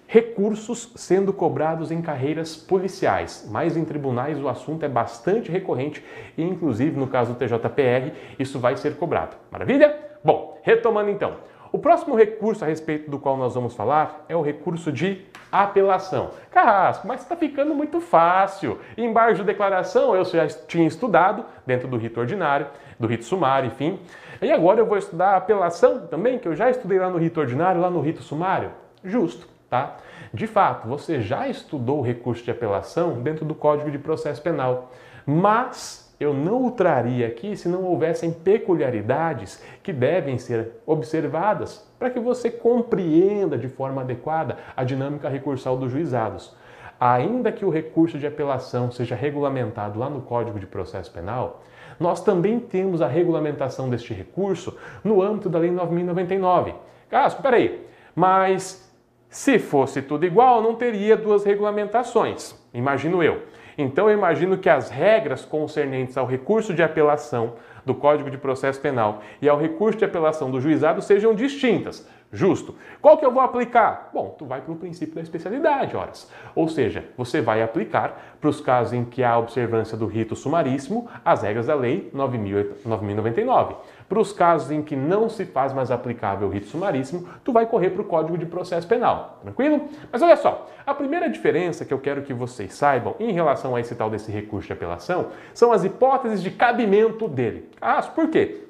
recursos 0.08 0.90
sendo 0.96 1.32
cobrados 1.32 1.92
em 1.92 2.02
carreiras 2.02 2.56
policiais, 2.56 3.46
mas 3.52 3.76
em 3.76 3.84
tribunais 3.84 4.40
o 4.42 4.48
assunto 4.48 4.84
é 4.84 4.88
bastante 4.88 5.52
recorrente 5.52 6.02
e, 6.36 6.42
inclusive, 6.42 6.98
no 6.98 7.06
caso 7.06 7.34
do 7.34 7.38
TJPR, 7.38 8.12
isso 8.36 8.58
vai 8.58 8.76
ser 8.76 8.96
cobrado. 8.96 9.36
Maravilha? 9.48 9.96
Bom, 10.24 10.58
retomando 10.62 11.10
então. 11.10 11.34
O 11.70 11.78
próximo 11.78 12.16
recurso 12.16 12.64
a 12.64 12.68
respeito 12.68 13.10
do 13.10 13.18
qual 13.18 13.36
nós 13.36 13.54
vamos 13.54 13.74
falar 13.74 14.24
é 14.28 14.36
o 14.36 14.42
recurso 14.42 14.90
de 14.90 15.24
apelação. 15.52 16.30
Carrasco, 16.50 17.06
mas 17.06 17.22
está 17.22 17.36
ficando 17.36 17.74
muito 17.74 18.00
fácil. 18.00 18.78
Embargo 18.96 19.36
de 19.36 19.44
declaração 19.44 20.14
eu 20.14 20.24
já 20.24 20.46
tinha 20.46 20.86
estudado 20.86 21.44
dentro 21.66 21.86
do 21.86 21.96
rito 21.96 22.20
ordinário, 22.20 22.66
do 22.98 23.06
rito 23.06 23.24
sumário, 23.24 23.68
enfim. 23.68 23.98
E 24.40 24.50
agora 24.50 24.80
eu 24.80 24.86
vou 24.86 24.96
estudar 24.96 25.36
apelação 25.36 26.06
também, 26.06 26.38
que 26.38 26.48
eu 26.48 26.54
já 26.54 26.70
estudei 26.70 26.98
lá 26.98 27.10
no 27.10 27.18
rito 27.18 27.40
ordinário, 27.40 27.80
lá 27.80 27.90
no 27.90 28.00
rito 28.00 28.22
sumário. 28.22 28.70
Justo, 29.04 29.48
tá? 29.68 29.96
De 30.32 30.46
fato, 30.46 30.86
você 30.88 31.20
já 31.20 31.48
estudou 31.48 31.98
o 31.98 32.02
recurso 32.02 32.44
de 32.44 32.50
apelação 32.50 33.20
dentro 33.20 33.44
do 33.44 33.54
Código 33.54 33.90
de 33.90 33.98
Processo 33.98 34.40
Penal, 34.42 34.90
mas 35.26 36.07
eu 36.20 36.34
não 36.34 36.66
o 36.66 36.70
traria 36.72 37.28
aqui 37.28 37.56
se 37.56 37.68
não 37.68 37.84
houvessem 37.84 38.32
peculiaridades 38.32 39.62
que 39.82 39.92
devem 39.92 40.36
ser 40.36 40.72
observadas 40.84 41.86
para 41.98 42.10
que 42.10 42.18
você 42.18 42.50
compreenda 42.50 43.56
de 43.56 43.68
forma 43.68 44.02
adequada 44.02 44.56
a 44.76 44.82
dinâmica 44.82 45.28
recursal 45.28 45.76
dos 45.76 45.92
juizados. 45.92 46.56
Ainda 46.98 47.52
que 47.52 47.64
o 47.64 47.70
recurso 47.70 48.18
de 48.18 48.26
apelação 48.26 48.90
seja 48.90 49.14
regulamentado 49.14 49.98
lá 49.98 50.10
no 50.10 50.22
Código 50.22 50.58
de 50.58 50.66
Processo 50.66 51.12
Penal, 51.12 51.62
nós 52.00 52.20
também 52.20 52.58
temos 52.58 53.00
a 53.00 53.06
regulamentação 53.06 53.88
deste 53.88 54.12
recurso 54.12 54.76
no 55.04 55.22
âmbito 55.22 55.48
da 55.48 55.60
Lei 55.60 55.70
9099. 55.70 56.74
Casco, 57.08 57.42
peraí, 57.42 57.86
mas 58.14 58.92
se 59.28 59.58
fosse 59.58 60.02
tudo 60.02 60.26
igual, 60.26 60.60
não 60.62 60.74
teria 60.74 61.16
duas 61.16 61.44
regulamentações, 61.44 62.54
imagino 62.74 63.22
eu. 63.22 63.42
Então 63.78 64.10
eu 64.10 64.18
imagino 64.18 64.58
que 64.58 64.68
as 64.68 64.90
regras 64.90 65.44
concernentes 65.44 66.16
ao 66.16 66.26
recurso 66.26 66.74
de 66.74 66.82
apelação 66.82 67.54
do 67.86 67.94
Código 67.94 68.28
de 68.28 68.36
Processo 68.36 68.80
Penal 68.80 69.22
e 69.40 69.48
ao 69.48 69.56
recurso 69.56 69.98
de 69.98 70.04
apelação 70.04 70.50
do 70.50 70.60
juizado 70.60 71.00
sejam 71.00 71.32
distintas. 71.32 72.04
Justo. 72.30 72.74
Qual 73.00 73.16
que 73.16 73.24
eu 73.24 73.32
vou 73.32 73.40
aplicar? 73.40 74.10
Bom, 74.12 74.34
tu 74.38 74.44
vai 74.44 74.60
para 74.60 74.72
o 74.72 74.76
princípio 74.76 75.14
da 75.14 75.22
especialidade, 75.22 75.96
horas. 75.96 76.30
Ou 76.54 76.68
seja, 76.68 77.04
você 77.16 77.40
vai 77.40 77.62
aplicar 77.62 78.36
para 78.38 78.50
os 78.50 78.60
casos 78.60 78.92
em 78.92 79.04
que 79.04 79.22
há 79.22 79.38
observância 79.38 79.96
do 79.96 80.06
rito 80.06 80.36
sumaríssimo 80.36 81.08
as 81.24 81.42
regras 81.42 81.66
da 81.66 81.74
Lei 81.74 82.10
9.099. 82.14 83.76
Para 84.08 84.20
os 84.20 84.32
casos 84.32 84.70
em 84.70 84.82
que 84.82 84.96
não 84.96 85.28
se 85.28 85.44
faz 85.44 85.72
mais 85.72 85.90
aplicável 85.90 86.48
o 86.48 86.50
rito 86.50 86.66
sumaríssimo, 86.66 87.28
tu 87.44 87.52
vai 87.52 87.66
correr 87.66 87.90
para 87.90 88.00
o 88.00 88.04
Código 88.04 88.38
de 88.38 88.46
Processo 88.46 88.88
Penal, 88.88 89.38
tranquilo? 89.42 89.88
Mas 90.10 90.22
olha 90.22 90.36
só, 90.36 90.66
a 90.86 90.94
primeira 90.94 91.28
diferença 91.28 91.84
que 91.84 91.92
eu 91.92 91.98
quero 91.98 92.22
que 92.22 92.32
vocês 92.32 92.72
saibam 92.72 93.14
em 93.20 93.32
relação 93.32 93.76
a 93.76 93.80
esse 93.80 93.94
tal 93.94 94.08
desse 94.08 94.32
recurso 94.32 94.66
de 94.66 94.72
apelação 94.72 95.26
são 95.52 95.72
as 95.72 95.84
hipóteses 95.84 96.42
de 96.42 96.50
cabimento 96.50 97.28
dele. 97.28 97.68
Ah, 97.80 98.00
por 98.02 98.28
quê? 98.30 98.64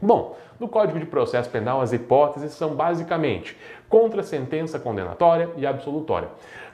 Bom, 0.00 0.38
no 0.58 0.68
Código 0.68 0.98
de 0.98 1.06
Processo 1.06 1.50
Penal, 1.50 1.80
as 1.80 1.92
hipóteses 1.92 2.52
são 2.52 2.74
basicamente 2.74 3.56
contra 3.88 4.22
sentença 4.22 4.78
condenatória 4.78 5.50
e 5.56 5.66
absolutória. 5.66 6.28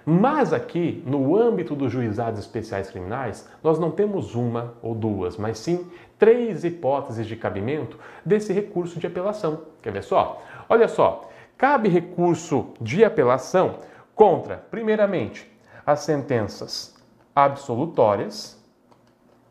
Mas 0.06 0.52
aqui, 0.52 1.02
no 1.06 1.36
âmbito 1.36 1.74
dos 1.74 1.90
juizados 1.90 2.40
especiais 2.40 2.90
criminais, 2.90 3.48
nós 3.62 3.78
não 3.78 3.90
temos 3.90 4.34
uma 4.34 4.74
ou 4.82 4.94
duas, 4.94 5.36
mas 5.36 5.58
sim 5.58 5.90
três 6.18 6.62
hipóteses 6.62 7.26
de 7.26 7.36
cabimento 7.36 7.98
desse 8.24 8.52
recurso 8.52 9.00
de 9.00 9.06
apelação. 9.06 9.62
Quer 9.82 9.92
ver 9.92 10.02
só? 10.02 10.42
Olha 10.68 10.88
só, 10.88 11.30
cabe 11.56 11.88
recurso 11.88 12.68
de 12.80 13.02
apelação 13.02 13.76
contra, 14.14 14.58
primeiramente, 14.70 15.50
as 15.86 16.00
sentenças 16.00 16.94
absolutórias 17.34 18.62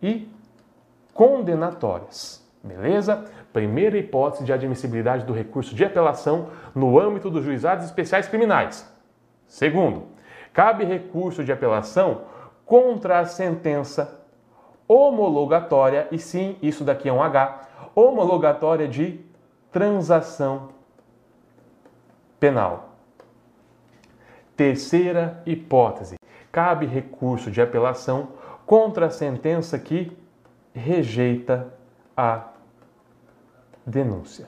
e 0.01 0.27
condenatórias. 1.13 2.43
Beleza? 2.63 3.25
Primeira 3.51 3.97
hipótese 3.97 4.45
de 4.45 4.53
admissibilidade 4.53 5.25
do 5.25 5.33
recurso 5.33 5.75
de 5.75 5.83
apelação 5.83 6.49
no 6.73 6.99
âmbito 6.99 7.29
dos 7.29 7.43
juizados 7.43 7.85
especiais 7.85 8.27
criminais. 8.27 8.89
Segundo, 9.45 10.12
cabe 10.53 10.85
recurso 10.85 11.43
de 11.43 11.51
apelação 11.51 12.21
contra 12.65 13.19
a 13.19 13.25
sentença 13.25 14.21
homologatória, 14.87 16.07
e 16.11 16.19
sim, 16.19 16.57
isso 16.61 16.83
daqui 16.83 17.09
é 17.09 17.13
um 17.13 17.21
H, 17.21 17.61
homologatória 17.95 18.87
de 18.87 19.19
transação 19.71 20.69
penal. 22.39 22.89
Terceira 24.55 25.41
hipótese, 25.45 26.15
cabe 26.51 26.85
recurso 26.85 27.49
de 27.49 27.61
apelação 27.61 28.29
contra 28.65 29.07
a 29.07 29.09
sentença 29.09 29.79
que 29.79 30.15
rejeita 30.73 31.73
a 32.15 32.49
denúncia. 33.85 34.47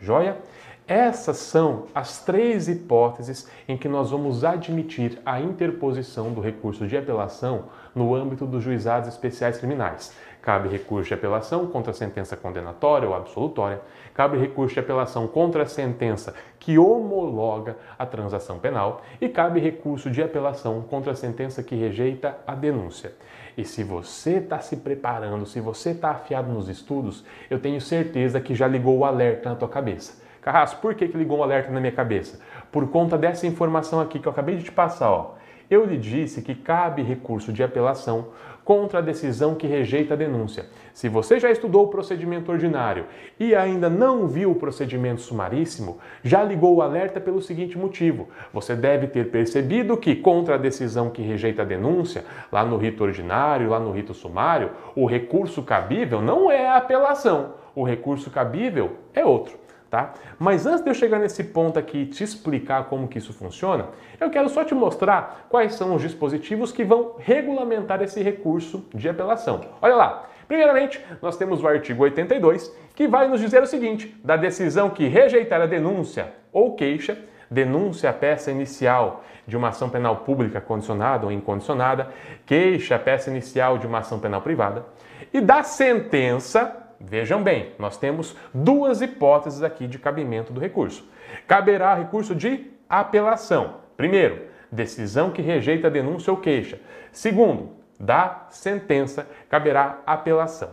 Joia? 0.00 0.38
Essas 0.86 1.38
são 1.38 1.86
as 1.94 2.22
três 2.22 2.68
hipóteses 2.68 3.48
em 3.66 3.74
que 3.74 3.88
nós 3.88 4.10
vamos 4.10 4.44
admitir 4.44 5.18
a 5.24 5.40
interposição 5.40 6.30
do 6.30 6.42
recurso 6.42 6.86
de 6.86 6.94
apelação 6.94 7.70
no 7.94 8.14
âmbito 8.14 8.44
dos 8.44 8.62
juizados 8.62 9.08
especiais 9.08 9.56
criminais. 9.56 10.14
Cabe 10.42 10.68
recurso 10.68 11.08
de 11.08 11.14
apelação 11.14 11.66
contra 11.68 11.90
a 11.90 11.94
sentença 11.94 12.36
condenatória 12.36 13.08
ou 13.08 13.14
absolutória, 13.14 13.80
cabe 14.12 14.36
recurso 14.36 14.74
de 14.74 14.80
apelação 14.80 15.26
contra 15.26 15.62
a 15.62 15.66
sentença 15.66 16.34
que 16.58 16.78
homologa 16.78 17.78
a 17.98 18.04
transação 18.04 18.58
penal 18.58 19.00
e 19.18 19.26
cabe 19.26 19.60
recurso 19.60 20.10
de 20.10 20.22
apelação 20.22 20.82
contra 20.82 21.12
a 21.12 21.16
sentença 21.16 21.62
que 21.62 21.74
rejeita 21.74 22.36
a 22.46 22.54
denúncia. 22.54 23.14
E 23.56 23.64
se 23.64 23.82
você 23.82 24.32
está 24.32 24.58
se 24.58 24.76
preparando, 24.76 25.46
se 25.46 25.60
você 25.60 25.92
está 25.92 26.10
afiado 26.10 26.52
nos 26.52 26.68
estudos, 26.68 27.24
eu 27.48 27.58
tenho 27.58 27.80
certeza 27.80 28.38
que 28.38 28.54
já 28.54 28.68
ligou 28.68 28.98
o 28.98 29.04
alerta 29.06 29.48
na 29.48 29.56
tua 29.56 29.68
cabeça 29.68 30.23
Carrasco, 30.44 30.82
por 30.82 30.94
que, 30.94 31.08
que 31.08 31.16
ligou 31.16 31.38
um 31.38 31.42
alerta 31.42 31.72
na 31.72 31.80
minha 31.80 31.90
cabeça? 31.90 32.38
Por 32.70 32.86
conta 32.90 33.16
dessa 33.16 33.46
informação 33.46 33.98
aqui 33.98 34.18
que 34.18 34.28
eu 34.28 34.32
acabei 34.32 34.56
de 34.56 34.64
te 34.64 34.70
passar, 34.70 35.10
ó. 35.10 35.36
Eu 35.70 35.86
lhe 35.86 35.96
disse 35.96 36.42
que 36.42 36.54
cabe 36.54 37.02
recurso 37.02 37.50
de 37.50 37.62
apelação 37.62 38.26
contra 38.62 38.98
a 38.98 39.02
decisão 39.02 39.54
que 39.54 39.66
rejeita 39.66 40.12
a 40.12 40.16
denúncia. 40.18 40.66
Se 40.92 41.08
você 41.08 41.40
já 41.40 41.50
estudou 41.50 41.84
o 41.84 41.88
procedimento 41.88 42.52
ordinário 42.52 43.06
e 43.40 43.54
ainda 43.54 43.88
não 43.88 44.26
viu 44.26 44.50
o 44.50 44.54
procedimento 44.54 45.22
sumaríssimo, 45.22 45.98
já 46.22 46.44
ligou 46.44 46.74
o 46.74 46.82
alerta 46.82 47.18
pelo 47.18 47.40
seguinte 47.40 47.78
motivo: 47.78 48.28
você 48.52 48.76
deve 48.76 49.06
ter 49.06 49.30
percebido 49.30 49.96
que, 49.96 50.14
contra 50.14 50.56
a 50.56 50.58
decisão 50.58 51.08
que 51.08 51.22
rejeita 51.22 51.62
a 51.62 51.64
denúncia, 51.64 52.22
lá 52.52 52.62
no 52.66 52.76
rito 52.76 53.02
ordinário, 53.02 53.70
lá 53.70 53.80
no 53.80 53.92
rito 53.92 54.12
sumário, 54.12 54.72
o 54.94 55.06
recurso 55.06 55.62
cabível 55.62 56.20
não 56.20 56.50
é 56.50 56.68
a 56.68 56.76
apelação, 56.76 57.54
o 57.74 57.82
recurso 57.82 58.30
cabível 58.30 58.98
é 59.14 59.24
outro. 59.24 59.63
Tá? 59.94 60.12
Mas 60.40 60.66
antes 60.66 60.82
de 60.82 60.90
eu 60.90 60.94
chegar 60.94 61.20
nesse 61.20 61.44
ponto 61.44 61.78
aqui 61.78 61.98
e 61.98 62.06
te 62.06 62.24
explicar 62.24 62.86
como 62.86 63.06
que 63.06 63.18
isso 63.18 63.32
funciona, 63.32 63.90
eu 64.18 64.28
quero 64.28 64.48
só 64.48 64.64
te 64.64 64.74
mostrar 64.74 65.46
quais 65.48 65.76
são 65.76 65.94
os 65.94 66.02
dispositivos 66.02 66.72
que 66.72 66.82
vão 66.82 67.14
regulamentar 67.16 68.02
esse 68.02 68.20
recurso 68.20 68.84
de 68.92 69.08
apelação. 69.08 69.60
Olha 69.80 69.94
lá. 69.94 70.26
Primeiramente, 70.48 71.00
nós 71.22 71.36
temos 71.36 71.62
o 71.62 71.68
artigo 71.68 72.02
82, 72.02 72.74
que 72.92 73.06
vai 73.06 73.28
nos 73.28 73.40
dizer 73.40 73.62
o 73.62 73.68
seguinte: 73.68 74.20
da 74.24 74.36
decisão 74.36 74.90
que 74.90 75.06
rejeitar 75.06 75.60
a 75.60 75.66
denúncia 75.66 76.32
ou 76.52 76.74
queixa, 76.74 77.16
denúncia 77.48 78.10
a 78.10 78.12
peça 78.12 78.50
inicial 78.50 79.22
de 79.46 79.56
uma 79.56 79.68
ação 79.68 79.88
penal 79.88 80.16
pública 80.16 80.60
condicionada 80.60 81.24
ou 81.24 81.30
incondicionada, 81.30 82.08
queixa 82.44 82.96
a 82.96 82.98
peça 82.98 83.30
inicial 83.30 83.78
de 83.78 83.86
uma 83.86 83.98
ação 83.98 84.18
penal 84.18 84.42
privada, 84.42 84.86
e 85.32 85.40
da 85.40 85.62
sentença 85.62 86.83
Vejam 87.06 87.42
bem, 87.42 87.72
nós 87.78 87.98
temos 87.98 88.34
duas 88.52 89.02
hipóteses 89.02 89.62
aqui 89.62 89.86
de 89.86 89.98
cabimento 89.98 90.52
do 90.52 90.60
recurso. 90.60 91.06
Caberá 91.46 91.94
recurso 91.94 92.34
de 92.34 92.70
apelação. 92.88 93.74
Primeiro, 93.96 94.42
decisão 94.72 95.30
que 95.30 95.42
rejeita 95.42 95.88
a 95.88 95.90
denúncia 95.90 96.32
ou 96.32 96.38
queixa. 96.38 96.80
Segundo, 97.12 97.70
da 98.00 98.46
sentença 98.50 99.28
caberá 99.48 100.00
apelação, 100.06 100.70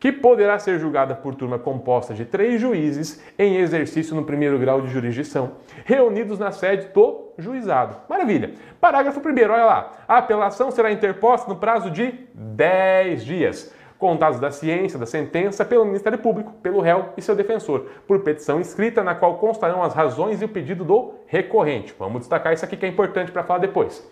que 0.00 0.10
poderá 0.10 0.58
ser 0.58 0.78
julgada 0.78 1.14
por 1.14 1.34
turma 1.34 1.58
composta 1.58 2.14
de 2.14 2.24
três 2.24 2.60
juízes 2.60 3.22
em 3.38 3.56
exercício 3.56 4.16
no 4.16 4.24
primeiro 4.24 4.58
grau 4.58 4.80
de 4.80 4.88
jurisdição, 4.88 5.52
reunidos 5.84 6.38
na 6.38 6.50
sede 6.50 6.88
do 6.88 7.32
juizado. 7.38 7.96
Maravilha! 8.08 8.54
Parágrafo 8.80 9.20
1, 9.20 9.22
olha 9.42 9.64
lá. 9.64 9.92
A 10.08 10.18
apelação 10.18 10.70
será 10.70 10.90
interposta 10.90 11.48
no 11.48 11.56
prazo 11.56 11.90
de 11.90 12.12
10 12.34 13.24
dias 13.24 13.74
contados 14.04 14.38
da 14.38 14.50
ciência 14.50 14.98
da 14.98 15.06
sentença 15.06 15.64
pelo 15.64 15.82
Ministério 15.86 16.18
Público, 16.18 16.52
pelo 16.62 16.78
réu 16.78 17.14
e 17.16 17.22
seu 17.22 17.34
defensor, 17.34 17.86
por 18.06 18.20
petição 18.20 18.60
escrita 18.60 19.02
na 19.02 19.14
qual 19.14 19.38
constarão 19.38 19.82
as 19.82 19.94
razões 19.94 20.42
e 20.42 20.44
o 20.44 20.48
pedido 20.48 20.84
do 20.84 21.14
recorrente. 21.26 21.94
Vamos 21.98 22.20
destacar 22.20 22.52
isso 22.52 22.66
aqui 22.66 22.76
que 22.76 22.84
é 22.84 22.88
importante 22.90 23.32
para 23.32 23.42
falar 23.42 23.60
depois. 23.60 24.06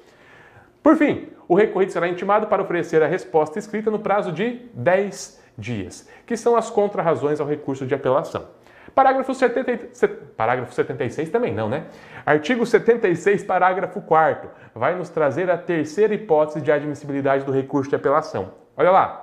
Por 0.82 0.96
fim, 0.96 1.28
o 1.46 1.54
recorrente 1.54 1.92
será 1.92 2.08
intimado 2.08 2.46
para 2.46 2.62
oferecer 2.62 3.02
a 3.02 3.06
resposta 3.06 3.58
escrita 3.58 3.90
no 3.90 3.98
prazo 3.98 4.32
de 4.32 4.62
10 4.72 5.42
dias, 5.58 6.08
que 6.24 6.38
são 6.38 6.56
as 6.56 6.70
contrarrazões 6.70 7.38
ao 7.38 7.46
recurso 7.46 7.84
de 7.84 7.94
apelação. 7.94 8.46
Parágrafo, 8.94 9.34
70, 9.34 10.08
parágrafo 10.34 10.72
76 10.72 11.28
também 11.28 11.52
não, 11.52 11.68
né? 11.68 11.84
Artigo 12.24 12.64
76, 12.64 13.44
parágrafo 13.44 14.00
4 14.00 14.48
vai 14.74 14.94
nos 14.94 15.10
trazer 15.10 15.50
a 15.50 15.58
terceira 15.58 16.14
hipótese 16.14 16.62
de 16.62 16.72
admissibilidade 16.72 17.44
do 17.44 17.52
recurso 17.52 17.90
de 17.90 17.96
apelação. 17.96 18.52
Olha 18.74 18.90
lá. 18.90 19.21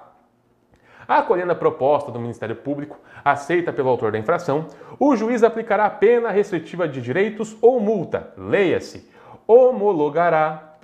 Acolhendo 1.10 1.52
a 1.52 1.56
proposta 1.56 2.12
do 2.12 2.19
Ministério 2.19 2.56
Público, 2.56 3.00
aceita 3.26 3.74
pelo 3.74 3.89
autor 3.89 4.12
da 4.12 4.19
infração, 4.19 4.67
o 5.00 5.15
juiz 5.15 5.41
aplicará 5.41 5.86
a 5.88 5.89
pena 5.89 6.30
restritiva 6.30 6.88
de 6.88 7.02
direitos 7.02 7.58
ou 7.63 7.80
multa, 7.80 8.32
leia-se, 8.38 9.10
homologará 9.48 10.76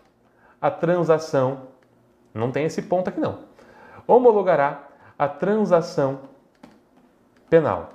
a 0.59 0.71
transação, 0.71 1.67
não 2.33 2.51
tem 2.51 2.65
esse 2.65 2.81
ponto 2.81 3.07
aqui 3.07 3.19
não, 3.19 3.41
homologará 4.07 4.87
a 5.17 5.27
transação 5.27 6.21
penal 7.47 7.91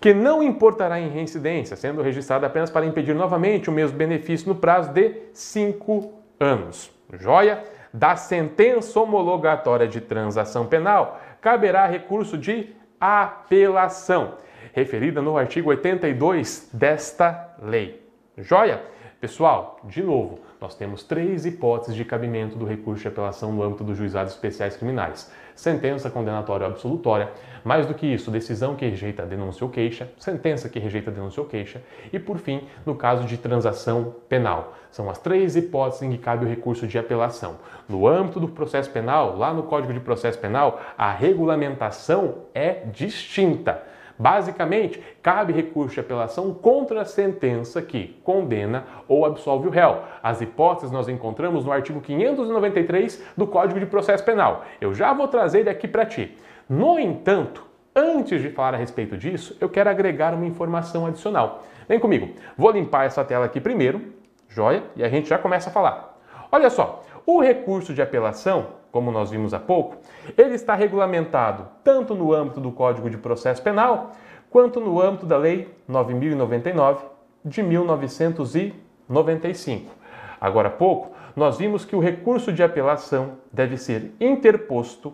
que 0.00 0.12
não 0.12 0.42
importará 0.42 1.00
em 1.00 1.08
reincidência, 1.08 1.76
sendo 1.76 2.02
registrada 2.02 2.46
apenas 2.46 2.70
para 2.70 2.86
impedir 2.86 3.14
novamente 3.14 3.70
o 3.70 3.72
mesmo 3.72 3.96
benefício 3.96 4.48
no 4.48 4.54
prazo 4.54 4.92
de 4.92 5.14
cinco 5.32 6.12
anos. 6.38 6.90
Joia? 7.14 7.75
Da 7.92 8.16
sentença 8.16 8.98
homologatória 9.00 9.86
de 9.86 10.00
transação 10.00 10.66
penal, 10.66 11.20
caberá 11.40 11.86
recurso 11.86 12.36
de 12.36 12.74
apelação, 13.00 14.34
referida 14.72 15.22
no 15.22 15.36
artigo 15.36 15.70
82 15.70 16.70
desta 16.72 17.54
lei. 17.62 18.04
Joia? 18.36 18.82
Pessoal, 19.20 19.80
de 19.84 20.02
novo, 20.02 20.40
nós 20.66 20.74
temos 20.74 21.04
três 21.04 21.46
hipóteses 21.46 21.94
de 21.94 22.04
cabimento 22.04 22.58
do 22.58 22.64
recurso 22.64 23.00
de 23.00 23.06
apelação 23.06 23.52
no 23.52 23.62
âmbito 23.62 23.84
dos 23.84 23.96
juizados 23.96 24.32
especiais 24.32 24.76
criminais: 24.76 25.30
sentença 25.54 26.10
condenatória 26.10 26.66
ou 26.66 26.72
absolutória, 26.72 27.30
mais 27.62 27.86
do 27.86 27.94
que 27.94 28.04
isso, 28.04 28.32
decisão 28.32 28.74
que 28.74 28.84
rejeita 28.84 29.24
denúncia 29.24 29.64
ou 29.64 29.70
queixa, 29.70 30.10
sentença 30.18 30.68
que 30.68 30.80
rejeita 30.80 31.08
denúncia 31.08 31.40
ou 31.40 31.48
queixa 31.48 31.80
e, 32.12 32.18
por 32.18 32.38
fim, 32.38 32.64
no 32.84 32.96
caso 32.96 33.22
de 33.26 33.38
transação 33.38 34.16
penal. 34.28 34.74
São 34.90 35.08
as 35.08 35.18
três 35.18 35.54
hipóteses 35.54 36.02
em 36.02 36.10
que 36.10 36.18
cabe 36.18 36.44
o 36.44 36.48
recurso 36.48 36.84
de 36.84 36.98
apelação. 36.98 37.58
No 37.88 38.08
âmbito 38.08 38.40
do 38.40 38.48
processo 38.48 38.90
penal, 38.90 39.36
lá 39.36 39.54
no 39.54 39.62
Código 39.62 39.92
de 39.92 40.00
Processo 40.00 40.40
Penal, 40.40 40.80
a 40.98 41.12
regulamentação 41.12 42.38
é 42.52 42.82
distinta. 42.92 43.84
Basicamente, 44.18 45.02
cabe 45.22 45.52
recurso 45.52 45.94
de 45.94 46.00
apelação 46.00 46.54
contra 46.54 47.02
a 47.02 47.04
sentença 47.04 47.82
que 47.82 48.18
condena 48.24 48.84
ou 49.06 49.26
absolve 49.26 49.68
o 49.68 49.70
réu. 49.70 50.00
As 50.22 50.40
hipóteses 50.40 50.90
nós 50.90 51.08
encontramos 51.08 51.64
no 51.64 51.72
artigo 51.72 52.00
593 52.00 53.22
do 53.36 53.46
Código 53.46 53.78
de 53.78 53.86
Processo 53.86 54.24
Penal. 54.24 54.64
Eu 54.80 54.94
já 54.94 55.12
vou 55.12 55.28
trazer 55.28 55.60
ele 55.60 55.70
aqui 55.70 55.86
para 55.86 56.06
ti. 56.06 56.36
No 56.68 56.98
entanto, 56.98 57.64
antes 57.94 58.40
de 58.40 58.50
falar 58.50 58.74
a 58.74 58.78
respeito 58.78 59.16
disso, 59.16 59.56
eu 59.60 59.68
quero 59.68 59.90
agregar 59.90 60.34
uma 60.34 60.46
informação 60.46 61.06
adicional. 61.06 61.62
Vem 61.88 62.00
comigo. 62.00 62.30
Vou 62.56 62.70
limpar 62.70 63.04
essa 63.04 63.24
tela 63.24 63.44
aqui 63.44 63.60
primeiro, 63.60 64.00
joia? 64.48 64.82
E 64.96 65.04
a 65.04 65.08
gente 65.08 65.28
já 65.28 65.38
começa 65.38 65.70
a 65.70 65.72
falar. 65.72 66.18
Olha 66.50 66.70
só, 66.70 67.02
o 67.26 67.40
recurso 67.40 67.92
de 67.92 68.00
apelação 68.00 68.76
como 68.96 69.12
nós 69.12 69.30
vimos 69.30 69.52
há 69.52 69.58
pouco, 69.58 69.98
ele 70.36 70.54
está 70.54 70.74
regulamentado 70.74 71.68
tanto 71.84 72.14
no 72.14 72.32
âmbito 72.32 72.60
do 72.60 72.72
Código 72.72 73.10
de 73.10 73.18
Processo 73.18 73.62
Penal, 73.62 74.12
quanto 74.50 74.80
no 74.80 75.00
âmbito 75.00 75.26
da 75.26 75.36
Lei 75.36 75.72
9099 75.86 77.04
de 77.44 77.62
1995. 77.62 79.94
Agora 80.40 80.68
há 80.68 80.70
pouco, 80.70 81.14
nós 81.34 81.58
vimos 81.58 81.84
que 81.84 81.94
o 81.94 82.00
recurso 82.00 82.50
de 82.52 82.62
apelação 82.62 83.32
deve 83.52 83.76
ser 83.76 84.14
interposto 84.20 85.12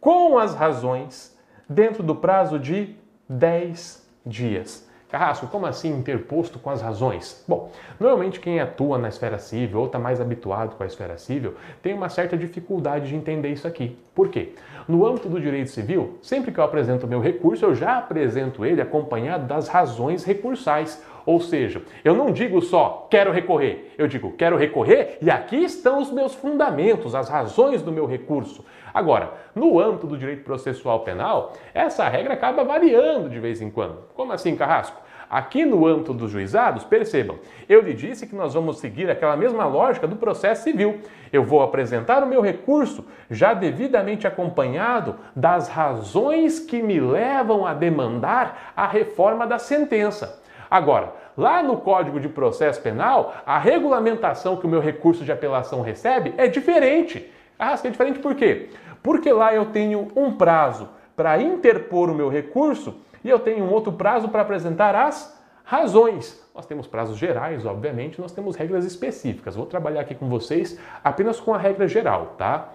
com 0.00 0.38
as 0.38 0.54
razões 0.54 1.38
dentro 1.68 2.02
do 2.02 2.16
prazo 2.16 2.58
de 2.58 2.96
10 3.28 4.10
dias. 4.26 4.90
Carrasco, 5.12 5.46
como 5.46 5.66
assim 5.66 5.90
interposto 5.90 6.58
com 6.58 6.70
as 6.70 6.80
razões? 6.80 7.44
Bom, 7.46 7.70
normalmente 8.00 8.40
quem 8.40 8.60
atua 8.60 8.96
na 8.96 9.10
esfera 9.10 9.38
civil 9.38 9.80
ou 9.80 9.84
está 9.84 9.98
mais 9.98 10.22
habituado 10.22 10.74
com 10.74 10.82
a 10.82 10.86
esfera 10.86 11.18
civil 11.18 11.54
tem 11.82 11.92
uma 11.92 12.08
certa 12.08 12.34
dificuldade 12.34 13.08
de 13.08 13.14
entender 13.14 13.50
isso 13.50 13.68
aqui. 13.68 13.94
Por 14.14 14.30
quê? 14.30 14.54
No 14.88 15.06
âmbito 15.06 15.28
do 15.28 15.38
direito 15.38 15.68
civil, 15.68 16.18
sempre 16.22 16.50
que 16.50 16.58
eu 16.58 16.64
apresento 16.64 17.04
o 17.04 17.08
meu 17.08 17.20
recurso, 17.20 17.62
eu 17.62 17.74
já 17.74 17.98
apresento 17.98 18.64
ele 18.64 18.80
acompanhado 18.80 19.46
das 19.46 19.68
razões 19.68 20.24
recursais. 20.24 21.04
Ou 21.26 21.38
seja, 21.38 21.82
eu 22.02 22.14
não 22.14 22.32
digo 22.32 22.62
só 22.62 23.06
quero 23.10 23.30
recorrer, 23.30 23.92
eu 23.98 24.08
digo 24.08 24.32
quero 24.32 24.56
recorrer 24.56 25.18
e 25.20 25.30
aqui 25.30 25.56
estão 25.56 26.00
os 26.00 26.10
meus 26.10 26.34
fundamentos, 26.34 27.14
as 27.14 27.28
razões 27.28 27.82
do 27.82 27.92
meu 27.92 28.06
recurso. 28.06 28.64
Agora, 28.92 29.32
no 29.54 29.80
âmbito 29.80 30.06
do 30.06 30.18
direito 30.18 30.44
processual 30.44 31.00
penal, 31.00 31.52
essa 31.72 32.08
regra 32.08 32.34
acaba 32.34 32.64
variando 32.64 33.28
de 33.28 33.38
vez 33.40 33.60
em 33.62 33.70
quando. 33.70 33.98
Como 34.14 34.32
assim, 34.32 34.54
Carrasco? 34.54 35.02
Aqui 35.32 35.64
no 35.64 35.86
âmbito 35.86 36.12
dos 36.12 36.30
juizados, 36.30 36.84
percebam, 36.84 37.38
eu 37.66 37.80
lhe 37.80 37.94
disse 37.94 38.26
que 38.26 38.36
nós 38.36 38.52
vamos 38.52 38.78
seguir 38.80 39.08
aquela 39.08 39.34
mesma 39.34 39.64
lógica 39.64 40.06
do 40.06 40.16
processo 40.16 40.62
civil. 40.62 41.00
Eu 41.32 41.42
vou 41.42 41.62
apresentar 41.62 42.22
o 42.22 42.26
meu 42.26 42.42
recurso 42.42 43.06
já 43.30 43.54
devidamente 43.54 44.26
acompanhado 44.26 45.16
das 45.34 45.68
razões 45.68 46.60
que 46.60 46.82
me 46.82 47.00
levam 47.00 47.66
a 47.66 47.72
demandar 47.72 48.74
a 48.76 48.86
reforma 48.86 49.46
da 49.46 49.58
sentença. 49.58 50.42
Agora, 50.70 51.14
lá 51.34 51.62
no 51.62 51.78
Código 51.78 52.20
de 52.20 52.28
Processo 52.28 52.82
Penal, 52.82 53.32
a 53.46 53.58
regulamentação 53.58 54.58
que 54.58 54.66
o 54.66 54.68
meu 54.68 54.80
recurso 54.80 55.24
de 55.24 55.32
apelação 55.32 55.80
recebe 55.80 56.34
é 56.36 56.46
diferente. 56.46 57.31
Ah, 57.64 57.78
é 57.80 57.90
diferente 57.90 58.18
por 58.18 58.34
quê? 58.34 58.70
Porque 59.04 59.32
lá 59.32 59.54
eu 59.54 59.66
tenho 59.66 60.08
um 60.16 60.32
prazo 60.32 60.88
para 61.14 61.40
interpor 61.40 62.10
o 62.10 62.14
meu 62.14 62.28
recurso 62.28 62.96
e 63.22 63.30
eu 63.30 63.38
tenho 63.38 63.64
um 63.64 63.70
outro 63.70 63.92
prazo 63.92 64.28
para 64.30 64.42
apresentar 64.42 64.96
as 64.96 65.40
razões. 65.62 66.44
Nós 66.52 66.66
temos 66.66 66.88
prazos 66.88 67.16
gerais, 67.16 67.64
obviamente, 67.64 68.20
nós 68.20 68.32
temos 68.32 68.56
regras 68.56 68.84
específicas. 68.84 69.54
Vou 69.54 69.64
trabalhar 69.64 70.00
aqui 70.00 70.12
com 70.12 70.28
vocês 70.28 70.76
apenas 71.04 71.38
com 71.38 71.54
a 71.54 71.58
regra 71.58 71.86
geral, 71.86 72.34
tá? 72.36 72.70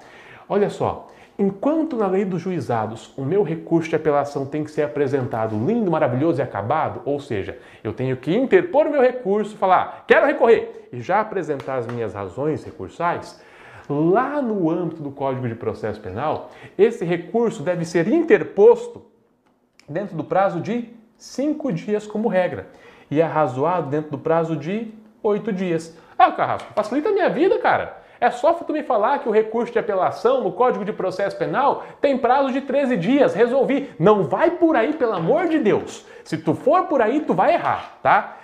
Olha 0.48 0.70
só, 0.70 1.10
enquanto 1.38 1.98
na 1.98 2.08
lei 2.08 2.24
dos 2.24 2.42
juizados 2.42 3.14
o 3.18 3.26
meu 3.26 3.44
recurso 3.44 3.90
de 3.90 3.98
apelação 3.98 4.46
tem 4.46 4.64
que 4.64 4.72
ser 4.72 4.84
apresentado 4.84 5.54
lindo, 5.66 5.92
maravilhoso 5.92 6.40
e 6.40 6.42
acabado, 6.42 7.02
ou 7.04 7.20
seja, 7.20 7.60
eu 7.84 7.92
tenho 7.92 8.16
que 8.16 8.34
interpor 8.34 8.88
o 8.88 8.92
meu 8.92 9.02
recurso, 9.02 9.58
falar, 9.58 10.06
quero 10.08 10.26
recorrer, 10.26 10.88
e 10.94 11.02
já 11.02 11.20
apresentar 11.20 11.76
as 11.76 11.88
minhas 11.88 12.14
razões 12.14 12.64
recursais, 12.64 13.46
lá 13.90 14.42
no 14.42 14.70
âmbito 14.70 15.02
do 15.02 15.12
Código 15.12 15.48
de 15.48 15.56
Processo 15.56 16.00
Penal, 16.00 16.52
esse 16.78 17.06
recurso 17.06 17.64
deve 17.64 17.86
ser 17.86 18.08
interposto 18.08 19.06
dentro 19.88 20.16
do 20.16 20.24
prazo 20.24 20.60
de 20.60 20.90
cinco 21.18 21.72
dias 21.72 22.06
como 22.06 22.28
regra 22.28 22.68
e 23.10 23.22
é 23.22 23.26
razoado 23.26 23.90
dentro 23.90 24.12
do 24.12 24.18
prazo 24.18 24.56
de 24.56 24.94
oito 25.24 25.52
dias. 25.52 25.98
Ah, 26.18 26.32
Carrasco, 26.32 26.74
facilita 26.74 27.10
a 27.10 27.14
minha 27.14 27.30
vida, 27.30 27.58
cara. 27.60 27.98
É 28.20 28.32
só 28.32 28.54
tu 28.54 28.74
me 28.74 28.82
falar 28.82 29.20
que 29.20 29.30
o 29.30 29.32
recurso 29.32 29.72
de 29.72 29.78
apelação 29.78 30.44
no 30.44 30.52
Código 30.52 30.84
de 30.84 30.92
Processo 30.92 31.38
Penal 31.38 31.84
tem 32.02 32.18
prazo 32.18 32.52
de 32.52 32.62
13 32.62 32.98
dias. 32.98 33.36
Resolvi. 33.36 33.92
Não 34.00 34.24
vai 34.24 34.52
por 34.52 34.76
aí, 34.76 34.94
pelo 34.94 35.14
amor 35.14 35.48
de 35.48 35.60
Deus. 35.60 36.04
Se 36.24 36.36
tu 36.38 36.56
for 36.56 36.86
por 36.86 37.00
aí, 37.00 37.22
tu 37.22 37.36
vai 37.36 37.54
errar, 37.54 38.00
tá? 38.02 38.38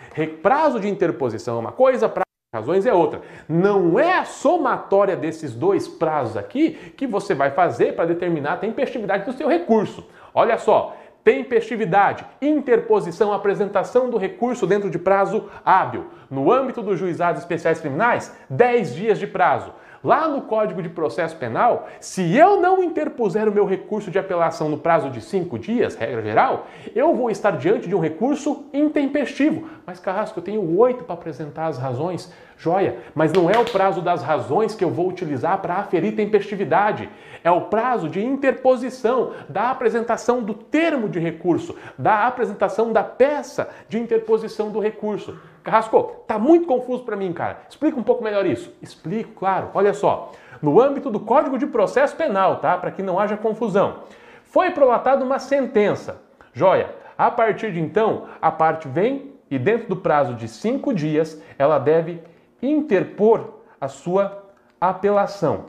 Prazo 0.43 0.79
de 0.79 0.87
interposição 0.87 1.57
é 1.57 1.59
uma 1.59 1.71
coisa, 1.71 2.07
prazo 2.07 2.22
razões 2.53 2.85
é 2.85 2.93
outra. 2.93 3.21
Não 3.49 3.99
é 3.99 4.19
a 4.19 4.25
somatória 4.25 5.15
desses 5.15 5.55
dois 5.55 5.87
prazos 5.87 6.37
aqui 6.37 6.93
que 6.95 7.07
você 7.07 7.33
vai 7.33 7.49
fazer 7.49 7.95
para 7.95 8.05
determinar 8.05 8.53
a 8.53 8.57
tempestividade 8.57 9.25
do 9.25 9.33
seu 9.33 9.47
recurso. 9.47 10.07
Olha 10.35 10.59
só, 10.59 10.95
tempestividade, 11.23 12.23
interposição, 12.39 13.33
apresentação 13.33 14.07
do 14.07 14.17
recurso 14.17 14.67
dentro 14.67 14.89
de 14.89 14.99
prazo 14.99 15.49
hábil. 15.65 16.05
No 16.29 16.51
âmbito 16.51 16.83
dos 16.83 16.99
juizados 16.99 17.41
especiais 17.41 17.79
criminais, 17.79 18.35
10 18.49 18.93
dias 18.93 19.17
de 19.17 19.25
prazo. 19.25 19.73
Lá 20.03 20.27
no 20.27 20.41
Código 20.41 20.83
de 20.83 20.89
Processo 20.89 21.37
Penal, 21.37 21.87
se 22.01 22.35
eu 22.35 22.59
não 22.59 22.83
interpuser 22.83 23.47
o 23.47 23.53
meu 23.53 23.65
recurso 23.65 24.11
de 24.11 24.19
apelação 24.19 24.67
no 24.67 24.77
prazo 24.77 25.09
de 25.09 25.21
cinco 25.21 25.57
dias, 25.57 25.95
regra 25.95 26.21
geral, 26.21 26.67
eu 26.93 27.15
vou 27.15 27.31
estar 27.31 27.51
diante 27.51 27.87
de 27.87 27.95
um 27.95 28.01
recurso 28.01 28.65
intempestivo. 28.73 29.69
Mas, 29.85 30.01
Carrasco, 30.01 30.39
eu 30.39 30.43
tenho 30.43 30.77
oito 30.77 31.05
para 31.05 31.13
apresentar 31.13 31.67
as 31.67 31.77
razões. 31.77 32.29
Joia, 32.63 32.95
mas 33.13 33.33
não 33.33 33.49
é 33.49 33.59
o 33.59 33.65
prazo 33.65 34.01
das 34.01 34.23
razões 34.23 34.73
que 34.73 34.85
eu 34.85 34.89
vou 34.89 35.09
utilizar 35.09 35.57
para 35.57 35.75
aferir 35.75 36.15
tempestividade. 36.15 37.09
É 37.43 37.51
o 37.51 37.63
prazo 37.63 38.07
de 38.07 38.25
interposição, 38.25 39.33
da 39.49 39.69
apresentação 39.69 40.41
do 40.41 40.53
termo 40.53 41.09
de 41.09 41.19
recurso, 41.19 41.75
da 41.97 42.25
apresentação 42.25 42.93
da 42.93 43.03
peça 43.03 43.69
de 43.89 43.99
interposição 43.99 44.71
do 44.71 44.79
recurso. 44.79 45.37
Carrasco, 45.61 46.23
tá 46.25 46.39
muito 46.39 46.65
confuso 46.65 47.03
para 47.03 47.17
mim, 47.17 47.33
cara. 47.33 47.63
Explica 47.69 47.99
um 47.99 48.03
pouco 48.03 48.23
melhor 48.23 48.45
isso. 48.45 48.73
Explico, 48.81 49.33
claro. 49.33 49.69
Olha 49.73 49.93
só, 49.93 50.31
no 50.61 50.79
âmbito 50.79 51.09
do 51.09 51.19
Código 51.19 51.57
de 51.57 51.67
Processo 51.67 52.15
Penal, 52.15 52.61
tá? 52.61 52.77
Para 52.77 52.91
que 52.91 53.03
não 53.03 53.19
haja 53.19 53.35
confusão. 53.35 54.03
Foi 54.45 54.71
prolatada 54.71 55.25
uma 55.25 55.37
sentença. 55.37 56.21
Joia, 56.53 56.95
a 57.17 57.29
partir 57.29 57.73
de 57.73 57.81
então, 57.81 58.23
a 58.41 58.49
parte 58.49 58.87
vem 58.87 59.33
e 59.51 59.59
dentro 59.59 59.89
do 59.89 59.97
prazo 59.97 60.33
de 60.33 60.47
cinco 60.47 60.93
dias, 60.93 61.41
ela 61.59 61.77
deve 61.77 62.21
interpor 62.63 63.59
a 63.79 63.87
sua 63.87 64.43
apelação. 64.79 65.65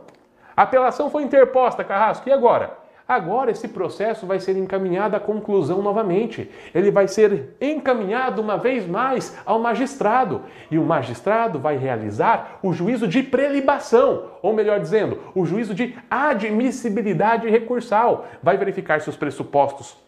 A 0.57 0.63
apelação 0.63 1.11
foi 1.11 1.25
interposta, 1.25 1.83
Carrasco, 1.83 2.29
e 2.29 2.33
agora? 2.33 2.85
Agora 3.07 3.51
esse 3.51 3.69
processo 3.69 4.27
vai 4.27 4.41
ser 4.41 4.57
encaminhado 4.57 5.15
à 5.15 5.21
conclusão 5.21 5.83
novamente. 5.83 6.51
Ele 6.75 6.91
vai 6.91 7.07
ser 7.07 7.55
encaminhado 7.61 8.41
uma 8.41 8.57
vez 8.57 8.87
mais 8.87 9.37
ao 9.45 9.59
magistrado. 9.59 10.43
E 10.71 10.79
o 10.79 10.85
magistrado 10.85 11.59
vai 11.59 11.77
realizar 11.77 12.61
o 12.63 12.73
juízo 12.73 13.07
de 13.07 13.23
prelibação, 13.23 14.31
ou 14.41 14.55
melhor 14.55 14.81
dizendo, 14.81 15.21
o 15.35 15.45
juízo 15.45 15.75
de 15.75 15.95
admissibilidade 16.11 17.49
recursal. 17.49 18.27
Vai 18.43 18.57
verificar 18.57 19.03
se 19.03 19.11
os 19.11 19.17
pressupostos, 19.17 19.99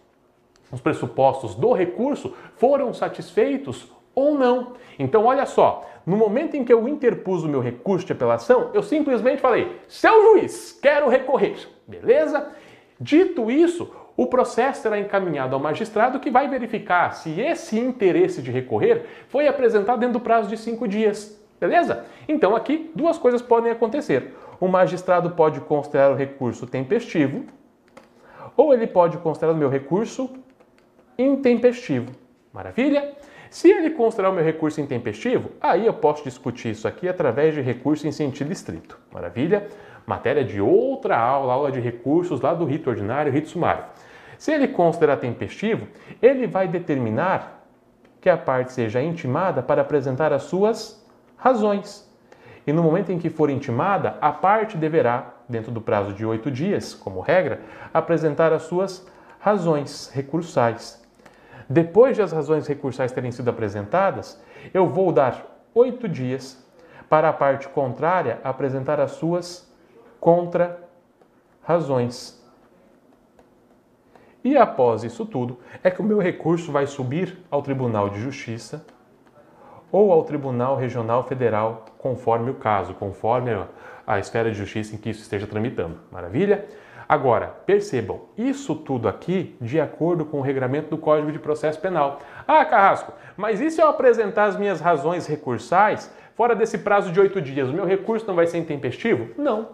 os 0.72 0.81
pressupostos 0.81 1.55
do 1.55 1.72
recurso 1.72 2.35
foram 2.57 2.94
satisfeitos 2.94 3.92
ou 4.14 4.38
não. 4.38 4.72
Então, 4.99 5.27
olha 5.27 5.44
só, 5.44 5.85
no 6.07 6.16
momento 6.16 6.57
em 6.57 6.64
que 6.64 6.73
eu 6.73 6.88
interpus 6.88 7.42
o 7.42 7.49
meu 7.49 7.61
recurso 7.61 8.07
de 8.07 8.12
apelação, 8.12 8.71
eu 8.73 8.83
simplesmente 8.83 9.40
falei: 9.40 9.77
seu 9.88 10.23
juiz, 10.23 10.79
quero 10.81 11.09
recorrer. 11.09 11.57
Beleza? 11.87 12.53
Dito 12.99 13.51
isso, 13.51 13.90
o 14.16 14.27
processo 14.27 14.83
será 14.83 14.99
encaminhado 14.99 15.55
ao 15.55 15.61
magistrado 15.61 16.21
que 16.21 16.31
vai 16.31 16.49
verificar 16.49 17.12
se 17.12 17.40
esse 17.40 17.79
interesse 17.79 18.40
de 18.40 18.51
recorrer 18.53 19.05
foi 19.29 19.49
apresentado 19.49 19.99
dentro 19.99 20.14
do 20.14 20.21
prazo 20.21 20.49
de 20.49 20.57
cinco 20.57 20.87
dias. 20.87 21.38
Beleza? 21.61 22.05
Então 22.29 22.55
aqui 22.55 22.90
duas 22.95 23.19
coisas 23.19 23.42
podem 23.42 23.73
acontecer. 23.73 24.35
O 24.61 24.69
magistrado 24.69 25.31
pode 25.31 25.61
considerar 25.61 26.12
o 26.12 26.14
recurso 26.14 26.66
tempestivo 26.66 27.45
ou 28.57 28.73
ele 28.73 28.87
pode 28.87 29.19
considerar 29.19 29.53
o 29.53 29.57
meu 29.57 29.69
recurso 29.69 30.31
intempestivo. 31.19 32.12
Maravilha? 32.53 33.14
Se 33.50 33.70
ele 33.70 33.90
considerar 33.90 34.30
o 34.30 34.32
meu 34.32 34.44
recurso 34.44 34.80
intempestivo, 34.80 35.50
aí 35.61 35.87
eu 35.87 35.94
posso 35.94 36.24
discutir 36.24 36.70
isso 36.70 36.87
aqui 36.87 37.09
através 37.09 37.54
de 37.54 37.61
recurso 37.61 38.06
em 38.06 38.12
sentido 38.12 38.52
estrito. 38.52 38.98
Maravilha? 39.12 39.68
Matéria 40.06 40.44
de 40.44 40.61
outra 40.61 41.18
aula, 41.18 41.52
aula 41.52 41.72
de 41.72 41.80
recursos 41.80 42.40
lá 42.40 42.54
do 42.54 42.64
rito 42.64 42.90
ordinário, 42.90 43.32
rito 43.32 43.48
sumário. 43.48 43.85
Se 44.38 44.52
ele 44.52 44.68
considerar 44.68 45.16
tempestivo, 45.16 45.88
ele 46.20 46.46
vai 46.46 46.68
determinar 46.68 47.64
que 48.20 48.28
a 48.28 48.37
parte 48.37 48.72
seja 48.72 49.02
intimada 49.02 49.62
para 49.62 49.82
apresentar 49.82 50.32
as 50.32 50.44
suas 50.44 51.04
razões. 51.37 52.06
E 52.66 52.72
no 52.72 52.82
momento 52.82 53.12
em 53.12 53.18
que 53.18 53.30
for 53.30 53.48
intimada, 53.48 54.16
a 54.20 54.32
parte 54.32 54.76
deverá, 54.76 55.35
dentro 55.48 55.70
do 55.70 55.80
prazo 55.80 56.12
de 56.12 56.26
oito 56.26 56.50
dias, 56.50 56.92
como 56.92 57.20
regra, 57.20 57.61
apresentar 57.94 58.52
as 58.52 58.62
suas 58.62 59.06
razões 59.38 60.11
recursais. 60.12 61.06
Depois 61.68 62.16
de 62.16 62.22
as 62.22 62.33
razões 62.33 62.66
recursais 62.66 63.12
terem 63.12 63.31
sido 63.33 63.50
apresentadas, 63.50 64.40
eu 64.72 64.87
vou 64.87 65.12
dar 65.12 65.44
oito 65.74 66.09
dias 66.09 66.64
para 67.09 67.29
a 67.29 67.33
parte 67.33 67.68
contrária 67.68 68.40
apresentar 68.42 69.00
as 69.00 69.12
suas 69.12 69.72
contra-razões. 70.20 72.44
E 74.44 74.55
após 74.57 75.02
isso 75.02 75.26
tudo, 75.26 75.59
é 75.83 75.90
que 75.90 76.00
o 76.00 76.05
meu 76.05 76.18
recurso 76.18 76.70
vai 76.70 76.87
subir 76.87 77.38
ao 77.50 77.62
Tribunal 77.62 78.11
de 78.11 78.20
Justiça 78.20 78.87
ou 79.90 80.12
ao 80.12 80.22
Tribunal 80.24 80.76
Regional 80.76 81.24
Federal, 81.24 81.87
conforme 81.98 82.50
o 82.50 82.55
caso, 82.55 82.94
conforme 82.94 83.50
a 84.07 84.18
esfera 84.18 84.50
de 84.50 84.57
justiça 84.57 84.94
em 84.94 84.98
que 84.98 85.11
isso 85.11 85.22
esteja 85.22 85.46
tramitando. 85.46 85.98
Maravilha? 86.12 86.66
Agora, 87.09 87.55
percebam, 87.64 88.23
isso 88.37 88.75
tudo 88.75 89.09
aqui 89.09 89.57
de 89.61 89.81
acordo 89.81 90.25
com 90.25 90.38
o 90.38 90.42
regramento 90.42 90.90
do 90.90 90.99
Código 90.99 91.31
de 91.31 91.38
Processo 91.38 91.81
Penal. 91.81 92.21
Ah, 92.47 92.64
Carrasco, 92.64 93.12
mas 93.37 93.61
e 93.61 93.71
se 93.71 93.81
eu 93.81 93.88
apresentar 93.88 94.47
as 94.47 94.57
minhas 94.57 94.81
razões 94.81 95.27
recursais 95.27 96.12
fora 96.35 96.55
desse 96.55 96.79
prazo 96.79 97.12
de 97.12 97.21
oito 97.21 97.40
dias? 97.40 97.69
O 97.69 97.73
meu 97.73 97.85
recurso 97.85 98.27
não 98.27 98.35
vai 98.35 98.47
ser 98.47 98.59
intempestivo? 98.59 99.29
Não. 99.40 99.69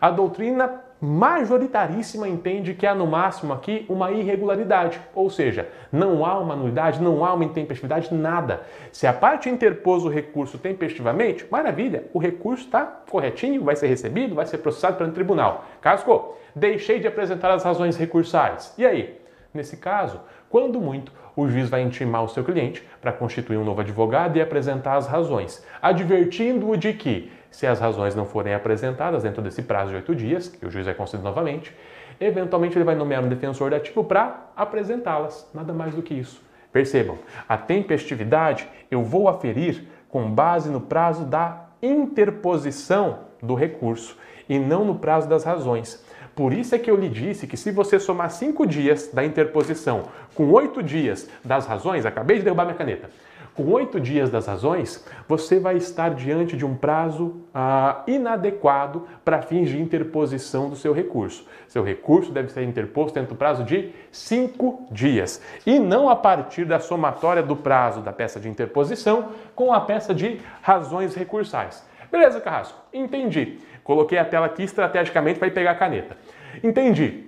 A 0.00 0.10
doutrina 0.10 0.87
majoritaríssima 1.00 2.28
entende 2.28 2.74
que 2.74 2.86
há 2.86 2.94
no 2.94 3.06
máximo 3.06 3.52
aqui 3.52 3.86
uma 3.88 4.10
irregularidade, 4.10 5.00
ou 5.14 5.30
seja, 5.30 5.68
não 5.92 6.24
há 6.24 6.38
uma 6.38 6.56
nulidade, 6.56 7.00
não 7.00 7.24
há 7.24 7.32
uma 7.34 7.44
intempestividade, 7.44 8.12
nada. 8.12 8.62
Se 8.90 9.06
a 9.06 9.12
parte 9.12 9.48
interpôs 9.48 10.04
o 10.04 10.08
recurso 10.08 10.58
tempestivamente, 10.58 11.46
maravilha, 11.50 12.04
o 12.12 12.18
recurso 12.18 12.64
está 12.64 12.84
corretinho, 12.84 13.62
vai 13.62 13.76
ser 13.76 13.86
recebido, 13.86 14.34
vai 14.34 14.46
ser 14.46 14.58
processado 14.58 14.96
pelo 14.96 15.12
tribunal. 15.12 15.64
Casco, 15.80 16.36
deixei 16.54 16.98
de 16.98 17.06
apresentar 17.06 17.52
as 17.52 17.62
razões 17.62 17.96
recursais. 17.96 18.74
E 18.76 18.84
aí? 18.84 19.18
Nesse 19.54 19.78
caso, 19.78 20.20
quando 20.50 20.80
muito, 20.80 21.10
o 21.34 21.48
juiz 21.48 21.70
vai 21.70 21.82
intimar 21.82 22.24
o 22.24 22.28
seu 22.28 22.44
cliente 22.44 22.86
para 23.00 23.12
constituir 23.12 23.56
um 23.56 23.64
novo 23.64 23.80
advogado 23.80 24.36
e 24.36 24.42
apresentar 24.42 24.96
as 24.96 25.06
razões, 25.06 25.64
advertindo-o 25.80 26.76
de 26.76 26.92
que 26.92 27.30
se 27.50 27.66
as 27.66 27.80
razões 27.80 28.14
não 28.14 28.24
forem 28.24 28.54
apresentadas 28.54 29.22
dentro 29.22 29.42
desse 29.42 29.62
prazo 29.62 29.90
de 29.90 29.96
oito 29.96 30.14
dias, 30.14 30.48
que 30.48 30.66
o 30.66 30.70
juiz 30.70 30.86
vai 30.86 30.94
conceder 30.94 31.24
novamente, 31.24 31.74
eventualmente 32.20 32.76
ele 32.76 32.84
vai 32.84 32.94
nomear 32.94 33.22
um 33.22 33.28
defensor 33.28 33.70
dativo 33.70 34.04
para 34.04 34.50
apresentá-las. 34.56 35.48
Nada 35.54 35.72
mais 35.72 35.94
do 35.94 36.02
que 36.02 36.14
isso. 36.14 36.42
Percebam, 36.72 37.18
a 37.48 37.56
tempestividade 37.56 38.68
eu 38.90 39.02
vou 39.02 39.28
aferir 39.28 39.84
com 40.08 40.30
base 40.30 40.70
no 40.70 40.80
prazo 40.80 41.24
da 41.24 41.64
interposição 41.82 43.20
do 43.42 43.54
recurso 43.54 44.16
e 44.48 44.58
não 44.58 44.84
no 44.84 44.96
prazo 44.96 45.28
das 45.28 45.44
razões. 45.44 46.04
Por 46.34 46.52
isso 46.52 46.74
é 46.74 46.78
que 46.78 46.90
eu 46.90 46.96
lhe 46.96 47.08
disse 47.08 47.46
que 47.46 47.56
se 47.56 47.70
você 47.70 47.98
somar 47.98 48.30
cinco 48.30 48.66
dias 48.66 49.10
da 49.12 49.24
interposição 49.24 50.04
com 50.34 50.52
oito 50.52 50.82
dias 50.82 51.28
das 51.44 51.66
razões, 51.66 52.06
acabei 52.06 52.38
de 52.38 52.44
derrubar 52.44 52.64
minha 52.64 52.76
caneta, 52.76 53.10
com 53.58 53.72
oito 53.72 53.98
dias 53.98 54.30
das 54.30 54.46
razões, 54.46 55.04
você 55.26 55.58
vai 55.58 55.76
estar 55.76 56.14
diante 56.14 56.56
de 56.56 56.64
um 56.64 56.76
prazo 56.76 57.42
ah, 57.52 58.04
inadequado 58.06 59.08
para 59.24 59.42
fins 59.42 59.68
de 59.68 59.82
interposição 59.82 60.70
do 60.70 60.76
seu 60.76 60.92
recurso. 60.92 61.44
Seu 61.66 61.82
recurso 61.82 62.30
deve 62.30 62.52
ser 62.52 62.62
interposto 62.62 63.16
dentro 63.16 63.34
do 63.34 63.36
prazo 63.36 63.64
de 63.64 63.90
cinco 64.12 64.86
dias 64.92 65.42
e 65.66 65.76
não 65.80 66.08
a 66.08 66.14
partir 66.14 66.64
da 66.66 66.78
somatória 66.78 67.42
do 67.42 67.56
prazo 67.56 68.00
da 68.00 68.12
peça 68.12 68.38
de 68.38 68.48
interposição 68.48 69.30
com 69.56 69.72
a 69.72 69.80
peça 69.80 70.14
de 70.14 70.40
razões 70.62 71.16
recursais. 71.16 71.84
Beleza, 72.12 72.40
Carrasco? 72.40 72.78
Entendi. 72.92 73.58
Coloquei 73.82 74.18
a 74.18 74.24
tela 74.24 74.46
aqui 74.46 74.62
estrategicamente 74.62 75.40
para 75.40 75.50
pegar 75.50 75.72
a 75.72 75.74
caneta. 75.74 76.16
Entendi. 76.62 77.27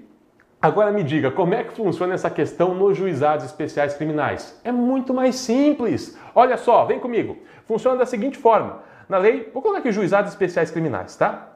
Agora 0.62 0.92
me 0.92 1.02
diga, 1.02 1.30
como 1.30 1.54
é 1.54 1.64
que 1.64 1.72
funciona 1.72 2.12
essa 2.12 2.28
questão 2.28 2.74
nos 2.74 2.94
juizados 2.94 3.46
especiais 3.46 3.94
criminais? 3.94 4.60
É 4.62 4.70
muito 4.70 5.14
mais 5.14 5.36
simples. 5.36 6.18
Olha 6.34 6.58
só, 6.58 6.84
vem 6.84 7.00
comigo. 7.00 7.38
Funciona 7.64 7.96
da 7.96 8.04
seguinte 8.04 8.36
forma. 8.36 8.82
Na 9.08 9.16
lei, 9.16 9.50
vou 9.54 9.62
colocar 9.62 9.80
aqui 9.80 9.90
juizados 9.90 10.30
especiais 10.30 10.70
criminais, 10.70 11.16
tá? 11.16 11.48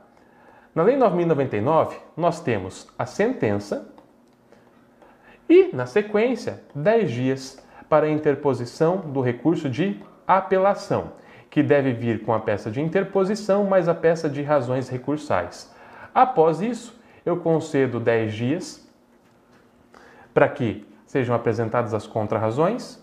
Na 0.75 0.83
lei 0.83 0.97
9099, 0.97 1.97
nós 2.17 2.40
temos 2.40 2.88
a 2.99 3.05
sentença 3.05 3.93
e, 5.49 5.69
na 5.75 5.85
sequência, 5.85 6.62
10 6.75 7.11
dias 7.11 7.64
para 7.88 8.07
a 8.07 8.11
interposição 8.11 8.97
do 8.97 9.21
recurso 9.21 9.69
de 9.69 10.01
apelação, 10.27 11.12
que 11.51 11.62
deve 11.62 11.93
vir 11.93 12.25
com 12.25 12.33
a 12.33 12.40
peça 12.40 12.71
de 12.71 12.81
interposição 12.81 13.64
mais 13.64 13.87
a 13.87 13.95
peça 13.95 14.31
de 14.31 14.43
razões 14.43 14.88
recursais. 14.88 15.71
Após 16.14 16.62
isso, 16.62 16.99
eu 17.25 17.37
concedo 17.37 18.01
10 18.01 18.33
dias 18.33 18.84
para 20.35 20.49
que 20.49 20.85
sejam 21.07 21.35
apresentadas 21.35 21.94
as 21.94 22.07
contrarrazões 22.07 23.03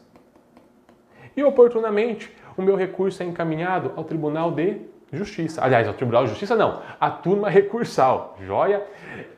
e, 1.35 1.43
oportunamente, 1.43 2.31
o 2.57 2.61
meu 2.61 2.75
recurso 2.75 3.23
é 3.23 3.25
encaminhado 3.25 3.93
ao 3.95 4.03
Tribunal 4.03 4.51
de 4.51 4.81
Justiça. 5.13 5.63
Aliás, 5.63 5.87
o 5.89 5.93
Tribunal 5.93 6.23
de 6.23 6.29
Justiça 6.29 6.55
não, 6.55 6.81
a 6.99 7.09
turma 7.09 7.49
recursal. 7.49 8.37
Joia? 8.45 8.85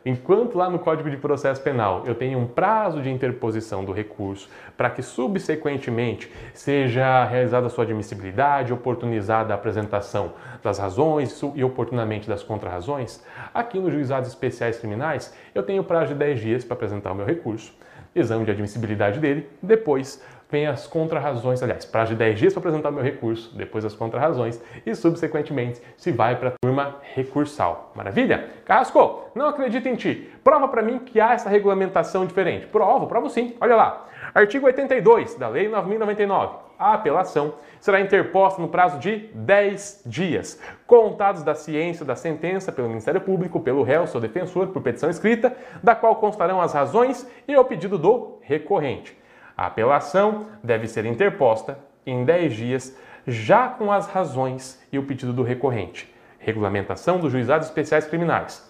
Enquanto 0.05 0.55
lá 0.55 0.69
no 0.69 0.77
Código 0.77 1.09
de 1.09 1.17
Processo 1.17 1.61
Penal 1.61 2.03
eu 2.05 2.13
tenho 2.13 2.37
um 2.37 2.45
prazo 2.45 3.01
de 3.01 3.09
interposição 3.09 3.83
do 3.83 3.91
recurso 3.91 4.49
para 4.77 4.89
que 4.89 5.01
subsequentemente 5.01 6.31
seja 6.53 7.25
realizada 7.25 7.67
a 7.67 7.69
sua 7.69 7.85
admissibilidade, 7.85 8.71
oportunizada 8.71 9.53
a 9.53 9.55
apresentação 9.55 10.33
das 10.61 10.77
razões 10.77 11.41
e 11.55 11.63
oportunamente 11.63 12.27
das 12.27 12.43
contrarrazões, 12.43 13.23
aqui 13.53 13.79
nos 13.79 13.93
juizados 13.93 14.29
especiais 14.29 14.77
criminais 14.77 15.33
eu 15.55 15.63
tenho 15.63 15.83
prazo 15.83 16.09
de 16.09 16.15
10 16.15 16.39
dias 16.39 16.63
para 16.63 16.75
apresentar 16.75 17.11
o 17.11 17.15
meu 17.15 17.25
recurso, 17.25 17.73
exame 18.15 18.45
de 18.45 18.51
admissibilidade 18.51 19.19
dele, 19.19 19.49
depois 19.61 20.21
vem 20.53 20.67
as 20.67 20.85
contrarrazões, 20.85 21.63
aliás, 21.63 21.83
prazo 21.83 22.11
de 22.11 22.17
10 22.17 22.39
dias 22.39 22.53
para 22.53 22.59
apresentar 22.59 22.91
meu 22.91 23.01
recurso, 23.03 23.57
depois 23.57 23.83
as 23.83 23.95
contrarrazões 23.95 24.61
e, 24.85 24.93
subsequentemente, 24.93 25.81
se 25.97 26.11
vai 26.11 26.35
para 26.35 26.49
a 26.49 26.53
turma 26.61 26.97
recursal. 27.15 27.91
Maravilha? 27.95 28.49
Carrasco, 28.63 29.31
não 29.33 29.47
acredito 29.47 29.87
em 29.87 29.95
ti. 29.95 30.29
Prova 30.43 30.67
para 30.67 30.83
mim 30.83 30.99
que 30.99 31.19
há 31.19 31.33
essa 31.33 31.49
regulamentação 31.49 32.25
diferente. 32.27 32.67
Provo, 32.67 33.07
provo 33.07 33.29
sim. 33.31 33.55
Olha 33.59 33.75
lá. 33.75 34.07
Artigo 34.33 34.65
82 34.65 35.35
da 35.35 35.47
Lei 35.47 35.69
9099. 35.69 36.55
A 36.79 36.95
apelação 36.95 37.53
será 37.79 38.01
interposta 38.01 38.59
no 38.59 38.67
prazo 38.67 38.97
de 38.97 39.29
10 39.31 40.01
dias, 40.07 40.59
contados 40.87 41.43
da 41.43 41.53
ciência 41.53 42.03
da 42.03 42.15
sentença 42.15 42.71
pelo 42.71 42.89
Ministério 42.89 43.21
Público, 43.21 43.59
pelo 43.59 43.83
réu, 43.83 44.07
seu 44.07 44.19
defensor, 44.19 44.69
por 44.69 44.81
petição 44.81 45.07
escrita, 45.07 45.55
da 45.83 45.93
qual 45.93 46.15
constarão 46.15 46.59
as 46.59 46.73
razões 46.73 47.29
e 47.47 47.55
o 47.55 47.63
pedido 47.63 47.95
do 47.95 48.39
recorrente. 48.41 49.15
A 49.55 49.67
apelação 49.67 50.47
deve 50.63 50.87
ser 50.87 51.05
interposta 51.05 51.77
em 52.03 52.25
10 52.25 52.53
dias, 52.55 52.97
já 53.27 53.67
com 53.67 53.91
as 53.91 54.07
razões 54.07 54.83
e 54.91 54.97
o 54.97 55.03
pedido 55.03 55.31
do 55.31 55.43
recorrente. 55.43 56.11
Regulamentação 56.39 57.19
dos 57.19 57.31
juizados 57.31 57.67
especiais 57.67 58.05
criminais. 58.07 58.67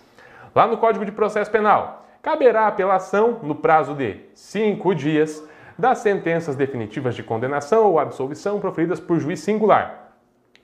Lá 0.54 0.68
no 0.68 0.78
Código 0.78 1.06
de 1.06 1.12
Processo 1.14 1.50
Penal, 1.50 2.06
caberá 2.22 2.68
apelação 2.68 3.40
no 3.42 3.56
prazo 3.56 3.96
de 3.96 4.20
5 4.34 4.94
dias 4.94 5.53
das 5.78 6.00
sentenças 6.00 6.56
definitivas 6.56 7.16
de 7.16 7.24
condenação 7.24 7.86
ou 7.86 8.00
absolvição 8.00 8.60
proferidas 8.60 9.00
por 9.00 9.20
juiz 9.20 9.40
singular. 9.40 10.14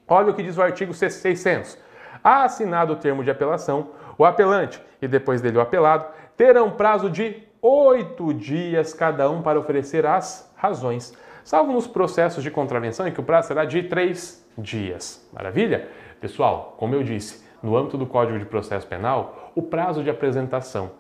Olha 0.07 0.31
o 0.31 0.33
que 0.33 0.43
diz 0.43 0.57
o 0.57 0.61
artigo 0.61 0.93
600. 0.93 1.77
A 2.23 2.43
assinado 2.43 2.93
o 2.93 2.95
termo 2.95 3.23
de 3.23 3.31
apelação, 3.31 3.91
o 4.17 4.25
apelante 4.25 4.81
e 5.01 5.07
depois 5.07 5.41
dele 5.41 5.57
o 5.57 5.61
apelado 5.61 6.05
terão 6.35 6.71
prazo 6.71 7.09
de 7.09 7.43
oito 7.61 8.33
dias 8.33 8.93
cada 8.93 9.29
um 9.29 9.41
para 9.41 9.59
oferecer 9.59 10.05
as 10.05 10.51
razões, 10.55 11.13
salvo 11.43 11.71
nos 11.71 11.87
processos 11.87 12.43
de 12.43 12.51
contravenção 12.51 13.07
em 13.07 13.11
que 13.11 13.19
o 13.19 13.23
prazo 13.23 13.49
será 13.49 13.65
de 13.65 13.83
três 13.83 14.45
dias. 14.57 15.27
Maravilha? 15.33 15.89
Pessoal, 16.19 16.75
como 16.77 16.95
eu 16.95 17.03
disse, 17.03 17.45
no 17.61 17.77
âmbito 17.77 17.97
do 17.97 18.05
Código 18.05 18.39
de 18.39 18.45
Processo 18.45 18.87
Penal, 18.87 19.51
o 19.55 19.61
prazo 19.61 20.03
de 20.03 20.09
apresentação 20.09 20.91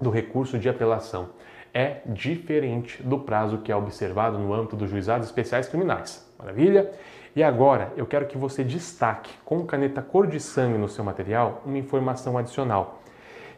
do 0.00 0.10
recurso 0.10 0.58
de 0.58 0.68
apelação 0.68 1.30
é 1.76 2.00
diferente 2.06 3.02
do 3.02 3.18
prazo 3.18 3.58
que 3.58 3.70
é 3.70 3.76
observado 3.76 4.38
no 4.38 4.54
âmbito 4.54 4.74
dos 4.74 4.88
juizados 4.88 5.26
especiais 5.26 5.68
criminais. 5.68 6.26
Maravilha? 6.38 6.90
E 7.34 7.42
agora 7.42 7.92
eu 7.98 8.06
quero 8.06 8.24
que 8.24 8.38
você 8.38 8.64
destaque 8.64 9.30
com 9.44 9.66
caneta 9.66 10.00
cor 10.00 10.26
de 10.26 10.40
sangue 10.40 10.78
no 10.78 10.88
seu 10.88 11.04
material 11.04 11.60
uma 11.66 11.76
informação 11.76 12.38
adicional. 12.38 13.02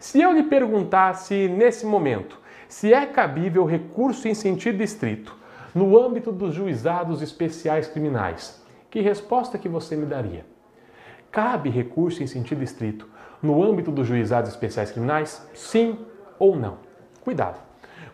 Se 0.01 0.21
eu 0.21 0.33
lhe 0.33 0.43
perguntasse 0.43 1.47
nesse 1.47 1.87
momento 1.87 2.41
se 2.69 2.93
é 2.93 3.07
cabível 3.07 3.65
recurso 3.65 4.27
em 4.27 4.35
sentido 4.35 4.83
estrito 4.83 5.37
no 5.73 5.97
âmbito 5.97 6.33
dos 6.33 6.53
juizados 6.53 7.23
especiais 7.23 7.87
criminais, 7.87 8.61
que 8.91 9.01
resposta 9.01 9.57
que 9.57 9.69
você 9.69 9.95
me 9.95 10.07
daria? 10.07 10.45
Cabe 11.31 11.71
recurso 11.71 12.21
em 12.21 12.27
sentido 12.27 12.65
estrito 12.65 13.09
no 13.41 13.63
âmbito 13.63 13.93
dos 13.93 14.09
juizados 14.09 14.51
especiais 14.51 14.91
criminais? 14.91 15.49
Sim 15.55 16.05
ou 16.37 16.57
não? 16.57 16.79
Cuidado. 17.21 17.68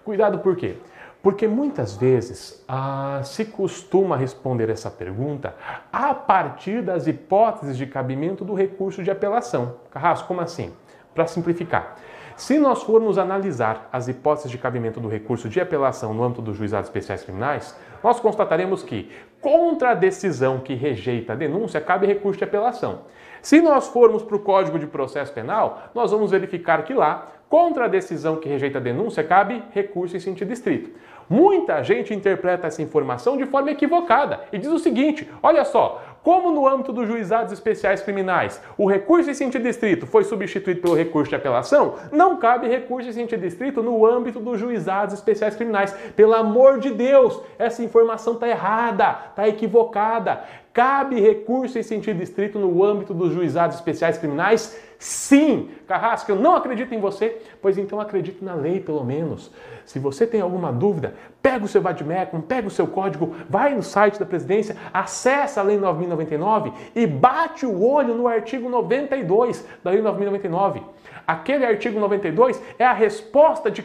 Cuidado 0.05 0.39
por 0.39 0.55
quê? 0.57 0.77
Porque 1.23 1.49
muitas 1.49 1.97
vezes 1.97 2.63
ah, 2.69 3.23
se 3.25 3.47
costuma 3.47 4.17
responder 4.17 4.69
essa 4.69 4.91
pergunta 4.91 5.55
a 5.91 6.13
partir 6.13 6.83
das 6.83 7.07
hipóteses 7.07 7.79
de 7.79 7.87
cabimento 7.87 8.45
do 8.45 8.53
recurso 8.53 9.03
de 9.03 9.11
apelação. 9.11 9.77
Carrasco, 9.91 10.29
como 10.29 10.43
assim? 10.43 10.75
Para 11.15 11.27
simplificar, 11.27 11.97
se 12.37 12.59
nós 12.59 12.83
formos 12.83 13.17
analisar 13.17 13.89
as 13.93 14.09
hipóteses 14.09 14.51
de 14.51 14.59
cabimento 14.59 15.01
do 15.01 15.09
recurso 15.09 15.49
de 15.49 15.61
apelação 15.61 16.13
no 16.13 16.25
âmbito 16.25 16.43
dos 16.43 16.57
juizados 16.57 16.89
especiais 16.89 17.23
criminais, 17.23 17.75
nós 18.03 18.21
constataremos 18.21 18.83
que, 18.83 19.11
contra 19.41 19.93
a 19.93 19.95
decisão 19.95 20.59
que 20.59 20.75
rejeita 20.75 21.33
a 21.33 21.37
denúncia, 21.37 21.81
cabe 21.81 22.07
recurso 22.07 22.39
de 22.39 22.45
apelação. 22.45 23.03
Se 23.45 23.61
nós 23.61 23.89
formos 23.89 24.23
para 24.23 24.37
o 24.37 24.39
Código 24.39 24.79
de 24.79 24.87
Processo 24.87 25.31
Penal, 25.31 25.91
nós 25.95 26.11
vamos 26.11 26.31
verificar 26.31 26.83
que 26.83 26.95
lá, 26.95 27.27
contra 27.47 27.85
a 27.85 27.89
decisão 27.89 28.37
que 28.37 28.49
rejeita 28.49 28.79
a 28.79 28.81
denúncia, 28.81 29.23
cabe 29.23 29.63
recurso 29.71 30.17
em 30.17 30.19
sentido 30.19 30.51
estrito. 30.51 30.91
Muita 31.29 31.83
gente 31.83 32.15
interpreta 32.15 32.67
essa 32.67 32.81
informação 32.81 33.37
de 33.37 33.45
forma 33.45 33.71
equivocada 33.71 34.41
e 34.51 34.57
diz 34.57 34.71
o 34.71 34.79
seguinte: 34.79 35.31
olha 35.43 35.63
só, 35.63 36.03
como 36.23 36.51
no 36.51 36.67
âmbito 36.67 36.91
dos 36.91 37.07
juizados 37.07 37.53
especiais 37.53 38.01
criminais 38.01 38.59
o 38.79 38.89
recurso 38.89 39.31
em 39.31 39.35
sentido 39.35 39.69
estrito 39.69 40.07
foi 40.07 40.25
substituído 40.25 40.81
pelo 40.81 40.95
recurso 40.95 41.29
de 41.29 41.37
apelação, 41.37 41.97
não 42.11 42.39
cabe 42.39 42.67
recurso 42.67 43.11
em 43.11 43.13
sentido 43.13 43.45
estrito 43.45 43.83
no 43.83 44.07
âmbito 44.07 44.41
dos 44.41 44.59
juizados 44.59 45.15
especiais 45.15 45.55
criminais. 45.55 45.93
Pelo 46.17 46.33
amor 46.33 46.79
de 46.79 46.91
Deus, 46.91 47.39
essa 47.59 47.83
informação 47.83 48.33
está 48.33 48.49
errada, 48.49 49.19
está 49.31 49.47
equivocada. 49.47 50.43
Cabe 50.75 51.21
recurso 51.21 51.79
em 51.79 51.85
sentido 51.85 52.21
estrito 52.21 52.59
no 52.59 52.83
âmbito 52.83 53.15
dos 53.15 53.33
juizados 53.33 53.77
especiais 53.77 54.19
criminais? 54.19 54.77
Sim! 54.99 55.71
Carrasco, 55.87 56.33
eu 56.33 56.35
não 56.35 56.57
acredito 56.57 56.93
em 56.93 56.99
você, 56.99 57.41
pois 57.63 57.79
então 57.79 58.01
acredito 58.01 58.45
na 58.45 58.55
lei, 58.55 58.81
pelo 58.81 59.05
menos. 59.05 59.53
Se 59.85 60.01
você 60.01 60.27
tem 60.27 60.41
alguma 60.41 60.73
dúvida, 60.73 61.15
pega 61.41 61.65
o 61.65 61.69
seu 61.69 61.81
vademecum, 61.81 62.41
pega 62.41 62.67
o 62.67 62.71
seu 62.73 62.89
código, 62.89 63.37
vai 63.49 63.73
no 63.73 63.85
site 63.85 64.19
da 64.19 64.27
presidência, 64.27 64.77
acessa 64.93 65.61
a 65.61 65.63
Lei 65.63 65.79
9099 65.79 66.73
e 66.97 67.07
bate 67.07 67.65
o 67.65 67.81
olho 67.81 68.13
no 68.13 68.27
artigo 68.27 68.69
92 68.69 69.65
da 69.85 69.93
Lei 69.93 70.03
9099. 70.03 70.83
Aquele 71.25 71.65
artigo 71.65 72.01
92 72.01 72.61
é 72.81 72.85
a 72.85 72.93
resposta 72.93 73.71
de 73.71 73.85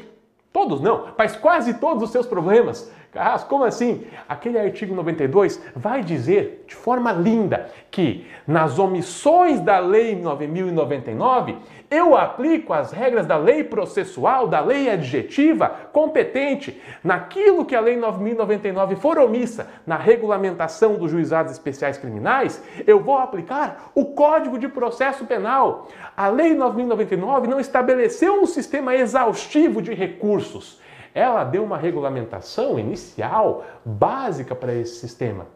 todos 0.52 0.82
não, 0.82 1.10
mas 1.16 1.36
quase 1.36 1.76
todos 1.76 2.02
os 2.02 2.10
seus 2.10 2.26
problemas. 2.26 2.92
Carrasco, 3.12 3.50
como 3.50 3.64
assim? 3.64 4.06
Aquele 4.28 4.60
artigo 4.60 4.94
92 4.94 5.60
vai 5.76 6.04
dizer 6.04 6.64
de 6.68 6.76
forma 6.76 7.12
linda 7.12 7.70
que 7.90 8.28
nas 8.46 8.78
omissões 8.78 9.60
da 9.62 9.80
Lei 9.80 10.16
9099 10.16 11.58
eu 11.90 12.16
aplico 12.16 12.72
as 12.72 12.92
regras 12.92 13.26
da 13.26 13.36
lei 13.36 13.64
processual, 13.64 14.48
da 14.48 14.60
lei 14.60 14.92
adjetiva 14.92 15.70
competente 15.92 16.80
naquilo 17.04 17.66
que 17.66 17.76
a 17.76 17.82
Lei 17.82 17.98
9099 17.98 18.96
for 18.96 19.18
omissa 19.18 19.68
na 19.88 19.98
regulamentação 19.98 20.96
dos 20.96 21.10
juizados 21.10 21.52
especiais 21.52 21.98
criminais, 21.98 22.64
eu 22.86 23.00
vou 23.00 23.18
aplicar 23.18 23.92
o 23.96 24.06
Código 24.06 24.60
de 24.60 24.68
Processo 24.68 25.26
Penal. 25.26 25.88
A 26.16 26.28
Lei 26.28 26.54
9099 26.54 27.48
não 27.48 27.60
estabeleceu 27.60 28.40
um 28.40 28.46
sistema 28.46 28.96
exaustivo 28.96 29.82
de 29.82 29.96
recursos 29.96 30.80
ela 31.14 31.44
deu 31.44 31.64
uma 31.64 31.78
regulamentação 31.78 32.80
inicial, 32.80 33.66
básica 33.84 34.56
para 34.56 34.74
esse 34.74 35.00
sistema. 35.00 35.48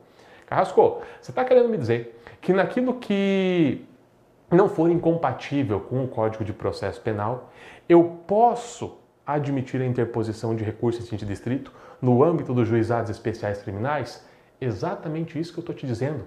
Carrasco, 0.45 1.01
você 1.21 1.31
está 1.31 1.43
querendo 1.43 1.69
me 1.69 1.77
dizer 1.77 2.19
que 2.41 2.53
naquilo 2.53 2.95
que 2.95 3.85
não 4.51 4.69
for 4.69 4.89
incompatível 4.89 5.79
com 5.79 6.03
o 6.03 6.07
Código 6.07 6.43
de 6.43 6.53
Processo 6.53 7.01
Penal, 7.01 7.49
eu 7.87 8.19
posso 8.27 8.97
admitir 9.25 9.81
a 9.81 9.85
interposição 9.85 10.55
de 10.55 10.63
recurso 10.63 11.01
em 11.01 11.05
sentido 11.05 11.31
estrito 11.31 11.71
no 12.01 12.23
âmbito 12.23 12.53
dos 12.53 12.67
juizados 12.67 13.09
especiais 13.09 13.61
criminais? 13.61 14.25
Exatamente 14.59 15.39
isso 15.39 15.53
que 15.53 15.59
eu 15.59 15.61
estou 15.61 15.75
te 15.75 15.87
dizendo. 15.87 16.25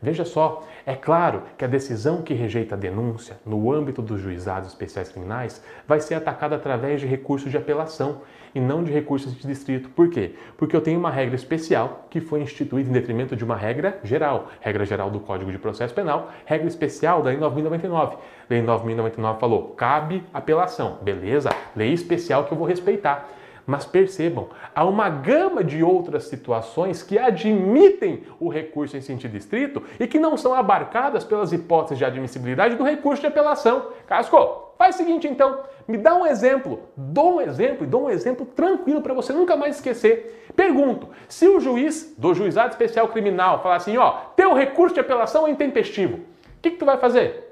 Veja 0.00 0.24
só, 0.24 0.64
é 0.86 0.94
claro 0.94 1.42
que 1.56 1.64
a 1.64 1.68
decisão 1.68 2.22
que 2.22 2.32
rejeita 2.32 2.76
a 2.76 2.78
denúncia 2.78 3.36
no 3.44 3.72
âmbito 3.72 4.00
dos 4.00 4.20
juizados 4.20 4.68
especiais 4.68 5.08
criminais 5.08 5.62
vai 5.88 6.00
ser 6.00 6.14
atacada 6.14 6.54
através 6.54 7.00
de 7.00 7.06
recurso 7.06 7.50
de 7.50 7.56
apelação 7.56 8.20
e 8.54 8.60
não 8.60 8.82
de 8.82 8.92
recursos 8.92 9.34
de 9.34 9.46
distrito. 9.46 9.88
Por 9.90 10.08
quê? 10.08 10.34
Porque 10.56 10.74
eu 10.74 10.80
tenho 10.80 10.98
uma 10.98 11.10
regra 11.10 11.34
especial 11.34 12.06
que 12.10 12.20
foi 12.20 12.40
instituída 12.40 12.88
em 12.88 12.92
detrimento 12.92 13.36
de 13.36 13.44
uma 13.44 13.56
regra 13.56 13.98
geral, 14.04 14.50
regra 14.60 14.84
geral 14.84 15.10
do 15.10 15.20
Código 15.20 15.50
de 15.50 15.58
Processo 15.58 15.94
Penal, 15.94 16.30
regra 16.44 16.66
especial 16.66 17.22
da 17.22 17.30
Lei 17.30 17.38
9099. 17.38 18.16
Lei 18.48 18.62
9099 18.62 19.40
falou: 19.40 19.68
cabe 19.76 20.22
apelação. 20.32 20.98
Beleza? 21.02 21.50
Lei 21.76 21.92
especial 21.92 22.44
que 22.44 22.52
eu 22.52 22.58
vou 22.58 22.66
respeitar. 22.66 23.28
Mas 23.68 23.84
percebam, 23.84 24.48
há 24.74 24.82
uma 24.86 25.10
gama 25.10 25.62
de 25.62 25.82
outras 25.82 26.24
situações 26.24 27.02
que 27.02 27.18
admitem 27.18 28.22
o 28.40 28.48
recurso 28.48 28.96
em 28.96 29.02
sentido 29.02 29.36
estrito 29.36 29.82
e 30.00 30.06
que 30.06 30.18
não 30.18 30.38
são 30.38 30.54
abarcadas 30.54 31.22
pelas 31.22 31.52
hipóteses 31.52 31.98
de 31.98 32.04
admissibilidade 32.06 32.76
do 32.76 32.82
recurso 32.82 33.20
de 33.20 33.26
apelação. 33.26 33.88
Casco, 34.06 34.72
faz 34.78 34.94
o 34.94 34.98
seguinte 34.98 35.28
então, 35.28 35.64
me 35.86 35.98
dá 35.98 36.14
um 36.14 36.26
exemplo, 36.26 36.80
dou 36.96 37.34
um 37.34 37.40
exemplo 37.42 37.84
e 37.84 37.86
dou 37.86 38.04
um 38.04 38.10
exemplo 38.10 38.46
tranquilo 38.46 39.02
para 39.02 39.12
você 39.12 39.34
nunca 39.34 39.54
mais 39.54 39.76
esquecer. 39.76 40.46
Pergunto, 40.56 41.10
se 41.28 41.46
o 41.46 41.60
juiz 41.60 42.14
do 42.16 42.32
juizado 42.32 42.70
especial 42.70 43.08
criminal 43.08 43.62
falar 43.62 43.76
assim, 43.76 43.98
ó, 43.98 44.12
teu 44.34 44.54
recurso 44.54 44.94
de 44.94 45.00
apelação 45.00 45.46
é 45.46 45.50
intempestivo, 45.50 46.16
o 46.16 46.60
que, 46.62 46.70
que 46.70 46.78
tu 46.78 46.86
vai 46.86 46.96
fazer? 46.96 47.47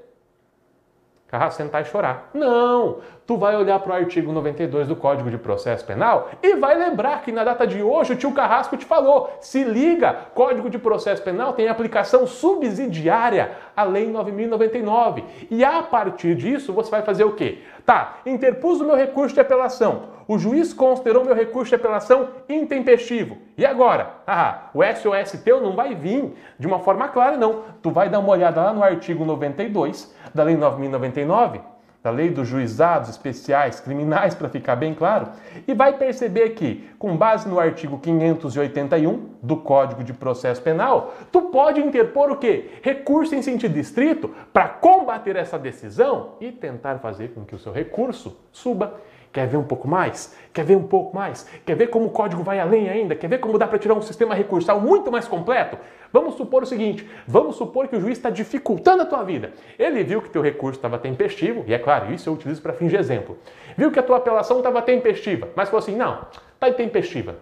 Carrasco, 1.27 1.57
sentar 1.57 1.81
e 1.81 1.85
chorar. 1.85 2.29
Não! 2.33 2.99
Tu 3.25 3.35
vai 3.35 3.53
olhar 3.57 3.77
para 3.79 3.91
o 3.91 3.95
artigo 3.95 4.31
92 4.31 4.87
do 4.87 4.95
Código 4.95 5.29
de 5.29 5.37
Processo 5.37 5.85
Penal 5.85 6.29
e 6.41 6.55
vai 6.55 6.77
lembrar 6.77 7.21
que 7.21 7.33
na 7.33 7.43
data 7.43 7.67
de 7.67 7.83
hoje 7.83 8.13
o 8.13 8.15
tio 8.15 8.31
Carrasco 8.31 8.77
te 8.77 8.85
falou: 8.85 9.37
se 9.41 9.65
liga, 9.65 10.15
Código 10.33 10.69
de 10.69 10.79
Processo 10.79 11.21
Penal 11.21 11.51
tem 11.51 11.67
aplicação 11.67 12.25
subsidiária 12.25 13.51
à 13.75 13.83
Lei 13.83 14.09
9099. 14.09 15.25
E 15.51 15.65
a 15.65 15.83
partir 15.83 16.33
disso 16.35 16.71
você 16.71 16.89
vai 16.89 17.01
fazer 17.01 17.25
o 17.25 17.33
quê? 17.33 17.59
Tá, 17.85 18.19
interpus 18.25 18.79
o 18.79 18.85
meu 18.85 18.95
recurso 18.95 19.33
de 19.33 19.41
apelação. 19.41 20.16
O 20.27 20.37
juiz 20.37 20.73
considerou 20.73 21.23
meu 21.23 21.33
recurso 21.33 21.69
de 21.69 21.75
apelação 21.75 22.29
intempestivo. 22.49 23.37
E 23.57 23.65
agora? 23.65 24.15
Ah, 24.27 24.69
o 24.73 24.83
SOS 24.83 25.41
teu 25.43 25.61
não 25.61 25.73
vai 25.73 25.95
vir 25.95 26.33
de 26.59 26.67
uma 26.67 26.79
forma 26.79 27.07
clara, 27.07 27.37
não. 27.37 27.63
Tu 27.81 27.89
vai 27.89 28.09
dar 28.09 28.19
uma 28.19 28.29
olhada 28.29 28.61
lá 28.61 28.73
no 28.73 28.83
artigo 28.83 29.23
92 29.23 30.13
da 30.35 30.43
Lei 30.43 30.57
9099 30.57 31.61
da 32.07 32.11
Lei 32.11 32.29
dos 32.29 32.47
Juizados 32.47 33.09
Especiais 33.09 33.81
Criminais, 33.81 34.33
para 34.33 34.47
ficar 34.47 34.77
bem 34.77 34.93
claro, 34.93 35.27
e 35.67 35.73
vai 35.73 35.91
perceber 35.91 36.51
que, 36.51 36.89
com 36.97 37.17
base 37.17 37.49
no 37.49 37.59
artigo 37.59 37.99
581 37.99 39.29
do 39.43 39.57
Código 39.57 40.05
de 40.05 40.13
Processo 40.13 40.61
Penal, 40.61 41.13
tu 41.33 41.41
pode 41.43 41.81
interpor 41.81 42.31
o 42.31 42.37
quê? 42.37 42.69
Recurso 42.81 43.35
em 43.35 43.41
sentido 43.41 43.77
estrito 43.77 44.29
para 44.53 44.69
combater 44.69 45.35
essa 45.35 45.59
decisão 45.59 46.35
e 46.39 46.49
tentar 46.49 46.99
fazer 46.99 47.33
com 47.33 47.43
que 47.43 47.55
o 47.55 47.59
seu 47.59 47.73
recurso 47.73 48.39
suba. 48.53 49.01
Quer 49.37 49.45
ver 49.45 49.57
um 49.57 49.63
pouco 49.63 49.87
mais? 49.87 50.35
Quer 50.51 50.65
ver 50.65 50.75
um 50.75 50.87
pouco 50.87 51.15
mais? 51.15 51.47
Quer 51.63 51.75
ver 51.75 51.91
como 51.91 52.07
o 52.07 52.09
código 52.09 52.41
vai 52.41 52.59
além 52.59 52.89
ainda? 52.89 53.13
Quer 53.13 53.27
ver 53.27 53.37
como 53.37 53.55
dá 53.55 53.67
para 53.67 53.77
tirar 53.77 53.93
um 53.93 54.01
sistema 54.01 54.33
recursal 54.33 54.81
muito 54.81 55.11
mais 55.11 55.27
completo? 55.27 55.77
Vamos 56.11 56.33
supor 56.33 56.63
o 56.63 56.65
seguinte: 56.65 57.07
vamos 57.27 57.55
supor 57.55 57.87
que 57.87 57.95
o 57.95 58.01
juiz 58.01 58.17
está 58.17 58.31
dificultando 58.31 59.03
a 59.03 59.05
tua 59.05 59.21
vida. 59.21 59.51
Ele 59.77 60.03
viu 60.03 60.23
que 60.23 60.31
teu 60.31 60.41
recurso 60.41 60.79
estava 60.79 60.97
tempestivo, 60.97 61.63
e 61.67 61.73
é 61.75 61.77
claro, 61.77 62.11
isso 62.11 62.27
eu 62.27 62.33
utilizo 62.33 62.63
para 62.63 62.73
de 62.73 62.95
exemplo. 62.95 63.37
Viu 63.77 63.91
que 63.91 63.99
a 63.99 64.01
tua 64.01 64.17
apelação 64.17 64.57
estava 64.57 64.81
tempestiva, 64.81 65.49
mas 65.55 65.69
falou 65.69 65.83
assim: 65.83 65.95
não, 65.95 66.25
está 66.55 66.67
intempestiva. 66.67 67.35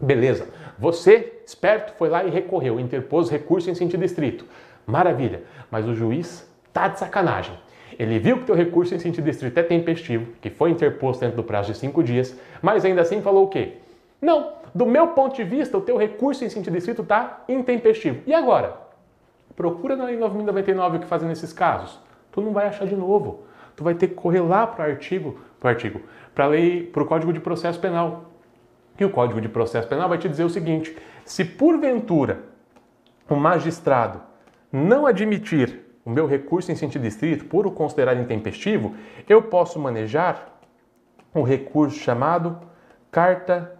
Beleza. 0.00 0.48
Você, 0.76 1.40
esperto, 1.46 1.92
foi 1.96 2.08
lá 2.08 2.24
e 2.24 2.30
recorreu, 2.30 2.80
interpôs 2.80 3.30
recurso 3.30 3.70
em 3.70 3.76
sentido 3.76 4.04
estrito. 4.04 4.44
Maravilha. 4.84 5.44
Mas 5.70 5.86
o 5.86 5.94
juiz 5.94 6.52
tá 6.72 6.88
de 6.88 6.98
sacanagem. 6.98 7.56
Ele 7.98 8.18
viu 8.18 8.38
que 8.38 8.44
teu 8.44 8.54
recurso 8.54 8.94
em 8.94 8.98
sentido 8.98 9.28
estrito 9.28 9.58
é 9.58 9.62
tempestivo, 9.62 10.32
que 10.40 10.50
foi 10.50 10.70
interposto 10.70 11.20
dentro 11.20 11.36
do 11.36 11.44
prazo 11.44 11.72
de 11.72 11.78
cinco 11.78 12.02
dias, 12.02 12.36
mas 12.60 12.84
ainda 12.84 13.02
assim 13.02 13.20
falou 13.20 13.44
o 13.44 13.48
quê? 13.48 13.74
Não, 14.20 14.52
do 14.74 14.86
meu 14.86 15.08
ponto 15.08 15.36
de 15.36 15.44
vista, 15.44 15.76
o 15.76 15.80
teu 15.80 15.96
recurso 15.96 16.44
em 16.44 16.48
sentido 16.48 16.76
estrito 16.76 17.02
está 17.02 17.44
intempestivo. 17.48 18.20
E 18.26 18.32
agora? 18.32 18.76
Procura 19.54 19.96
na 19.96 20.04
Lei 20.04 20.18
9.099 20.18 20.96
o 20.96 21.00
que 21.00 21.06
fazer 21.06 21.26
nesses 21.26 21.52
casos. 21.52 21.98
Tu 22.30 22.40
não 22.40 22.52
vai 22.52 22.66
achar 22.66 22.86
de 22.86 22.96
novo. 22.96 23.42
Tu 23.76 23.84
vai 23.84 23.94
ter 23.94 24.08
que 24.08 24.14
correr 24.14 24.40
lá 24.40 24.66
para 24.66 24.86
o 24.86 24.90
artigo, 24.90 25.40
para 25.60 25.70
artigo, 25.70 26.00
para 26.34 26.46
lei, 26.46 26.84
para 26.84 27.02
o 27.02 27.06
Código 27.06 27.32
de 27.32 27.40
Processo 27.40 27.78
Penal. 27.78 28.24
E 28.98 29.04
o 29.04 29.10
Código 29.10 29.40
de 29.40 29.48
Processo 29.48 29.88
Penal 29.88 30.08
vai 30.08 30.18
te 30.18 30.28
dizer 30.28 30.44
o 30.44 30.50
seguinte: 30.50 30.96
se 31.24 31.44
porventura 31.44 32.40
o 33.28 33.36
magistrado 33.36 34.20
não 34.70 35.06
admitir 35.06 35.81
o 36.04 36.10
meu 36.10 36.26
recurso 36.26 36.72
em 36.72 36.74
sentido 36.74 37.06
estrito, 37.06 37.44
por 37.44 37.66
o 37.66 37.70
considerar 37.70 38.16
intempestivo, 38.16 38.94
eu 39.28 39.42
posso 39.42 39.78
manejar 39.78 40.60
um 41.34 41.42
recurso 41.42 41.98
chamado 41.98 42.58
carta 43.10 43.78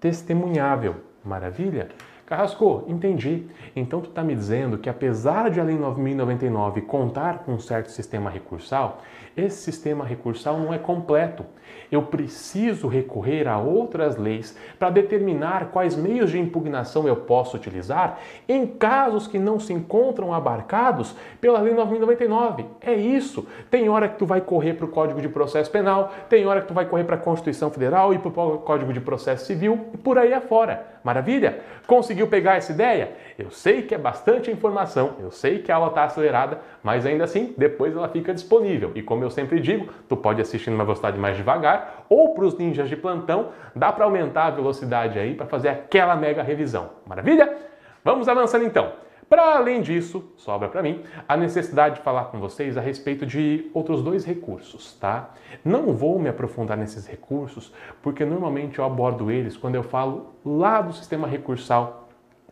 testemunhável. 0.00 0.96
Maravilha? 1.24 1.88
Carrasco, 2.26 2.84
entendi. 2.88 3.46
Então 3.76 4.00
tu 4.00 4.08
está 4.08 4.22
me 4.24 4.34
dizendo 4.34 4.78
que 4.78 4.88
apesar 4.88 5.50
de 5.50 5.60
a 5.60 5.64
Lei 5.64 5.76
9099 5.76 6.82
contar 6.82 7.40
com 7.40 7.52
um 7.52 7.58
certo 7.58 7.90
sistema 7.90 8.30
recursal, 8.30 9.02
esse 9.36 9.58
sistema 9.58 10.04
recursal 10.04 10.58
não 10.58 10.72
é 10.72 10.78
completo. 10.78 11.44
Eu 11.92 12.04
preciso 12.04 12.88
recorrer 12.88 13.46
a 13.46 13.58
outras 13.58 14.16
leis 14.16 14.56
para 14.78 14.88
determinar 14.88 15.66
quais 15.66 15.94
meios 15.94 16.30
de 16.30 16.40
impugnação 16.40 17.06
eu 17.06 17.16
posso 17.16 17.54
utilizar 17.54 18.18
em 18.48 18.66
casos 18.66 19.26
que 19.26 19.38
não 19.38 19.60
se 19.60 19.74
encontram 19.74 20.32
abarcados 20.32 21.14
pela 21.38 21.60
Lei 21.60 21.74
9099. 21.74 22.64
É 22.80 22.94
isso. 22.94 23.46
Tem 23.70 23.90
hora 23.90 24.08
que 24.08 24.18
tu 24.18 24.24
vai 24.24 24.40
correr 24.40 24.72
para 24.72 24.86
o 24.86 24.88
Código 24.88 25.20
de 25.20 25.28
Processo 25.28 25.70
Penal, 25.70 26.10
tem 26.30 26.46
hora 26.46 26.62
que 26.62 26.68
tu 26.68 26.74
vai 26.74 26.86
correr 26.86 27.04
para 27.04 27.16
a 27.16 27.18
Constituição 27.18 27.68
Federal 27.70 28.14
e 28.14 28.18
para 28.18 28.28
o 28.28 28.58
Código 28.58 28.90
de 28.90 29.00
Processo 29.00 29.44
Civil 29.44 29.78
e 29.92 29.98
por 29.98 30.16
aí 30.16 30.32
afora. 30.32 30.86
Maravilha? 31.04 31.60
Conseguiu 31.86 32.28
pegar 32.28 32.56
essa 32.56 32.72
ideia? 32.72 33.12
Eu 33.38 33.50
sei 33.50 33.82
que 33.82 33.94
é 33.94 33.98
bastante 33.98 34.50
informação, 34.50 35.16
eu 35.18 35.30
sei 35.30 35.58
que 35.58 35.72
a 35.72 35.76
aula 35.76 35.88
está 35.88 36.04
acelerada, 36.04 36.60
mas 36.82 37.04
ainda 37.04 37.24
assim, 37.24 37.54
depois 37.56 37.96
ela 37.96 38.08
fica 38.08 38.32
disponível. 38.32 38.92
E 38.94 39.02
como 39.02 39.24
eu 39.24 39.30
sempre 39.30 39.60
digo, 39.60 39.88
tu 40.08 40.16
pode 40.16 40.40
assistir 40.40 40.70
numa 40.70 40.84
velocidade 40.84 41.18
mais 41.18 41.36
devagar 41.36 42.06
ou 42.08 42.34
para 42.34 42.44
os 42.44 42.56
ninjas 42.56 42.88
de 42.88 42.96
plantão, 42.96 43.48
dá 43.74 43.92
para 43.92 44.04
aumentar 44.04 44.46
a 44.46 44.50
velocidade 44.50 45.18
aí 45.18 45.34
para 45.34 45.46
fazer 45.46 45.68
aquela 45.68 46.14
mega 46.14 46.42
revisão. 46.42 46.90
Maravilha? 47.06 47.56
Vamos 48.04 48.28
avançando 48.28 48.64
então. 48.64 48.92
Para 49.32 49.56
além 49.56 49.80
disso, 49.80 50.22
sobra 50.36 50.68
para 50.68 50.82
mim 50.82 51.04
a 51.26 51.38
necessidade 51.38 51.94
de 51.94 52.00
falar 52.02 52.26
com 52.26 52.38
vocês 52.38 52.76
a 52.76 52.82
respeito 52.82 53.24
de 53.24 53.70
outros 53.72 54.02
dois 54.02 54.26
recursos, 54.26 54.92
tá? 55.00 55.30
Não 55.64 55.94
vou 55.94 56.18
me 56.18 56.28
aprofundar 56.28 56.76
nesses 56.76 57.06
recursos, 57.06 57.72
porque 58.02 58.26
normalmente 58.26 58.78
eu 58.78 58.84
abordo 58.84 59.30
eles 59.30 59.56
quando 59.56 59.74
eu 59.74 59.82
falo 59.82 60.34
lá 60.44 60.82
do 60.82 60.92
sistema 60.92 61.26
recursal 61.26 62.10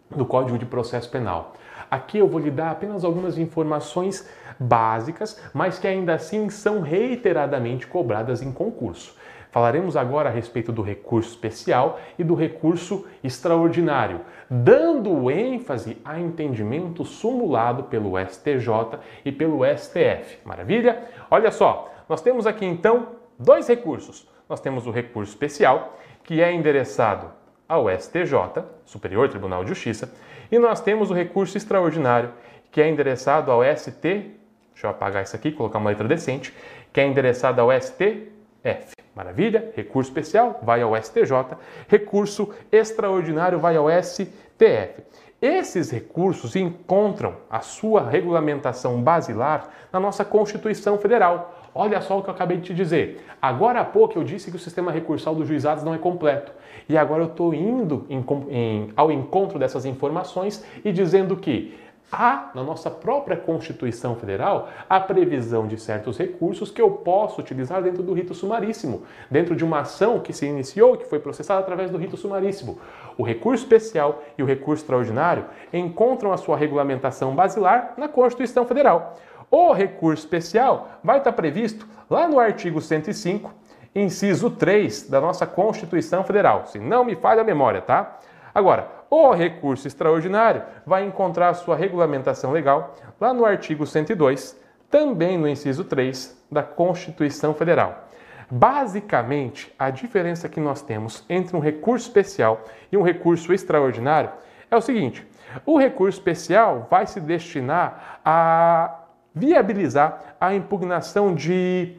do 0.09 0.25
Código 0.25 0.57
de 0.57 0.65
Processo 0.65 1.11
Penal. 1.11 1.53
Aqui 1.91 2.17
eu 2.17 2.27
vou 2.27 2.41
lhe 2.41 2.51
dar 2.51 2.71
apenas 2.71 3.05
algumas 3.05 3.37
informações 3.37 4.27
básicas, 4.59 5.39
mas 5.53 5.79
que 5.79 5.87
ainda 5.87 6.15
assim 6.15 6.49
são 6.49 6.81
reiteradamente 6.81 7.87
cobradas 7.87 8.41
em 8.41 8.51
concurso. 8.51 9.15
Falaremos 9.51 9.97
agora 9.97 10.29
a 10.29 10.33
respeito 10.33 10.71
do 10.71 10.83
recurso 10.83 11.31
especial 11.31 12.01
e 12.19 12.23
do 12.23 12.35
recurso 12.35 13.07
extraordinário, 13.23 14.21
dando 14.49 15.31
ênfase 15.31 15.99
a 16.05 16.21
entendimento 16.21 17.05
sumulado 17.05 17.85
pelo 17.85 18.19
STJ 18.19 18.99
e 19.25 19.33
pelo 19.33 19.61
STF. 19.77 20.39
Maravilha? 20.45 21.03
Olha 21.31 21.51
só, 21.51 21.93
nós 22.09 22.23
temos 22.23 22.47
aqui 22.47 22.65
então 22.65 23.09
dois 23.39 23.67
recursos. 23.69 24.29
Nós 24.49 24.61
temos 24.61 24.87
o 24.87 24.91
recurso 24.91 25.33
especial, 25.33 25.97
que 26.23 26.41
é 26.41 26.53
endereçado 26.53 27.31
ao 27.69 27.89
STJ, 27.89 28.65
Superior 28.85 29.29
Tribunal 29.29 29.63
de 29.63 29.71
Justiça, 29.71 30.13
e 30.51 30.59
nós 30.59 30.81
temos 30.81 31.11
o 31.11 31.15
recurso 31.15 31.57
extraordinário, 31.57 32.33
que 32.71 32.81
é 32.81 32.89
endereçado 32.89 33.51
ao 33.51 33.63
ST, 33.65 34.03
deixa 34.03 34.87
eu 34.87 34.91
apagar 34.91 35.23
isso 35.23 35.37
aqui, 35.37 35.53
colocar 35.53 35.79
uma 35.79 35.91
letra 35.91 36.09
decente, 36.09 36.53
que 36.93 37.01
é 37.01 37.07
endereçado 37.07 37.61
ao 37.61 37.71
STF. 37.81 39.00
Maravilha? 39.15 39.73
Recurso 39.75 40.11
especial 40.11 40.61
vai 40.63 40.83
ao 40.83 40.97
STJ, 40.97 41.57
recurso 41.89 42.51
extraordinário 42.71 43.59
vai 43.59 43.77
ao 43.77 43.87
STF. 43.91 45.03
Esses 45.43 45.91
recursos 45.91 46.55
encontram 46.55 47.37
a 47.49 47.61
sua 47.61 48.07
regulamentação 48.07 49.01
basilar 49.01 49.71
na 49.91 49.99
nossa 49.99 50.23
Constituição 50.23 50.99
Federal. 50.99 51.59
Olha 51.75 52.01
só 52.03 52.19
o 52.19 52.23
que 52.23 52.29
eu 52.29 52.35
acabei 52.35 52.59
de 52.59 52.65
te 52.65 52.75
dizer. 52.75 53.25
Agora 53.41 53.81
há 53.81 53.85
pouco 53.85 54.19
eu 54.19 54.25
disse 54.25 54.51
que 54.51 54.57
o 54.57 54.61
sistema 54.61 54.93
recursal 54.93 55.35
dos 55.35 55.49
juizados 55.49 55.83
não 55.83 55.95
é 55.95 55.99
completo. 55.99 56.53
E 56.87 56.97
agora 56.97 57.23
eu 57.23 57.29
estou 57.29 57.55
indo 57.55 58.05
em, 58.11 58.23
em, 58.51 58.93
ao 58.95 59.11
encontro 59.11 59.59
dessas 59.59 59.87
informações 59.87 60.63
e 60.85 60.93
dizendo 60.93 61.35
que 61.37 61.75
há 62.11 62.51
na 62.55 62.63
nossa 62.63 62.91
própria 62.91 63.37
Constituição 63.37 64.17
Federal 64.17 64.69
a 64.89 64.99
previsão 64.99 65.67
de 65.67 65.81
certos 65.81 66.19
recursos 66.19 66.71
que 66.71 66.81
eu 66.81 66.91
posso 66.91 67.41
utilizar 67.41 67.83
dentro 67.83 68.03
do 68.03 68.13
rito 68.13 68.35
sumaríssimo, 68.35 69.03
dentro 69.31 69.55
de 69.55 69.65
uma 69.65 69.81
ação 69.81 70.21
que 70.21 70.33
se 70.33 70.47
iniciou, 70.47 70.97
que 70.97 71.07
foi 71.07 71.19
processada 71.19 71.61
através 71.61 71.91
do 71.91 71.99
rito 71.99 72.17
sumaríssimo. 72.17 72.79
O 73.17 73.23
recurso 73.23 73.65
especial 73.65 74.23
e 74.37 74.43
o 74.43 74.47
recurso 74.47 74.83
extraordinário 74.83 75.45
encontram 75.73 76.33
a 76.33 76.37
sua 76.37 76.57
regulamentação 76.57 77.35
basilar 77.35 77.95
na 77.97 78.09
Constituição 78.09 78.67
Federal. 78.67 79.17
O 79.51 79.73
recurso 79.73 80.25
especial 80.25 80.89
vai 81.03 81.19
estar 81.19 81.33
previsto 81.33 81.87
lá 82.09 82.29
no 82.29 82.39
artigo 82.39 82.81
105, 82.81 83.53
inciso 83.95 84.51
3 84.51 85.09
da 85.09 85.21
nossa 85.21 85.47
Constituição 85.47 86.23
Federal, 86.23 86.67
se 86.67 86.79
não 86.79 87.05
me 87.05 87.17
falha 87.17 87.41
a 87.43 87.45
memória, 87.45 87.81
tá? 87.81 88.19
Agora, 88.55 89.00
o 89.11 89.33
recurso 89.33 89.89
extraordinário 89.89 90.63
vai 90.87 91.05
encontrar 91.05 91.53
sua 91.55 91.75
regulamentação 91.75 92.53
legal 92.53 92.95
lá 93.21 93.35
no 93.35 93.45
artigo 93.45 93.85
102, 93.85 94.57
também 94.89 95.37
no 95.37 95.49
inciso 95.49 95.85
3 95.85 96.47
da 96.51 96.63
Constituição 96.63 97.53
Federal. 97.53 98.09
Basicamente, 98.49 99.73
a 99.79 99.91
diferença 99.91 100.49
que 100.49 100.61
nós 100.61 100.81
temos 100.81 101.25
entre 101.29 101.57
um 101.57 101.61
recurso 101.61 102.07
especial 102.07 102.65
e 102.91 102.97
um 102.97 103.03
recurso 103.03 103.53
extraordinário 103.53 104.31
é 104.71 104.77
o 104.77 104.81
seguinte: 104.81 105.27
o 105.67 105.77
recurso 105.77 106.19
especial 106.19 106.87
vai 106.91 107.07
se 107.07 107.21
destinar 107.21 108.21
a 108.25 109.01
viabilizar 109.35 110.35
a 110.41 110.55
impugnação 110.55 111.35
de 111.35 111.97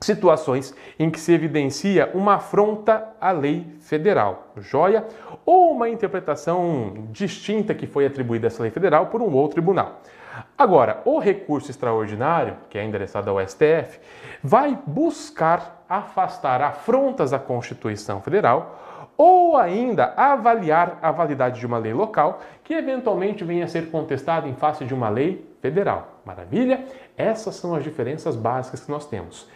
situações 0.00 0.74
em 0.98 1.10
que 1.10 1.18
se 1.18 1.32
evidencia 1.32 2.10
uma 2.14 2.34
afronta 2.34 3.08
à 3.20 3.30
lei 3.30 3.66
federal, 3.80 4.48
joia? 4.58 5.06
Ou 5.46 5.72
uma 5.72 5.88
interpretação 5.88 7.06
distinta 7.10 7.74
que 7.74 7.86
foi 7.86 8.06
atribuída 8.06 8.46
a 8.46 8.48
essa 8.48 8.62
lei 8.62 8.70
federal 8.70 9.06
por 9.06 9.22
um 9.22 9.32
outro 9.32 9.54
tribunal. 9.54 10.00
Agora, 10.58 11.00
o 11.04 11.18
recurso 11.18 11.70
extraordinário, 11.70 12.56
que 12.68 12.78
é 12.78 12.84
endereçado 12.84 13.30
ao 13.30 13.40
STF, 13.46 14.00
vai 14.42 14.78
buscar 14.86 15.84
afastar 15.88 16.60
afrontas 16.60 17.32
à 17.32 17.38
Constituição 17.38 18.20
Federal 18.20 18.80
ou 19.16 19.56
ainda 19.56 20.12
avaliar 20.16 20.98
a 21.00 21.12
validade 21.12 21.60
de 21.60 21.66
uma 21.66 21.78
lei 21.78 21.92
local 21.92 22.40
que 22.64 22.74
eventualmente 22.74 23.44
venha 23.44 23.64
a 23.64 23.68
ser 23.68 23.90
contestada 23.90 24.48
em 24.48 24.54
face 24.54 24.84
de 24.84 24.92
uma 24.92 25.08
lei 25.08 25.48
federal. 25.60 26.20
Maravilha? 26.24 26.84
Essas 27.16 27.54
são 27.54 27.74
as 27.74 27.84
diferenças 27.84 28.34
básicas 28.34 28.80
que 28.80 28.90
nós 28.90 29.06
temos. 29.06 29.48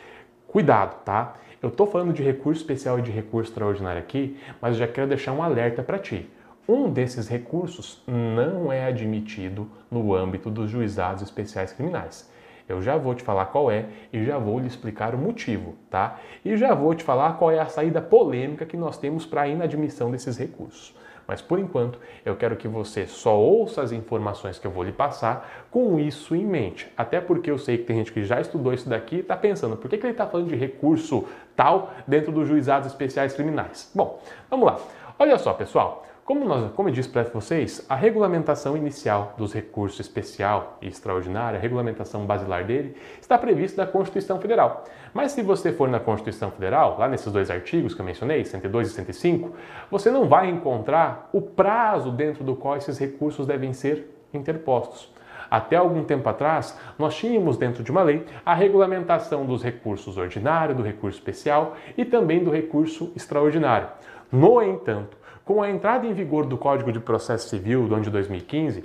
Cuidado, 0.48 1.04
tá? 1.04 1.34
Eu 1.60 1.68
estou 1.68 1.86
falando 1.86 2.10
de 2.14 2.22
recurso 2.22 2.62
especial 2.62 2.98
e 2.98 3.02
de 3.02 3.10
recurso 3.10 3.50
extraordinário 3.50 4.00
aqui, 4.00 4.38
mas 4.62 4.78
já 4.78 4.88
quero 4.88 5.06
deixar 5.06 5.32
um 5.32 5.42
alerta 5.42 5.82
para 5.82 5.98
ti. 5.98 6.26
Um 6.66 6.90
desses 6.90 7.28
recursos 7.28 8.02
não 8.06 8.72
é 8.72 8.86
admitido 8.86 9.70
no 9.90 10.14
âmbito 10.14 10.48
dos 10.48 10.70
juizados 10.70 11.22
especiais 11.22 11.70
criminais. 11.74 12.32
Eu 12.66 12.80
já 12.80 12.96
vou 12.96 13.14
te 13.14 13.22
falar 13.22 13.44
qual 13.46 13.70
é 13.70 13.86
e 14.10 14.24
já 14.24 14.38
vou 14.38 14.58
lhe 14.58 14.66
explicar 14.66 15.14
o 15.14 15.18
motivo, 15.18 15.74
tá? 15.90 16.18
E 16.42 16.56
já 16.56 16.74
vou 16.74 16.94
te 16.94 17.04
falar 17.04 17.34
qual 17.34 17.50
é 17.50 17.58
a 17.58 17.66
saída 17.66 18.00
polêmica 18.00 18.64
que 18.64 18.76
nós 18.76 18.96
temos 18.96 19.26
para 19.26 19.42
a 19.42 19.48
inadmissão 19.48 20.10
desses 20.10 20.38
recursos. 20.38 20.96
Mas 21.28 21.42
por 21.42 21.58
enquanto, 21.58 21.98
eu 22.24 22.34
quero 22.34 22.56
que 22.56 22.66
você 22.66 23.06
só 23.06 23.38
ouça 23.38 23.82
as 23.82 23.92
informações 23.92 24.58
que 24.58 24.66
eu 24.66 24.70
vou 24.70 24.82
lhe 24.82 24.92
passar 24.92 25.66
com 25.70 26.00
isso 26.00 26.34
em 26.34 26.46
mente. 26.46 26.90
Até 26.96 27.20
porque 27.20 27.50
eu 27.50 27.58
sei 27.58 27.76
que 27.76 27.84
tem 27.84 27.98
gente 27.98 28.10
que 28.10 28.24
já 28.24 28.40
estudou 28.40 28.72
isso 28.72 28.88
daqui 28.88 29.16
e 29.16 29.20
está 29.20 29.36
pensando, 29.36 29.76
por 29.76 29.90
que, 29.90 29.98
que 29.98 30.06
ele 30.06 30.12
está 30.12 30.26
falando 30.26 30.48
de 30.48 30.56
recurso 30.56 31.28
tal 31.54 31.92
dentro 32.06 32.32
dos 32.32 32.48
juizados 32.48 32.88
especiais 32.88 33.34
criminais? 33.34 33.92
Bom, 33.94 34.22
vamos 34.48 34.64
lá. 34.64 34.78
Olha 35.18 35.36
só, 35.36 35.52
pessoal. 35.52 36.07
Como, 36.28 36.44
nós, 36.44 36.70
como 36.72 36.90
eu 36.90 36.92
disse 36.92 37.08
para 37.08 37.22
vocês, 37.22 37.86
a 37.88 37.94
regulamentação 37.94 38.76
inicial 38.76 39.32
dos 39.38 39.54
recursos 39.54 39.98
especial 39.98 40.76
e 40.82 40.86
extraordinário, 40.86 41.58
a 41.58 41.62
regulamentação 41.62 42.26
basilar 42.26 42.66
dele, 42.66 42.94
está 43.18 43.38
prevista 43.38 43.82
na 43.82 43.90
Constituição 43.90 44.38
Federal. 44.38 44.84
Mas 45.14 45.32
se 45.32 45.40
você 45.40 45.72
for 45.72 45.88
na 45.88 45.98
Constituição 45.98 46.50
Federal, 46.50 46.98
lá 46.98 47.08
nesses 47.08 47.32
dois 47.32 47.50
artigos 47.50 47.94
que 47.94 48.02
eu 48.02 48.04
mencionei, 48.04 48.44
102 48.44 48.88
e 48.88 48.90
105, 48.90 49.54
você 49.90 50.10
não 50.10 50.28
vai 50.28 50.50
encontrar 50.50 51.30
o 51.32 51.40
prazo 51.40 52.12
dentro 52.12 52.44
do 52.44 52.54
qual 52.54 52.76
esses 52.76 52.98
recursos 52.98 53.46
devem 53.46 53.72
ser 53.72 54.14
interpostos. 54.34 55.10
Até 55.50 55.76
algum 55.76 56.04
tempo 56.04 56.28
atrás, 56.28 56.78
nós 56.98 57.16
tínhamos 57.16 57.56
dentro 57.56 57.82
de 57.82 57.90
uma 57.90 58.02
lei 58.02 58.26
a 58.44 58.52
regulamentação 58.52 59.46
dos 59.46 59.62
recursos 59.62 60.18
ordinário, 60.18 60.74
do 60.74 60.82
recurso 60.82 61.18
especial 61.18 61.74
e 61.96 62.04
também 62.04 62.44
do 62.44 62.50
recurso 62.50 63.10
extraordinário. 63.16 63.88
No 64.30 64.62
entanto, 64.62 65.16
com 65.48 65.62
a 65.62 65.70
entrada 65.70 66.06
em 66.06 66.12
vigor 66.12 66.44
do 66.44 66.58
Código 66.58 66.92
de 66.92 67.00
Processo 67.00 67.48
Civil 67.48 67.88
do 67.88 67.94
ano 67.94 68.04
de 68.04 68.10
2015, 68.10 68.84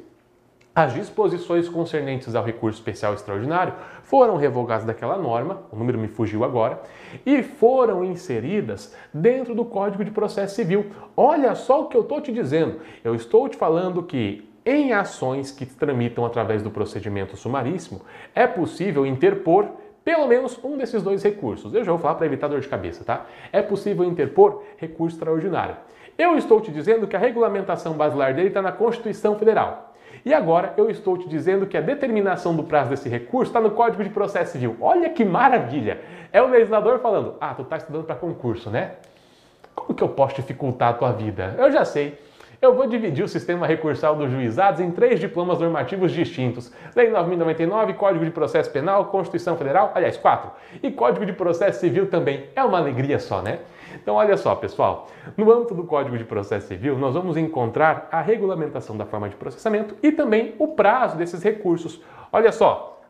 as 0.74 0.94
disposições 0.94 1.68
concernentes 1.68 2.36
ao 2.36 2.44
recurso 2.46 2.80
especial 2.80 3.14
extraordinário 3.14 3.74
foram 4.04 4.38
revogadas 4.38 4.86
daquela 4.86 5.18
norma, 5.18 5.64
o 5.70 5.76
número 5.76 6.00
me 6.00 6.08
fugiu 6.08 6.42
agora, 6.46 6.82
e 7.26 7.44
foram 7.44 8.06
inseridas 8.06 8.96
dentro 9.14 9.54
do 9.54 9.66
Código 9.66 10.06
de 10.06 10.12
Processo 10.12 10.56
Civil. 10.56 10.86
Olha 11.18 11.54
só 11.54 11.82
o 11.82 11.88
que 11.88 11.98
eu 11.98 12.02
estou 12.02 12.22
te 12.22 12.32
dizendo. 12.32 12.80
Eu 13.04 13.14
estou 13.14 13.50
te 13.50 13.58
falando 13.58 14.02
que 14.02 14.50
em 14.66 14.94
ações 14.94 15.52
que 15.52 15.66
tramitam 15.66 16.26
através 16.26 16.64
do 16.64 16.72
procedimento 16.72 17.36
sumaríssimo, 17.36 18.00
é 18.34 18.48
possível 18.48 19.06
interpor 19.06 19.68
pelo 20.04 20.28
menos 20.28 20.60
um 20.64 20.78
desses 20.78 21.02
dois 21.02 21.24
recursos. 21.24 21.74
Eu 21.74 21.84
já 21.84 21.92
vou 21.92 22.00
falar 22.00 22.16
para 22.16 22.26
evitar 22.26 22.48
dor 22.48 22.60
de 22.60 22.68
cabeça, 22.68 23.04
tá? 23.04 23.26
É 23.52 23.62
possível 23.62 24.04
interpor 24.06 24.64
recurso 24.78 25.16
extraordinário. 25.16 25.76
Eu 26.18 26.38
estou 26.38 26.62
te 26.62 26.72
dizendo 26.72 27.08
que 27.08 27.16
a 27.16 27.20
regulamentação 27.20 27.94
basilar 27.94 28.34
dele 28.34 28.50
está 28.50 28.62
na 28.62 28.72
Constituição 28.72 29.38
Federal. 29.38 29.94
E 30.26 30.34
agora 30.34 30.74
eu 30.78 30.90
estou 30.90 31.18
te 31.18 31.28
dizendo 31.28 31.66
que 31.66 31.76
a 31.76 31.82
determinação 31.82 32.56
do 32.56 32.64
prazo 32.64 32.92
desse 32.92 33.10
recurso 33.10 33.50
está 33.50 33.60
no 33.60 33.72
Código 33.72 34.04
de 34.04 34.10
Processo 34.10 34.54
Civil. 34.54 34.78
Olha 34.80 35.10
que 35.10 35.26
maravilha! 35.26 36.00
É 36.32 36.42
o 36.42 36.48
legislador 36.48 37.00
falando: 37.00 37.36
ah, 37.42 37.54
tu 37.54 37.64
está 37.64 37.78
estudando 37.78 38.06
para 38.06 38.16
concurso, 38.16 38.70
né? 38.70 38.92
Como 39.76 39.94
que 39.94 40.04
eu 40.04 40.10
posso 40.10 40.36
dificultar 40.36 40.90
a 40.90 40.94
tua 40.94 41.12
vida? 41.12 41.56
Eu 41.58 41.72
já 41.72 41.84
sei 41.84 42.18
eu 42.64 42.74
vou 42.74 42.88
dividir 42.88 43.26
o 43.26 43.28
sistema 43.28 43.68
recursal 43.68 44.16
dos 44.16 44.32
juizados 44.32 44.80
em 44.80 44.90
três 44.90 45.20
diplomas 45.20 45.60
normativos 45.60 46.14
distintos. 46.14 46.72
Lei 46.96 47.12
9.099, 47.12 47.94
Código 47.96 48.24
de 48.24 48.32
Processo 48.32 48.72
Penal, 48.72 49.08
Constituição 49.08 49.58
Federal, 49.58 49.92
aliás, 49.94 50.16
quatro. 50.16 50.50
E 50.82 50.90
Código 50.90 51.26
de 51.26 51.34
Processo 51.34 51.82
Civil 51.82 52.08
também. 52.08 52.46
É 52.56 52.64
uma 52.64 52.78
alegria 52.78 53.20
só, 53.20 53.42
né? 53.42 53.60
Então, 53.94 54.16
olha 54.16 54.38
só, 54.38 54.56
pessoal. 54.56 55.08
No 55.38 55.52
âmbito 55.52 55.74
do 55.74 55.84
Código 55.84 56.18
de 56.18 56.24
Processo 56.24 56.68
Civil, 56.68 56.98
nós 56.98 57.14
vamos 57.14 57.38
encontrar 57.38 58.08
a 58.12 58.22
regulamentação 58.22 58.98
da 58.98 59.06
forma 59.06 59.30
de 59.30 59.36
processamento 59.36 59.96
e 60.02 60.12
também 60.12 60.56
o 60.60 60.70
prazo 60.70 61.18
desses 61.18 61.44
recursos. 61.44 62.02
Olha 62.32 62.52
só, 62.52 63.02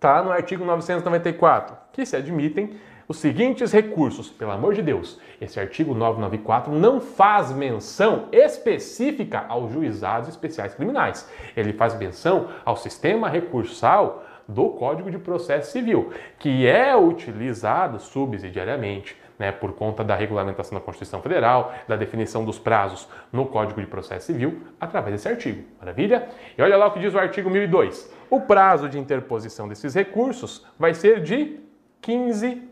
tá 0.00 0.22
no 0.22 0.30
artigo 0.30 0.64
994, 0.64 1.76
que 1.92 2.04
se 2.04 2.16
admitem 2.16 2.76
os 3.08 3.18
seguintes 3.18 3.72
recursos. 3.72 4.28
Pelo 4.28 4.50
amor 4.50 4.74
de 4.74 4.82
Deus, 4.82 5.20
esse 5.40 5.60
artigo 5.60 5.94
994 5.94 6.72
não 6.72 7.00
faz 7.00 7.52
menção 7.52 8.28
específica 8.32 9.44
aos 9.48 9.72
juizados 9.72 10.28
especiais 10.28 10.74
criminais. 10.74 11.30
Ele 11.56 11.72
faz 11.72 11.96
menção 11.96 12.48
ao 12.64 12.76
sistema 12.76 13.28
recursal 13.28 14.24
do 14.48 14.70
Código 14.70 15.10
de 15.10 15.18
Processo 15.18 15.72
Civil, 15.72 16.12
que 16.38 16.66
é 16.66 16.96
utilizado 16.96 17.98
subsidiariamente 17.98 19.16
né, 19.38 19.52
por 19.52 19.72
conta 19.72 20.02
da 20.02 20.14
regulamentação 20.14 20.78
da 20.78 20.84
Constituição 20.84 21.20
Federal, 21.22 21.74
da 21.86 21.96
definição 21.96 22.44
dos 22.44 22.58
prazos 22.58 23.08
no 23.32 23.46
Código 23.46 23.80
de 23.80 23.86
Processo 23.86 24.26
Civil, 24.26 24.62
através 24.80 25.14
desse 25.14 25.28
artigo. 25.28 25.64
Maravilha? 25.78 26.28
E 26.56 26.62
olha 26.62 26.76
lá 26.76 26.86
o 26.86 26.92
que 26.92 27.00
diz 27.00 27.14
o 27.14 27.18
artigo 27.18 27.50
1002. 27.50 28.12
O 28.30 28.40
prazo 28.40 28.88
de 28.88 28.98
interposição 28.98 29.68
desses 29.68 29.94
recursos 29.94 30.66
vai 30.78 30.94
ser 30.94 31.20
de 31.22 31.60
15 32.00 32.62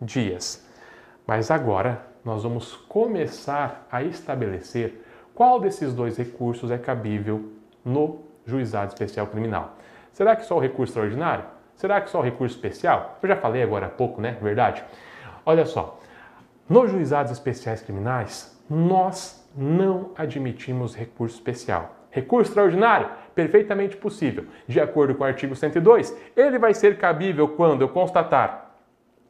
dias. 0.00 0.66
Mas 1.26 1.50
agora 1.50 2.02
nós 2.24 2.42
vamos 2.42 2.74
começar 2.74 3.86
a 3.90 4.02
estabelecer 4.02 5.02
qual 5.34 5.60
desses 5.60 5.92
dois 5.92 6.16
recursos 6.16 6.70
é 6.70 6.78
cabível 6.78 7.52
no 7.84 8.20
juizado 8.46 8.88
especial 8.88 9.26
criminal. 9.26 9.76
Será 10.12 10.36
que 10.36 10.44
só 10.44 10.56
o 10.56 10.60
recurso 10.60 10.92
extraordinário? 10.92 11.44
Será 11.76 12.00
que 12.00 12.08
só 12.08 12.20
o 12.20 12.22
recurso 12.22 12.54
especial? 12.54 13.18
Eu 13.22 13.28
já 13.28 13.36
falei 13.36 13.62
agora 13.62 13.86
há 13.86 13.90
pouco, 13.90 14.20
né? 14.20 14.38
Verdade? 14.40 14.84
Olha 15.44 15.66
só, 15.66 15.98
nos 16.68 16.90
juizados 16.90 17.32
especiais 17.32 17.82
criminais, 17.82 18.58
nós 18.68 19.46
não 19.56 20.10
admitimos 20.16 20.94
recurso 20.94 21.36
especial. 21.36 21.94
Recurso 22.10 22.50
extraordinário? 22.50 23.08
Perfeitamente 23.34 23.96
possível. 23.96 24.46
De 24.66 24.80
acordo 24.80 25.14
com 25.14 25.24
o 25.24 25.26
artigo 25.26 25.54
102, 25.54 26.16
ele 26.36 26.58
vai 26.58 26.72
ser 26.72 26.96
cabível 26.96 27.48
quando 27.48 27.82
eu 27.82 27.88
constatar 27.88 28.70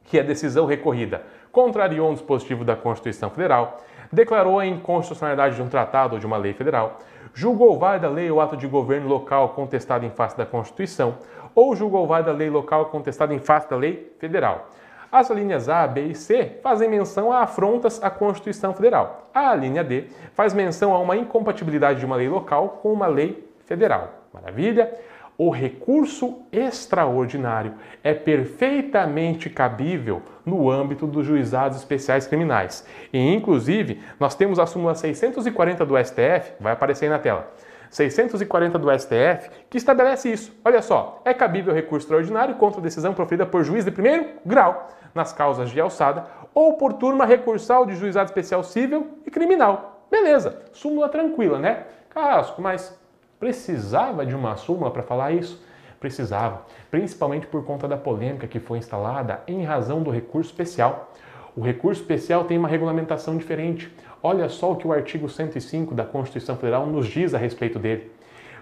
que 0.04 0.20
a 0.20 0.22
decisão 0.22 0.66
recorrida 0.66 1.22
contrariou 1.50 2.10
um 2.10 2.14
dispositivo 2.14 2.64
da 2.64 2.76
Constituição 2.76 3.30
Federal, 3.30 3.80
declarou 4.12 4.58
a 4.58 4.66
inconstitucionalidade 4.66 5.56
de 5.56 5.62
um 5.62 5.68
tratado 5.68 6.14
ou 6.14 6.20
de 6.20 6.26
uma 6.26 6.36
lei 6.36 6.52
federal, 6.52 6.98
julgou 7.32 7.78
válida 7.78 8.06
a 8.06 8.10
lei 8.10 8.30
ou 8.30 8.40
ato 8.40 8.56
de 8.56 8.66
governo 8.66 9.08
local 9.08 9.50
contestado 9.50 10.04
em 10.04 10.10
face 10.10 10.36
da 10.36 10.44
Constituição, 10.44 11.16
ou 11.54 11.74
julgou 11.74 12.06
válida 12.06 12.30
a 12.30 12.34
lei 12.34 12.50
local 12.50 12.86
contestada 12.86 13.32
em 13.32 13.38
face 13.38 13.68
da 13.70 13.76
lei 13.76 14.14
federal. 14.18 14.68
As 15.14 15.30
linhas 15.30 15.68
A, 15.68 15.86
B 15.86 16.06
e 16.06 16.14
C 16.16 16.58
fazem 16.60 16.90
menção 16.90 17.30
a 17.30 17.42
afrontas 17.42 18.02
à 18.02 18.10
Constituição 18.10 18.74
Federal. 18.74 19.30
A 19.32 19.54
linha 19.54 19.84
D 19.84 20.06
faz 20.32 20.52
menção 20.52 20.92
a 20.92 20.98
uma 20.98 21.16
incompatibilidade 21.16 22.00
de 22.00 22.04
uma 22.04 22.16
lei 22.16 22.28
local 22.28 22.80
com 22.82 22.92
uma 22.92 23.06
lei 23.06 23.48
federal. 23.64 24.12
Maravilha? 24.32 24.92
o 25.36 25.50
recurso 25.50 26.42
extraordinário 26.52 27.74
é 28.04 28.14
perfeitamente 28.14 29.50
cabível 29.50 30.22
no 30.46 30.70
âmbito 30.70 31.08
dos 31.08 31.26
juizados 31.26 31.78
especiais 31.78 32.26
criminais. 32.26 32.86
E, 33.12 33.18
inclusive, 33.18 34.00
nós 34.18 34.36
temos 34.36 34.60
a 34.60 34.66
súmula 34.66 34.94
640 34.94 35.84
do 35.84 35.96
STF, 35.96 36.52
vai 36.60 36.72
aparecer 36.72 37.06
aí 37.06 37.10
na 37.10 37.18
tela. 37.18 37.52
640 37.90 38.78
do 38.78 38.98
STF, 38.98 39.50
que 39.70 39.76
estabelece 39.76 40.30
isso. 40.32 40.52
Olha 40.64 40.82
só, 40.82 41.20
é 41.24 41.32
cabível 41.32 41.72
recurso 41.72 42.06
extraordinário 42.06 42.56
contra 42.56 42.80
decisão 42.80 43.14
proferida 43.14 43.46
por 43.46 43.62
juiz 43.62 43.84
de 43.84 43.90
primeiro 43.90 44.26
grau 44.44 44.88
nas 45.14 45.32
causas 45.32 45.70
de 45.70 45.80
alçada 45.80 46.26
ou 46.52 46.74
por 46.74 46.94
turma 46.94 47.24
recursal 47.24 47.86
de 47.86 47.94
juizado 47.94 48.28
especial 48.28 48.62
civil 48.62 49.18
e 49.26 49.30
criminal. 49.30 50.06
Beleza, 50.10 50.62
súmula 50.72 51.08
tranquila, 51.08 51.58
né? 51.58 51.84
Casco, 52.10 52.60
mas 52.60 52.98
Precisava 53.44 54.24
de 54.24 54.34
uma 54.34 54.56
súmula 54.56 54.90
para 54.90 55.02
falar 55.02 55.32
isso? 55.32 55.62
Precisava, 56.00 56.62
principalmente 56.90 57.46
por 57.46 57.62
conta 57.62 57.86
da 57.86 57.94
polêmica 57.94 58.46
que 58.46 58.58
foi 58.58 58.78
instalada 58.78 59.42
em 59.46 59.62
razão 59.64 60.02
do 60.02 60.10
recurso 60.10 60.50
especial. 60.50 61.12
O 61.54 61.60
recurso 61.60 62.00
especial 62.00 62.44
tem 62.44 62.56
uma 62.56 62.68
regulamentação 62.68 63.36
diferente. 63.36 63.94
Olha 64.22 64.48
só 64.48 64.72
o 64.72 64.76
que 64.76 64.86
o 64.86 64.92
artigo 64.94 65.28
105 65.28 65.94
da 65.94 66.06
Constituição 66.06 66.56
Federal 66.56 66.86
nos 66.86 67.06
diz 67.06 67.34
a 67.34 67.38
respeito 67.38 67.78
dele. 67.78 68.10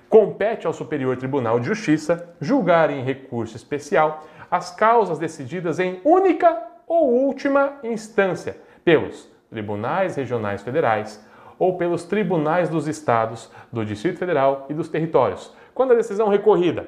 Compete 0.08 0.66
ao 0.66 0.72
Superior 0.72 1.16
Tribunal 1.16 1.60
de 1.60 1.66
Justiça 1.66 2.34
julgar 2.40 2.90
em 2.90 3.04
recurso 3.04 3.56
especial 3.56 4.24
as 4.52 4.70
causas 4.70 5.18
decididas 5.18 5.78
em 5.78 5.98
única 6.04 6.62
ou 6.86 7.10
última 7.10 7.78
instância, 7.82 8.58
pelos 8.84 9.26
tribunais 9.48 10.14
regionais 10.14 10.60
federais 10.60 11.26
ou 11.58 11.78
pelos 11.78 12.04
tribunais 12.04 12.68
dos 12.68 12.86
estados, 12.86 13.50
do 13.72 13.82
Distrito 13.82 14.18
Federal 14.18 14.66
e 14.68 14.74
dos 14.74 14.90
territórios, 14.90 15.54
quando 15.72 15.92
a 15.92 15.96
decisão 15.96 16.28
recorrida 16.28 16.86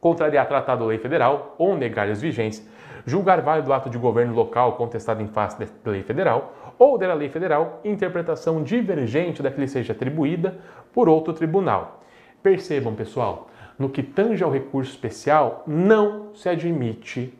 contrariar 0.00 0.48
tratado 0.48 0.82
ou 0.82 0.88
lei 0.88 0.98
federal 0.98 1.54
ou 1.58 1.76
negar-lhes 1.76 2.20
vigência, 2.20 2.64
julgar 3.06 3.40
válido 3.40 3.72
ato 3.72 3.88
de 3.88 3.96
governo 3.96 4.34
local 4.34 4.72
contestado 4.72 5.22
em 5.22 5.28
face 5.28 5.58
da 5.84 5.90
lei 5.92 6.02
federal 6.02 6.74
ou 6.76 6.98
da 6.98 7.14
lei 7.14 7.28
federal 7.28 7.80
interpretação 7.84 8.64
divergente 8.64 9.42
da 9.44 9.50
que 9.52 9.60
lhe 9.60 9.68
seja 9.68 9.92
atribuída 9.92 10.58
por 10.92 11.08
outro 11.08 11.32
tribunal. 11.32 12.02
Percebam, 12.42 12.96
pessoal, 12.96 13.48
no 13.80 13.88
que 13.88 14.02
tange 14.02 14.44
ao 14.44 14.52
recurso 14.52 14.90
especial, 14.90 15.64
não 15.66 16.34
se 16.34 16.50
admite 16.50 17.32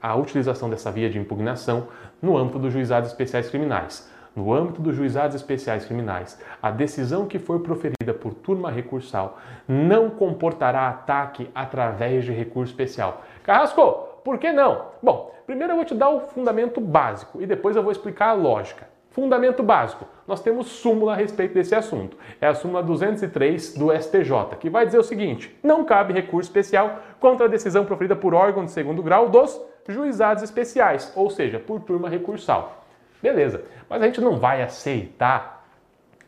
a 0.00 0.14
utilização 0.14 0.70
dessa 0.70 0.92
via 0.92 1.10
de 1.10 1.18
impugnação 1.18 1.88
no 2.22 2.38
âmbito 2.38 2.60
dos 2.60 2.72
juizados 2.72 3.10
especiais 3.10 3.50
criminais. 3.50 4.08
No 4.36 4.54
âmbito 4.54 4.80
dos 4.80 4.94
juizados 4.94 5.34
especiais 5.34 5.84
criminais, 5.84 6.40
a 6.62 6.70
decisão 6.70 7.26
que 7.26 7.40
for 7.40 7.58
proferida 7.58 8.14
por 8.14 8.32
turma 8.32 8.70
recursal 8.70 9.40
não 9.66 10.08
comportará 10.08 10.88
ataque 10.88 11.50
através 11.52 12.24
de 12.24 12.30
recurso 12.30 12.70
especial. 12.70 13.24
Carrasco, 13.42 13.82
por 14.22 14.38
que 14.38 14.52
não? 14.52 14.86
Bom, 15.02 15.34
primeiro 15.44 15.72
eu 15.72 15.76
vou 15.78 15.84
te 15.84 15.96
dar 15.96 16.10
o 16.10 16.20
fundamento 16.20 16.80
básico 16.80 17.42
e 17.42 17.46
depois 17.46 17.74
eu 17.74 17.82
vou 17.82 17.90
explicar 17.90 18.28
a 18.28 18.34
lógica. 18.34 18.86
Fundamento 19.18 19.64
básico. 19.64 20.06
Nós 20.28 20.40
temos 20.40 20.68
súmula 20.68 21.12
a 21.12 21.16
respeito 21.16 21.52
desse 21.52 21.74
assunto. 21.74 22.16
É 22.40 22.46
a 22.46 22.54
súmula 22.54 22.84
203 22.84 23.74
do 23.74 23.90
STJ, 23.90 24.56
que 24.60 24.70
vai 24.70 24.86
dizer 24.86 24.98
o 24.98 25.02
seguinte: 25.02 25.58
não 25.60 25.84
cabe 25.84 26.12
recurso 26.12 26.48
especial 26.48 27.00
contra 27.18 27.46
a 27.46 27.48
decisão 27.48 27.84
proferida 27.84 28.14
por 28.14 28.32
órgão 28.32 28.64
de 28.64 28.70
segundo 28.70 29.02
grau 29.02 29.28
dos 29.28 29.60
juizados 29.88 30.44
especiais, 30.44 31.12
ou 31.16 31.30
seja, 31.30 31.58
por 31.58 31.80
turma 31.80 32.08
recursal. 32.08 32.84
Beleza, 33.20 33.64
mas 33.90 34.00
a 34.00 34.06
gente 34.06 34.20
não 34.20 34.38
vai 34.38 34.62
aceitar 34.62 35.66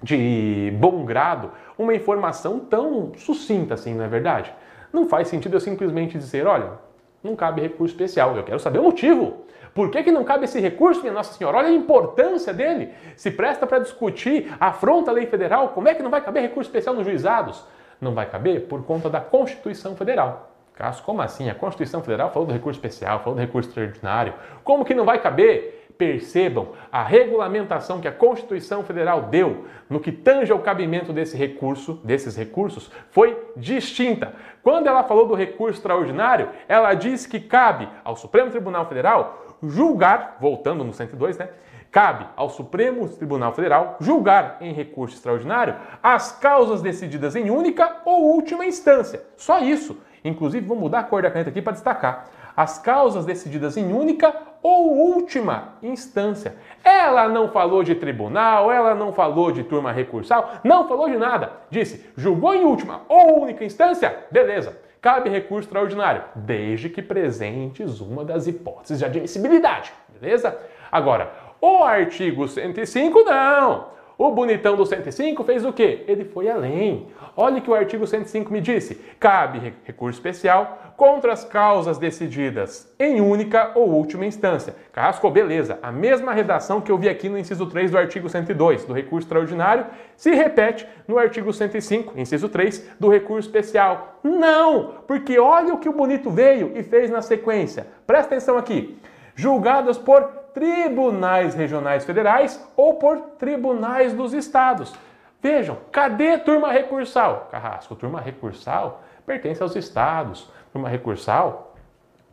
de 0.02 0.72
bom 0.80 1.04
grado 1.04 1.52
uma 1.78 1.94
informação 1.94 2.58
tão 2.58 3.12
sucinta 3.16 3.74
assim, 3.74 3.94
não 3.94 4.04
é 4.04 4.08
verdade? 4.08 4.52
Não 4.92 5.06
faz 5.06 5.28
sentido 5.28 5.54
eu 5.54 5.60
simplesmente 5.60 6.18
dizer, 6.18 6.44
olha, 6.44 6.72
não 7.22 7.36
cabe 7.36 7.60
recurso 7.60 7.94
especial. 7.94 8.36
Eu 8.36 8.42
quero 8.42 8.58
saber 8.58 8.80
o 8.80 8.82
motivo. 8.82 9.44
Por 9.74 9.90
que, 9.90 10.02
que 10.02 10.10
não 10.10 10.24
cabe 10.24 10.44
esse 10.44 10.60
recurso, 10.60 11.00
minha 11.00 11.12
Nossa 11.12 11.34
Senhora? 11.34 11.58
Olha 11.58 11.68
a 11.68 11.72
importância 11.72 12.52
dele. 12.52 12.90
Se 13.16 13.30
presta 13.30 13.66
para 13.66 13.78
discutir, 13.78 14.52
afronta 14.58 15.10
a 15.10 15.14
lei 15.14 15.26
federal, 15.26 15.68
como 15.68 15.88
é 15.88 15.94
que 15.94 16.02
não 16.02 16.10
vai 16.10 16.20
caber 16.20 16.42
recurso 16.42 16.68
especial 16.68 16.94
nos 16.94 17.04
juizados? 17.04 17.64
Não 18.00 18.14
vai 18.14 18.26
caber 18.26 18.62
por 18.66 18.84
conta 18.84 19.08
da 19.08 19.20
Constituição 19.20 19.94
Federal. 19.94 20.50
Caso, 20.80 21.02
como 21.02 21.20
assim? 21.20 21.50
A 21.50 21.54
Constituição 21.54 22.02
Federal 22.02 22.30
falou 22.30 22.48
do 22.48 22.54
recurso 22.54 22.78
especial, 22.78 23.20
falou 23.20 23.34
do 23.34 23.40
recurso 23.40 23.68
extraordinário. 23.68 24.32
Como 24.64 24.82
que 24.84 24.94
não 24.94 25.04
vai 25.04 25.20
caber? 25.20 25.92
Percebam 25.98 26.68
a 26.90 27.02
regulamentação 27.02 28.00
que 28.00 28.08
a 28.08 28.12
Constituição 28.12 28.82
Federal 28.82 29.24
deu 29.24 29.66
no 29.90 30.00
que 30.00 30.10
tange 30.10 30.50
ao 30.50 30.60
cabimento 30.60 31.12
desse 31.12 31.36
recurso, 31.36 32.00
desses 32.02 32.34
recursos, 32.34 32.90
foi 33.10 33.38
distinta. 33.54 34.32
Quando 34.62 34.86
ela 34.86 35.04
falou 35.04 35.28
do 35.28 35.34
recurso 35.34 35.78
extraordinário, 35.78 36.48
ela 36.66 36.94
disse 36.94 37.28
que 37.28 37.38
cabe 37.38 37.86
ao 38.02 38.16
Supremo 38.16 38.50
Tribunal 38.50 38.86
Federal 38.86 39.49
julgar, 39.62 40.36
voltando 40.40 40.84
no 40.84 40.92
102, 40.92 41.38
né? 41.38 41.48
Cabe 41.90 42.24
ao 42.36 42.48
Supremo 42.48 43.08
Tribunal 43.08 43.52
Federal 43.52 43.96
julgar 44.00 44.58
em 44.60 44.72
recurso 44.72 45.16
extraordinário 45.16 45.74
as 46.00 46.30
causas 46.30 46.80
decididas 46.80 47.34
em 47.34 47.50
única 47.50 48.02
ou 48.04 48.32
última 48.32 48.64
instância. 48.64 49.24
Só 49.36 49.58
isso. 49.58 49.98
Inclusive, 50.24 50.66
vou 50.66 50.76
mudar 50.76 51.00
a 51.00 51.04
cor 51.04 51.22
da 51.22 51.30
caneta 51.30 51.50
aqui 51.50 51.60
para 51.60 51.72
destacar. 51.72 52.28
As 52.56 52.78
causas 52.78 53.24
decididas 53.24 53.76
em 53.76 53.92
única 53.92 54.34
ou 54.62 54.92
última 55.14 55.74
instância. 55.82 56.56
Ela 56.84 57.28
não 57.28 57.48
falou 57.48 57.82
de 57.82 57.94
tribunal, 57.94 58.70
ela 58.70 58.94
não 58.94 59.12
falou 59.12 59.50
de 59.50 59.64
turma 59.64 59.90
recursal, 59.90 60.52
não 60.62 60.86
falou 60.86 61.08
de 61.08 61.16
nada. 61.16 61.52
Disse, 61.70 62.04
julgou 62.16 62.54
em 62.54 62.64
última 62.64 63.00
ou 63.08 63.42
única 63.42 63.64
instância? 63.64 64.26
Beleza. 64.30 64.78
Cabe 65.00 65.30
recurso 65.30 65.66
extraordinário, 65.66 66.24
desde 66.34 66.90
que 66.90 67.00
presentes 67.00 68.00
uma 68.00 68.22
das 68.22 68.46
hipóteses 68.46 68.98
de 68.98 69.04
admissibilidade, 69.04 69.92
beleza? 70.08 70.58
Agora, 70.92 71.32
o 71.60 71.82
artigo 71.82 72.46
105 72.46 73.20
não. 73.24 73.99
O 74.20 74.30
bonitão 74.32 74.76
do 74.76 74.84
105 74.84 75.42
fez 75.44 75.64
o 75.64 75.72
quê? 75.72 76.04
Ele 76.06 76.26
foi 76.26 76.46
além. 76.46 77.06
Olha 77.34 77.56
o 77.56 77.62
que 77.62 77.70
o 77.70 77.74
artigo 77.74 78.06
105 78.06 78.52
me 78.52 78.60
disse. 78.60 78.96
Cabe 79.18 79.72
recurso 79.82 80.18
especial 80.18 80.92
contra 80.94 81.32
as 81.32 81.42
causas 81.42 81.96
decididas 81.96 82.92
em 82.98 83.22
única 83.22 83.72
ou 83.74 83.88
última 83.88 84.26
instância. 84.26 84.76
Carrasco, 84.92 85.30
beleza. 85.30 85.78
A 85.82 85.90
mesma 85.90 86.34
redação 86.34 86.82
que 86.82 86.92
eu 86.92 86.98
vi 86.98 87.08
aqui 87.08 87.30
no 87.30 87.38
inciso 87.38 87.64
3 87.64 87.92
do 87.92 87.96
artigo 87.96 88.28
102 88.28 88.84
do 88.84 88.92
recurso 88.92 89.24
extraordinário 89.24 89.86
se 90.18 90.34
repete 90.34 90.86
no 91.08 91.16
artigo 91.16 91.50
105, 91.50 92.20
inciso 92.20 92.50
3 92.50 92.90
do 93.00 93.08
recurso 93.08 93.48
especial. 93.48 94.20
Não, 94.22 94.96
porque 95.06 95.38
olha 95.38 95.72
o 95.72 95.78
que 95.78 95.88
o 95.88 95.94
bonito 95.94 96.28
veio 96.28 96.72
e 96.76 96.82
fez 96.82 97.10
na 97.10 97.22
sequência. 97.22 97.86
Presta 98.06 98.34
atenção 98.34 98.58
aqui. 98.58 98.98
Julgadas 99.34 99.96
por 99.96 100.39
tribunais 100.52 101.54
regionais 101.54 102.04
federais 102.04 102.62
ou 102.76 102.94
por 102.94 103.18
tribunais 103.38 104.12
dos 104.12 104.32
estados. 104.32 104.92
Vejam, 105.42 105.78
cadê 105.90 106.36
turma 106.38 106.70
recursal? 106.70 107.48
Carrasco, 107.50 107.96
turma 107.96 108.20
recursal 108.20 109.02
pertence 109.26 109.62
aos 109.62 109.74
estados. 109.76 110.50
Turma 110.72 110.88
recursal 110.88 111.74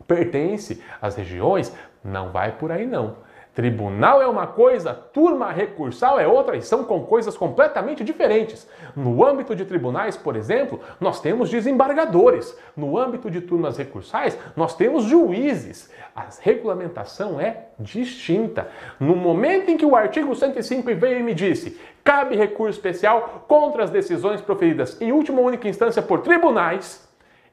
pertence 0.06 0.82
às 1.00 1.16
regiões. 1.16 1.74
Não 2.04 2.30
vai 2.30 2.52
por 2.52 2.70
aí 2.70 2.86
não. 2.86 3.16
Tribunal 3.58 4.22
é 4.22 4.26
uma 4.28 4.46
coisa, 4.46 4.94
turma 4.94 5.50
recursal 5.50 6.20
é 6.20 6.28
outra 6.28 6.56
e 6.56 6.62
são 6.62 6.84
com 6.84 7.02
coisas 7.02 7.36
completamente 7.36 8.04
diferentes. 8.04 8.68
No 8.94 9.26
âmbito 9.26 9.52
de 9.56 9.64
tribunais, 9.64 10.16
por 10.16 10.36
exemplo, 10.36 10.78
nós 11.00 11.20
temos 11.20 11.50
desembargadores. 11.50 12.56
No 12.76 12.96
âmbito 12.96 13.28
de 13.28 13.40
turmas 13.40 13.76
recursais, 13.76 14.38
nós 14.54 14.76
temos 14.76 15.02
juízes. 15.06 15.90
A 16.14 16.26
regulamentação 16.40 17.40
é 17.40 17.64
distinta. 17.80 18.68
No 19.00 19.16
momento 19.16 19.72
em 19.72 19.76
que 19.76 19.84
o 19.84 19.96
artigo 19.96 20.36
105 20.36 20.94
veio 20.94 21.18
e 21.18 21.22
me 21.24 21.34
disse 21.34 21.80
cabe 22.04 22.36
recurso 22.36 22.78
especial 22.78 23.44
contra 23.48 23.82
as 23.82 23.90
decisões 23.90 24.40
proferidas 24.40 24.96
em 25.00 25.10
última 25.10 25.40
única 25.40 25.68
instância 25.68 26.00
por 26.00 26.20
tribunais, 26.20 27.08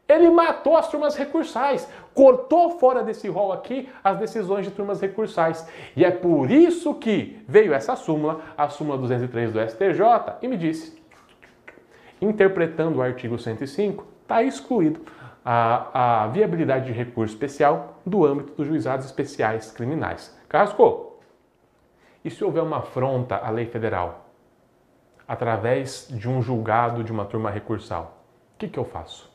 ele 0.07 0.29
matou 0.29 0.77
as 0.77 0.87
turmas 0.87 1.15
recursais, 1.15 1.89
cortou 2.15 2.79
fora 2.79 3.03
desse 3.03 3.27
rol 3.27 3.51
aqui 3.51 3.89
as 4.01 4.17
decisões 4.17 4.65
de 4.65 4.71
turmas 4.71 5.01
recursais. 5.01 5.67
E 5.95 6.05
é 6.05 6.09
por 6.09 6.49
isso 6.49 6.95
que 6.95 7.43
veio 7.47 7.73
essa 7.73 7.95
súmula, 7.95 8.41
a 8.57 8.69
súmula 8.69 8.97
203 8.97 9.51
do 9.51 9.59
STJ, 9.59 10.37
e 10.41 10.47
me 10.47 10.55
disse, 10.55 10.97
interpretando 12.21 12.99
o 12.99 13.01
artigo 13.01 13.37
105, 13.37 14.07
está 14.23 14.41
excluído 14.41 15.01
a, 15.43 16.23
a, 16.23 16.27
viabilidade 16.27 16.85
de 16.85 16.91
recurso 16.93 17.33
especial 17.33 17.99
do 18.05 18.25
âmbito 18.25 18.53
dos 18.53 18.65
juizados 18.65 19.05
especiais 19.05 19.69
criminais. 19.69 20.35
Casco, 20.47 21.19
e 22.23 22.31
se 22.31 22.43
houver 22.43 22.63
uma 22.63 22.77
afronta 22.77 23.35
à 23.35 23.49
lei 23.51 23.65
federal 23.65 24.25
através 25.27 26.07
de 26.09 26.29
um 26.29 26.41
julgado 26.41 27.03
de 27.03 27.11
uma 27.11 27.25
turma 27.25 27.51
recursal, 27.51 28.23
o 28.55 28.57
que, 28.57 28.69
que 28.69 28.79
eu 28.79 28.85
faço? 28.85 29.29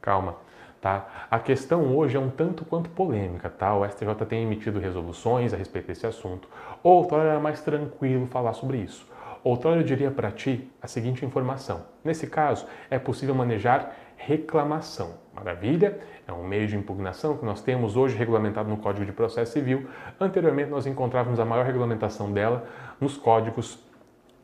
Calma, 0.00 0.36
tá? 0.80 1.26
A 1.30 1.38
questão 1.38 1.96
hoje 1.96 2.16
é 2.16 2.20
um 2.20 2.30
tanto 2.30 2.64
quanto 2.64 2.88
polêmica, 2.90 3.50
tá? 3.50 3.74
O 3.76 3.86
STJ 3.86 4.14
tem 4.28 4.42
emitido 4.42 4.78
resoluções 4.78 5.52
a 5.52 5.56
respeito 5.56 5.88
desse 5.88 6.06
assunto. 6.06 6.48
Outrora 6.82 7.30
era 7.30 7.40
mais 7.40 7.60
tranquilo 7.60 8.26
falar 8.26 8.54
sobre 8.54 8.78
isso. 8.78 9.06
Outrora 9.42 9.80
eu 9.80 9.84
diria 9.84 10.10
para 10.10 10.30
ti 10.30 10.70
a 10.82 10.86
seguinte 10.86 11.24
informação. 11.24 11.84
Nesse 12.04 12.26
caso, 12.26 12.66
é 12.90 12.98
possível 12.98 13.34
manejar 13.34 13.94
reclamação. 14.16 15.14
Maravilha? 15.34 15.98
É 16.28 16.32
um 16.32 16.44
meio 16.44 16.66
de 16.66 16.76
impugnação 16.76 17.36
que 17.36 17.44
nós 17.44 17.62
temos 17.62 17.96
hoje 17.96 18.16
regulamentado 18.16 18.68
no 18.68 18.76
Código 18.76 19.06
de 19.06 19.12
Processo 19.12 19.52
Civil. 19.52 19.88
Anteriormente 20.18 20.70
nós 20.70 20.86
encontrávamos 20.86 21.40
a 21.40 21.44
maior 21.44 21.64
regulamentação 21.64 22.30
dela 22.30 22.66
nos 23.00 23.16
códigos, 23.16 23.78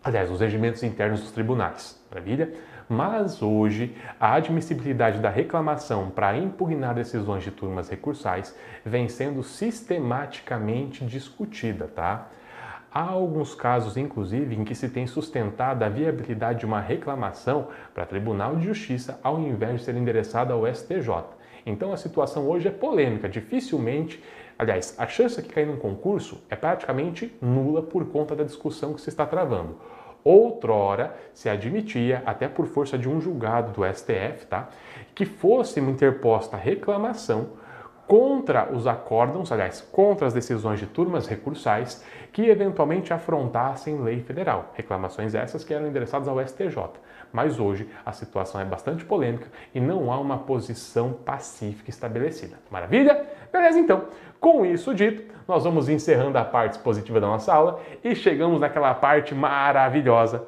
aliás, 0.02 0.30
nos 0.30 0.40
regimentos 0.40 0.82
internos 0.82 1.20
dos 1.20 1.30
tribunais. 1.30 2.02
Maravilha? 2.10 2.54
Mas 2.88 3.42
hoje, 3.42 3.96
a 4.20 4.34
admissibilidade 4.34 5.18
da 5.18 5.28
reclamação 5.28 6.08
para 6.08 6.36
impugnar 6.36 6.94
decisões 6.94 7.42
de 7.42 7.50
turmas 7.50 7.88
recursais 7.88 8.56
vem 8.84 9.08
sendo 9.08 9.42
sistematicamente 9.42 11.04
discutida, 11.04 11.88
tá? 11.88 12.28
Há 12.92 13.02
alguns 13.02 13.54
casos, 13.54 13.96
inclusive, 13.96 14.54
em 14.54 14.64
que 14.64 14.74
se 14.74 14.88
tem 14.88 15.06
sustentado 15.06 15.82
a 15.82 15.88
viabilidade 15.88 16.60
de 16.60 16.66
uma 16.66 16.80
reclamação 16.80 17.68
para 17.92 18.06
Tribunal 18.06 18.56
de 18.56 18.64
Justiça 18.64 19.18
ao 19.22 19.40
invés 19.40 19.80
de 19.80 19.84
ser 19.84 19.96
endereçada 19.96 20.54
ao 20.54 20.66
STJ. 20.66 21.10
Então 21.66 21.92
a 21.92 21.96
situação 21.96 22.48
hoje 22.48 22.68
é 22.68 22.70
polêmica, 22.70 23.28
dificilmente, 23.28 24.22
aliás, 24.56 24.94
a 24.96 25.08
chance 25.08 25.42
de 25.42 25.48
cair 25.48 25.66
num 25.66 25.76
concurso 25.76 26.40
é 26.48 26.54
praticamente 26.54 27.36
nula 27.42 27.82
por 27.82 28.06
conta 28.06 28.36
da 28.36 28.44
discussão 28.44 28.94
que 28.94 29.00
se 29.00 29.10
está 29.10 29.26
travando. 29.26 29.76
Outrora 30.24 31.14
se 31.32 31.48
admitia, 31.48 32.22
até 32.26 32.48
por 32.48 32.66
força 32.66 32.98
de 32.98 33.08
um 33.08 33.20
julgado 33.20 33.72
do 33.72 33.84
STF, 33.84 34.46
tá, 34.46 34.68
que 35.14 35.24
fosse 35.24 35.80
interposta 35.80 36.56
reclamação 36.56 37.50
contra 38.06 38.72
os 38.72 38.86
acórdãos, 38.86 39.50
aliás, 39.50 39.80
contra 39.80 40.26
as 40.26 40.32
decisões 40.32 40.78
de 40.78 40.86
turmas 40.86 41.26
recursais 41.26 42.04
que 42.32 42.48
eventualmente 42.48 43.12
afrontassem 43.12 44.00
lei 44.00 44.20
federal. 44.20 44.72
Reclamações 44.74 45.34
essas 45.34 45.64
que 45.64 45.74
eram 45.74 45.88
endereçadas 45.88 46.28
ao 46.28 46.40
STJ. 46.46 46.76
Mas 47.32 47.58
hoje 47.58 47.88
a 48.04 48.12
situação 48.12 48.60
é 48.60 48.64
bastante 48.64 49.04
polêmica 49.04 49.48
e 49.74 49.80
não 49.80 50.12
há 50.12 50.20
uma 50.20 50.38
posição 50.38 51.12
pacífica 51.12 51.90
estabelecida. 51.90 52.56
Maravilha? 52.70 53.26
Beleza, 53.52 53.78
então. 53.78 54.04
Com 54.38 54.64
isso 54.64 54.94
dito, 54.94 55.34
nós 55.46 55.64
vamos 55.64 55.88
encerrando 55.88 56.36
a 56.38 56.44
parte 56.44 56.78
positiva 56.78 57.20
da 57.20 57.26
nossa 57.26 57.52
aula 57.52 57.80
e 58.02 58.14
chegamos 58.14 58.60
naquela 58.60 58.92
parte 58.94 59.34
maravilhosa 59.34 60.46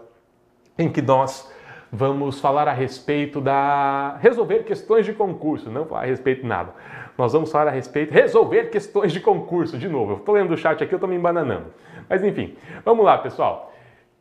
em 0.79 0.91
que 0.91 1.01
nós 1.01 1.51
vamos 1.91 2.41
falar 2.41 2.69
a 2.69 2.73
respeito 2.73 3.41
da 3.41 4.17
resolver 4.21 4.65
questões 4.65 5.07
de 5.07 5.13
concurso, 5.13 5.71
não 5.71 5.87
falar 5.87 6.03
a 6.03 6.07
respeito 6.07 6.43
de 6.43 6.49
nada. 6.49 6.73
Nós 7.17 7.33
vamos 7.33 7.51
falar 7.51 7.69
a 7.69 7.73
respeito 7.73 8.13
resolver 8.13 8.71
questões 8.71 9.13
de 9.13 9.21
concurso 9.21 9.79
de 9.79 9.89
novo. 9.89 10.13
Eu 10.13 10.17
estou 10.19 10.35
lendo 10.35 10.53
o 10.53 10.57
chat 10.57 10.83
aqui, 10.83 10.93
eu 10.93 10.97
estou 10.97 11.09
me 11.09 11.17
embananando. 11.17 11.67
Mas 12.09 12.23
enfim, 12.23 12.57
vamos 12.85 13.05
lá, 13.05 13.19
pessoal. 13.19 13.73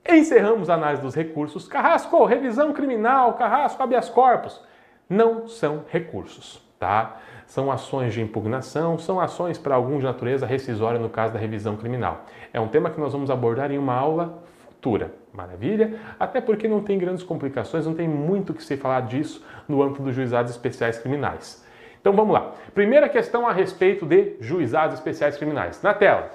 Encerramos 0.07 0.69
a 0.69 0.75
análise 0.75 1.01
dos 1.01 1.13
recursos. 1.13 1.67
Carrasco, 1.67 2.25
revisão 2.25 2.71
criminal, 2.71 3.34
Carrasco, 3.34 3.82
habeas 3.84 4.09
corpus. 4.09 4.63
Não 5.09 5.47
são 5.47 5.84
recursos, 5.89 6.61
tá? 6.80 7.17
São 7.48 7.72
ações 7.72 8.14
de 8.14 8.22
impugnação, 8.22 9.00
são 9.00 9.20
ações 9.20 9.58
para 9.58 9.74
alguns 9.74 10.00
de 10.00 10.06
natureza 10.06 10.45
rescisória 10.45 11.00
no 11.00 11.10
caso 11.10 11.34
da 11.34 11.39
revisão 11.39 11.78
criminal. 11.78 12.26
É 12.54 12.60
um 12.60 12.68
tema 12.68 12.89
que 12.89 13.00
nós 13.00 13.14
vamos 13.14 13.32
abordar 13.32 13.72
em 13.72 13.78
uma 13.78 13.95
aula 13.95 14.43
futura. 14.66 15.14
Maravilha? 15.34 15.98
Até 16.20 16.41
porque 16.41 16.68
não 16.68 16.82
tem 16.82 17.00
grandes 17.00 17.24
complicações, 17.24 17.86
não 17.86 17.93
tem 17.93 18.08
muito 18.08 18.54
que 18.54 18.62
se 18.62 18.76
falar 18.76 19.02
disso 19.02 19.43
no 19.68 19.82
âmbito 19.82 20.04
dos 20.04 20.14
juizados 20.14 20.52
especiais 20.52 21.00
criminais. 21.00 21.66
Então 22.02 22.14
vamos 22.14 22.34
lá. 22.34 22.52
Primeira 22.74 23.08
questão 23.08 23.48
a 23.48 23.54
respeito 23.54 24.06
de 24.06 24.36
juizados 24.41 24.95
especiais 24.95 25.38
criminais. 25.38 25.82
Na 25.82 25.93
tela. 25.93 26.30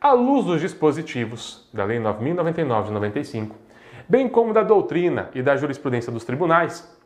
À 0.00 0.12
luz 0.12 0.46
dos 0.46 0.60
dispositivos 0.60 1.68
da 1.72 1.84
Lei 1.84 1.98
9.099 1.98 2.84
de 2.84 2.92
95, 2.92 3.56
bem 4.08 4.28
como 4.28 4.52
da 4.52 4.62
doutrina 4.62 5.28
e 5.34 5.42
da 5.42 5.56
jurisprudência 5.56 6.12
dos 6.12 6.24
tribunais, 6.24 6.96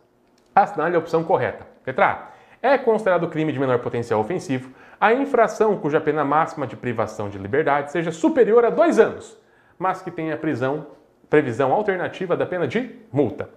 assinale 0.54 0.96
a 0.96 0.98
opção 0.98 1.24
correta. 1.24 1.66
Letra 1.86 2.06
A. 2.06 2.29
É 2.62 2.76
considerado 2.76 3.28
crime 3.28 3.52
de 3.52 3.58
menor 3.58 3.78
potencial 3.78 4.20
ofensivo 4.20 4.70
a 5.00 5.14
infração 5.14 5.78
cuja 5.78 6.00
pena 6.00 6.24
máxima 6.24 6.66
de 6.66 6.76
privação 6.76 7.30
de 7.30 7.38
liberdade 7.38 7.90
seja 7.90 8.12
superior 8.12 8.66
a 8.66 8.70
dois 8.70 8.98
anos, 8.98 9.38
mas 9.78 10.02
que 10.02 10.10
tenha 10.10 10.36
prisão, 10.36 10.88
previsão 11.30 11.72
alternativa 11.72 12.36
da 12.36 12.44
pena 12.44 12.68
de 12.68 12.96
multa. 13.10 13.48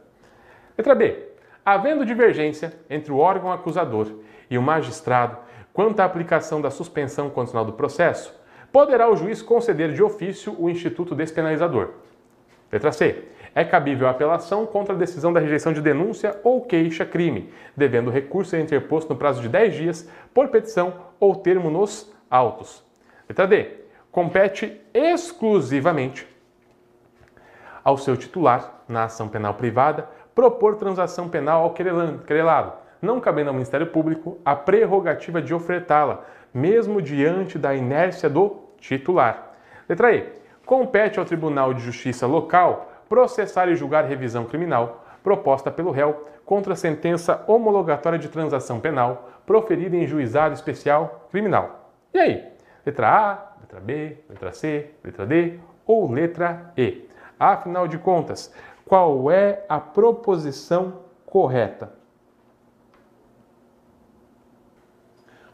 Letra 0.77 0.95
B. 0.95 1.31
Havendo 1.65 2.05
divergência 2.05 2.73
entre 2.89 3.11
o 3.11 3.17
órgão 3.17 3.51
acusador 3.51 4.07
e 4.49 4.57
o 4.57 4.61
magistrado 4.61 5.37
quanto 5.73 5.99
à 5.99 6.05
aplicação 6.05 6.61
da 6.61 6.71
suspensão 6.71 7.29
condicional 7.29 7.65
do 7.65 7.73
processo, 7.73 8.33
poderá 8.71 9.09
o 9.09 9.15
juiz 9.15 9.41
conceder 9.41 9.91
de 9.91 10.01
ofício 10.01 10.55
o 10.57 10.69
instituto 10.69 11.13
despenalizador. 11.13 11.89
Letra 12.71 12.91
C. 12.91 13.23
É 13.55 13.63
cabível 13.63 14.07
a 14.07 14.11
apelação 14.11 14.65
contra 14.65 14.95
a 14.95 14.97
decisão 14.97 15.31
da 15.31 15.39
rejeição 15.39 15.73
de 15.73 15.81
denúncia 15.81 16.39
ou 16.43 16.61
queixa-crime, 16.61 17.53
devendo 17.77 18.07
o 18.07 18.11
recurso 18.11 18.51
ser 18.51 18.61
interposto 18.61 19.13
no 19.13 19.19
prazo 19.19 19.41
de 19.41 19.49
10 19.49 19.75
dias 19.75 20.09
por 20.33 20.47
petição 20.47 20.93
ou 21.19 21.35
termo 21.35 21.69
nos 21.69 22.11
autos. 22.29 22.83
Letra 23.29 23.47
D. 23.47 23.83
Compete 24.11 24.81
exclusivamente 24.93 26.27
ao 27.83 27.97
seu 27.97 28.15
titular, 28.15 28.83
na 28.87 29.05
ação 29.05 29.27
penal 29.27 29.53
privada, 29.55 30.07
propor 30.33 30.75
transação 30.75 31.27
penal 31.27 31.63
ao 31.63 31.73
querelado, 31.73 32.73
não 33.01 33.19
cabendo 33.19 33.49
ao 33.49 33.53
Ministério 33.53 33.87
Público 33.87 34.37
a 34.45 34.55
prerrogativa 34.55 35.41
de 35.41 35.53
ofertá-la, 35.53 36.23
mesmo 36.53 37.01
diante 37.01 37.57
da 37.57 37.75
inércia 37.75 38.29
do 38.29 38.63
titular. 38.79 39.53
Letra 39.87 40.13
E. 40.15 40.27
Compete 40.65 41.19
ao 41.19 41.25
Tribunal 41.25 41.73
de 41.73 41.81
Justiça 41.81 42.25
local 42.25 42.92
processar 43.13 43.69
e 43.69 43.75
julgar 43.75 44.05
revisão 44.05 44.43
criminal 44.43 45.05
proposta 45.21 45.69
pelo 45.69 45.91
réu 45.91 46.27
contra 46.43 46.73
a 46.73 46.75
sentença 46.75 47.43
homologatória 47.45 48.17
de 48.17 48.27
transação 48.27 48.79
penal 48.79 49.29
proferida 49.45 49.95
em 49.95 50.07
juizado 50.07 50.55
especial 50.55 51.27
criminal. 51.29 51.91
E 52.11 52.17
aí? 52.17 52.47
Letra 52.83 53.07
A, 53.07 53.61
letra 53.61 53.79
B, 53.79 54.17
letra 54.27 54.51
C, 54.51 54.89
letra 55.03 55.27
D 55.27 55.59
ou 55.85 56.11
letra 56.11 56.73
E? 56.75 57.07
Afinal 57.39 57.87
de 57.87 57.99
contas, 57.99 58.51
qual 58.83 59.29
é 59.29 59.63
a 59.69 59.79
proposição 59.79 61.01
correta? 61.23 61.93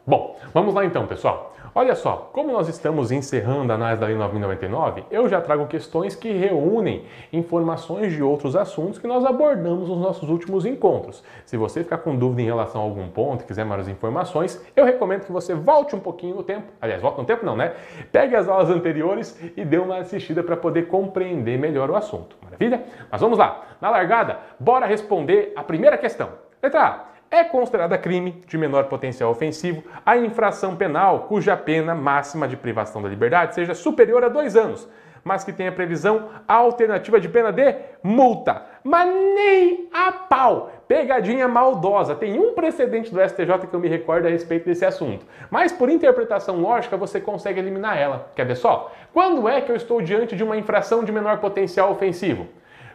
Bom, 0.06 0.40
vamos 0.54 0.72
lá 0.72 0.86
então, 0.86 1.06
pessoal. 1.06 1.49
Olha 1.72 1.94
só, 1.94 2.30
como 2.32 2.50
nós 2.50 2.68
estamos 2.68 3.12
encerrando 3.12 3.70
a 3.70 3.76
análise 3.76 4.00
da 4.00 4.06
Lei 4.08 4.16
999, 4.16 5.04
eu 5.08 5.28
já 5.28 5.40
trago 5.40 5.68
questões 5.68 6.16
que 6.16 6.32
reúnem 6.32 7.04
informações 7.32 8.12
de 8.12 8.20
outros 8.20 8.56
assuntos 8.56 8.98
que 8.98 9.06
nós 9.06 9.24
abordamos 9.24 9.88
nos 9.88 9.98
nossos 9.98 10.28
últimos 10.28 10.66
encontros. 10.66 11.22
Se 11.44 11.56
você 11.56 11.84
ficar 11.84 11.98
com 11.98 12.16
dúvida 12.16 12.42
em 12.42 12.46
relação 12.46 12.80
a 12.80 12.84
algum 12.84 13.06
ponto, 13.08 13.44
quiser 13.44 13.64
mais 13.64 13.86
informações, 13.86 14.60
eu 14.74 14.84
recomendo 14.84 15.24
que 15.24 15.30
você 15.30 15.54
volte 15.54 15.94
um 15.94 16.00
pouquinho 16.00 16.34
no 16.34 16.42
tempo. 16.42 16.66
Aliás, 16.80 17.00
volte 17.00 17.18
no 17.18 17.24
tempo 17.24 17.46
não, 17.46 17.54
né? 17.54 17.72
Pegue 18.10 18.34
as 18.34 18.48
aulas 18.48 18.68
anteriores 18.68 19.38
e 19.56 19.64
dê 19.64 19.78
uma 19.78 19.98
assistida 19.98 20.42
para 20.42 20.56
poder 20.56 20.88
compreender 20.88 21.56
melhor 21.56 21.88
o 21.88 21.94
assunto. 21.94 22.36
Maravilha? 22.42 22.82
Mas 23.08 23.20
vamos 23.20 23.38
lá. 23.38 23.64
Na 23.80 23.90
largada, 23.90 24.40
bora 24.58 24.86
responder 24.86 25.52
a 25.54 25.62
primeira 25.62 25.96
questão. 25.96 26.30
Letra 26.60 26.82
A 26.82 27.09
é 27.30 27.44
considerada 27.44 27.96
crime 27.96 28.42
de 28.46 28.58
menor 28.58 28.84
potencial 28.84 29.30
ofensivo 29.30 29.84
a 30.04 30.16
infração 30.16 30.74
penal 30.74 31.26
cuja 31.28 31.56
pena 31.56 31.94
máxima 31.94 32.48
de 32.48 32.56
privação 32.56 33.00
da 33.00 33.08
liberdade 33.08 33.54
seja 33.54 33.72
superior 33.72 34.24
a 34.24 34.28
dois 34.28 34.56
anos, 34.56 34.88
mas 35.22 35.44
que 35.44 35.52
tenha 35.52 35.70
previsão 35.70 36.30
alternativa 36.48 37.20
de 37.20 37.28
pena 37.28 37.52
de 37.52 37.74
multa. 38.02 38.62
Mas 38.82 39.08
nem 39.14 39.88
a 39.92 40.10
pau! 40.10 40.72
Pegadinha 40.88 41.46
maldosa. 41.46 42.16
Tem 42.16 42.36
um 42.36 42.52
precedente 42.54 43.14
do 43.14 43.20
STJ 43.20 43.66
que 43.68 43.74
eu 43.74 43.78
me 43.78 43.86
recordo 43.86 44.26
a 44.26 44.30
respeito 44.30 44.64
desse 44.64 44.84
assunto. 44.84 45.24
Mas 45.48 45.70
por 45.70 45.88
interpretação 45.88 46.60
lógica 46.60 46.96
você 46.96 47.20
consegue 47.20 47.60
eliminar 47.60 47.96
ela. 47.96 48.30
Quer 48.34 48.44
ver 48.44 48.56
só? 48.56 48.90
Quando 49.12 49.48
é 49.48 49.60
que 49.60 49.70
eu 49.70 49.76
estou 49.76 50.02
diante 50.02 50.34
de 50.34 50.42
uma 50.42 50.56
infração 50.56 51.04
de 51.04 51.12
menor 51.12 51.38
potencial 51.38 51.92
ofensivo? 51.92 52.48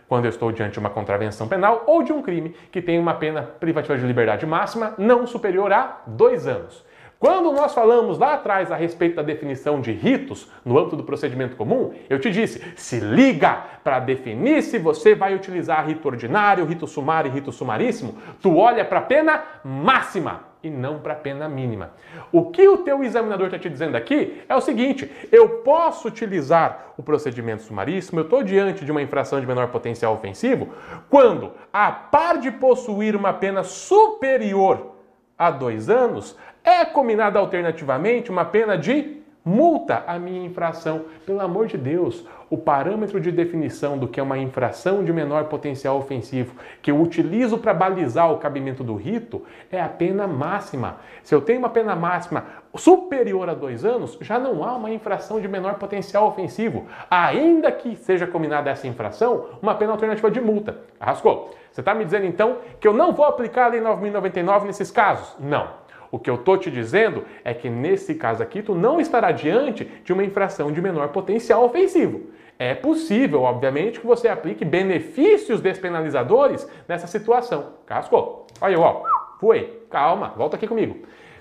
Quando 0.07 0.25
eu 0.25 0.29
estou 0.29 0.51
diante 0.51 0.73
de 0.73 0.79
uma 0.79 0.89
contravenção 0.89 1.47
penal 1.47 1.83
ou 1.87 2.03
de 2.03 2.13
um 2.13 2.21
crime 2.21 2.55
que 2.71 2.81
tem 2.81 2.99
uma 2.99 3.15
pena 3.15 3.41
privativa 3.41 3.97
de 3.97 4.05
liberdade 4.05 4.45
máxima 4.45 4.93
não 4.97 5.25
superior 5.25 5.73
a 5.73 6.01
dois 6.05 6.47
anos. 6.47 6.84
Quando 7.19 7.51
nós 7.51 7.73
falamos 7.73 8.17
lá 8.17 8.33
atrás 8.33 8.71
a 8.71 8.75
respeito 8.75 9.15
da 9.15 9.21
definição 9.21 9.79
de 9.79 9.91
ritos 9.91 10.49
no 10.63 10.77
âmbito 10.77 10.97
do 10.97 11.03
procedimento 11.03 11.55
comum, 11.55 11.93
eu 12.09 12.19
te 12.19 12.29
disse: 12.29 12.61
se 12.75 12.99
liga 12.99 13.63
para 13.83 13.99
definir 13.99 14.61
se 14.61 14.77
você 14.77 15.15
vai 15.15 15.33
utilizar 15.33 15.87
rito 15.87 16.05
ordinário, 16.07 16.65
rito 16.65 16.85
sumário 16.87 17.29
e 17.29 17.33
rito 17.33 17.51
sumaríssimo, 17.51 18.15
tu 18.41 18.57
olha 18.57 18.83
para 18.83 18.99
a 18.99 19.03
pena 19.03 19.43
máxima 19.63 20.55
e 20.61 20.69
não 20.69 20.99
para 20.99 21.13
a 21.13 21.17
pena 21.17 21.47
mínima. 21.47 21.91
O 22.31 22.49
que 22.49 22.67
o 22.67 22.79
teu 22.79 23.03
examinador 23.03 23.47
está 23.47 23.59
te 23.59 23.69
dizendo 23.69 23.95
aqui 23.95 24.41
é 24.49 24.55
o 24.55 24.61
seguinte: 24.61 25.09
eu 25.31 25.49
posso 25.59 26.07
utilizar 26.07 26.93
o 26.97 27.03
procedimento 27.03 27.63
sumaríssimo, 27.63 28.19
eu 28.19 28.23
estou 28.23 28.43
diante 28.43 28.83
de 28.83 28.91
uma 28.91 29.01
infração 29.01 29.39
de 29.39 29.47
menor 29.47 29.67
potencial 29.67 30.13
ofensivo, 30.13 30.69
quando, 31.09 31.53
a 31.71 31.91
par 31.91 32.39
de 32.39 32.51
possuir 32.51 33.15
uma 33.15 33.31
pena 33.31 33.63
superior 33.63 34.95
a 35.37 35.51
dois 35.51 35.89
anos, 35.89 36.37
é 36.65 36.83
combinada 36.83 37.37
alternativamente 37.37 38.31
uma 38.31 38.43
pena 38.43 38.75
de 38.75 39.23
multa 39.45 40.03
à 40.07 40.17
minha 40.17 40.43
infração. 40.43 41.05
Pelo 41.23 41.39
amor 41.39 41.67
de 41.67 41.77
Deus, 41.77 42.27
o 42.49 42.57
parâmetro 42.57 43.19
de 43.19 43.31
definição 43.31 43.95
do 43.95 44.07
que 44.07 44.19
é 44.19 44.23
uma 44.23 44.39
infração 44.39 45.03
de 45.03 45.13
menor 45.13 45.43
potencial 45.45 45.97
ofensivo 45.97 46.55
que 46.81 46.89
eu 46.89 46.99
utilizo 46.99 47.59
para 47.59 47.71
balizar 47.71 48.31
o 48.31 48.39
cabimento 48.39 48.83
do 48.83 48.95
rito 48.95 49.43
é 49.71 49.79
a 49.79 49.87
pena 49.87 50.27
máxima. 50.27 50.97
Se 51.21 51.35
eu 51.35 51.41
tenho 51.41 51.59
uma 51.59 51.69
pena 51.69 51.95
máxima 51.95 52.45
superior 52.75 53.47
a 53.47 53.53
dois 53.53 53.85
anos, 53.85 54.17
já 54.19 54.39
não 54.39 54.63
há 54.63 54.75
uma 54.75 54.89
infração 54.89 55.39
de 55.39 55.47
menor 55.47 55.75
potencial 55.75 56.27
ofensivo, 56.27 56.87
ainda 57.11 57.71
que 57.71 57.95
seja 57.95 58.25
combinada 58.25 58.71
essa 58.71 58.87
infração, 58.87 59.49
uma 59.61 59.75
pena 59.75 59.91
alternativa 59.91 60.31
de 60.31 60.41
multa. 60.41 60.79
Arrascou. 60.99 61.51
Você 61.71 61.81
está 61.81 61.93
me 61.93 62.05
dizendo 62.05 62.25
então 62.25 62.57
que 62.79 62.87
eu 62.87 62.93
não 62.93 63.13
vou 63.13 63.25
aplicar 63.25 63.65
a 63.65 63.67
Lei 63.67 63.81
9.099 63.81 64.63
nesses 64.63 64.89
casos? 64.89 65.35
Não. 65.39 65.84
O 66.15 66.19
que 66.19 66.29
eu 66.29 66.35
estou 66.35 66.57
te 66.57 66.71
dizendo 66.71 67.25
é 67.43 67.53
que 67.53 67.69
nesse 67.69 68.15
caso 68.15 68.41
aqui 68.41 68.61
tu 68.61 68.73
não 68.73 69.01
estará 69.01 69.33
diante 69.33 69.83
de 69.83 70.13
uma 70.13 70.23
infração 70.23 70.71
de 70.71 70.81
menor 70.81 71.09
potencial 71.09 71.65
ofensivo. 71.65 72.27
É 72.57 72.73
possível, 72.73 73.41
obviamente, 73.41 73.99
que 73.99 74.07
você 74.07 74.29
aplique 74.29 74.63
benefícios 74.63 75.59
despenalizadores 75.59 76.65
nessa 76.87 77.05
situação. 77.05 77.73
Cascou. 77.85 78.47
Olha, 78.61 78.79
ó, 78.79 79.03
foi. 79.41 79.81
Calma, 79.89 80.29
volta 80.37 80.55
aqui 80.55 80.69
comigo. 80.69 80.99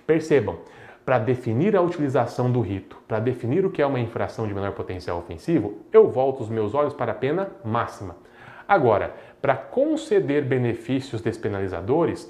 Percebam, 0.09 0.59
para 1.05 1.21
definir 1.21 1.77
a 1.77 1.81
utilização 1.81 2.51
do 2.51 2.61
rito, 2.61 2.99
para 3.07 3.21
definir 3.21 3.65
o 3.65 3.71
que 3.71 3.81
é 3.81 3.87
uma 3.87 4.01
infração 4.01 4.45
de 4.45 4.55
menor 4.55 4.73
potencial 4.73 5.19
ofensivo, 5.19 5.83
eu 5.93 6.11
volto 6.11 6.41
os 6.41 6.49
meus 6.49 6.75
olhos 6.75 6.95
para 6.95 7.13
a 7.13 7.15
pena 7.15 7.49
máxima. 7.65 8.17
Agora, 8.67 9.15
para 9.41 9.55
conceder 9.55 10.43
benefícios 10.43 11.21
despenalizadores, 11.21 12.29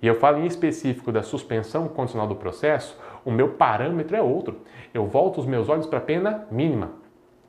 e 0.00 0.06
eu 0.06 0.14
falo 0.14 0.38
em 0.38 0.46
específico 0.46 1.10
da 1.10 1.22
suspensão 1.22 1.88
condicional 1.88 2.28
do 2.28 2.36
processo, 2.36 2.98
o 3.24 3.30
meu 3.30 3.50
parâmetro 3.50 4.16
é 4.16 4.22
outro. 4.22 4.60
Eu 4.92 5.06
volto 5.06 5.38
os 5.38 5.46
meus 5.46 5.68
olhos 5.68 5.86
para 5.86 5.98
a 5.98 6.02
pena 6.02 6.46
mínima. 6.50 6.90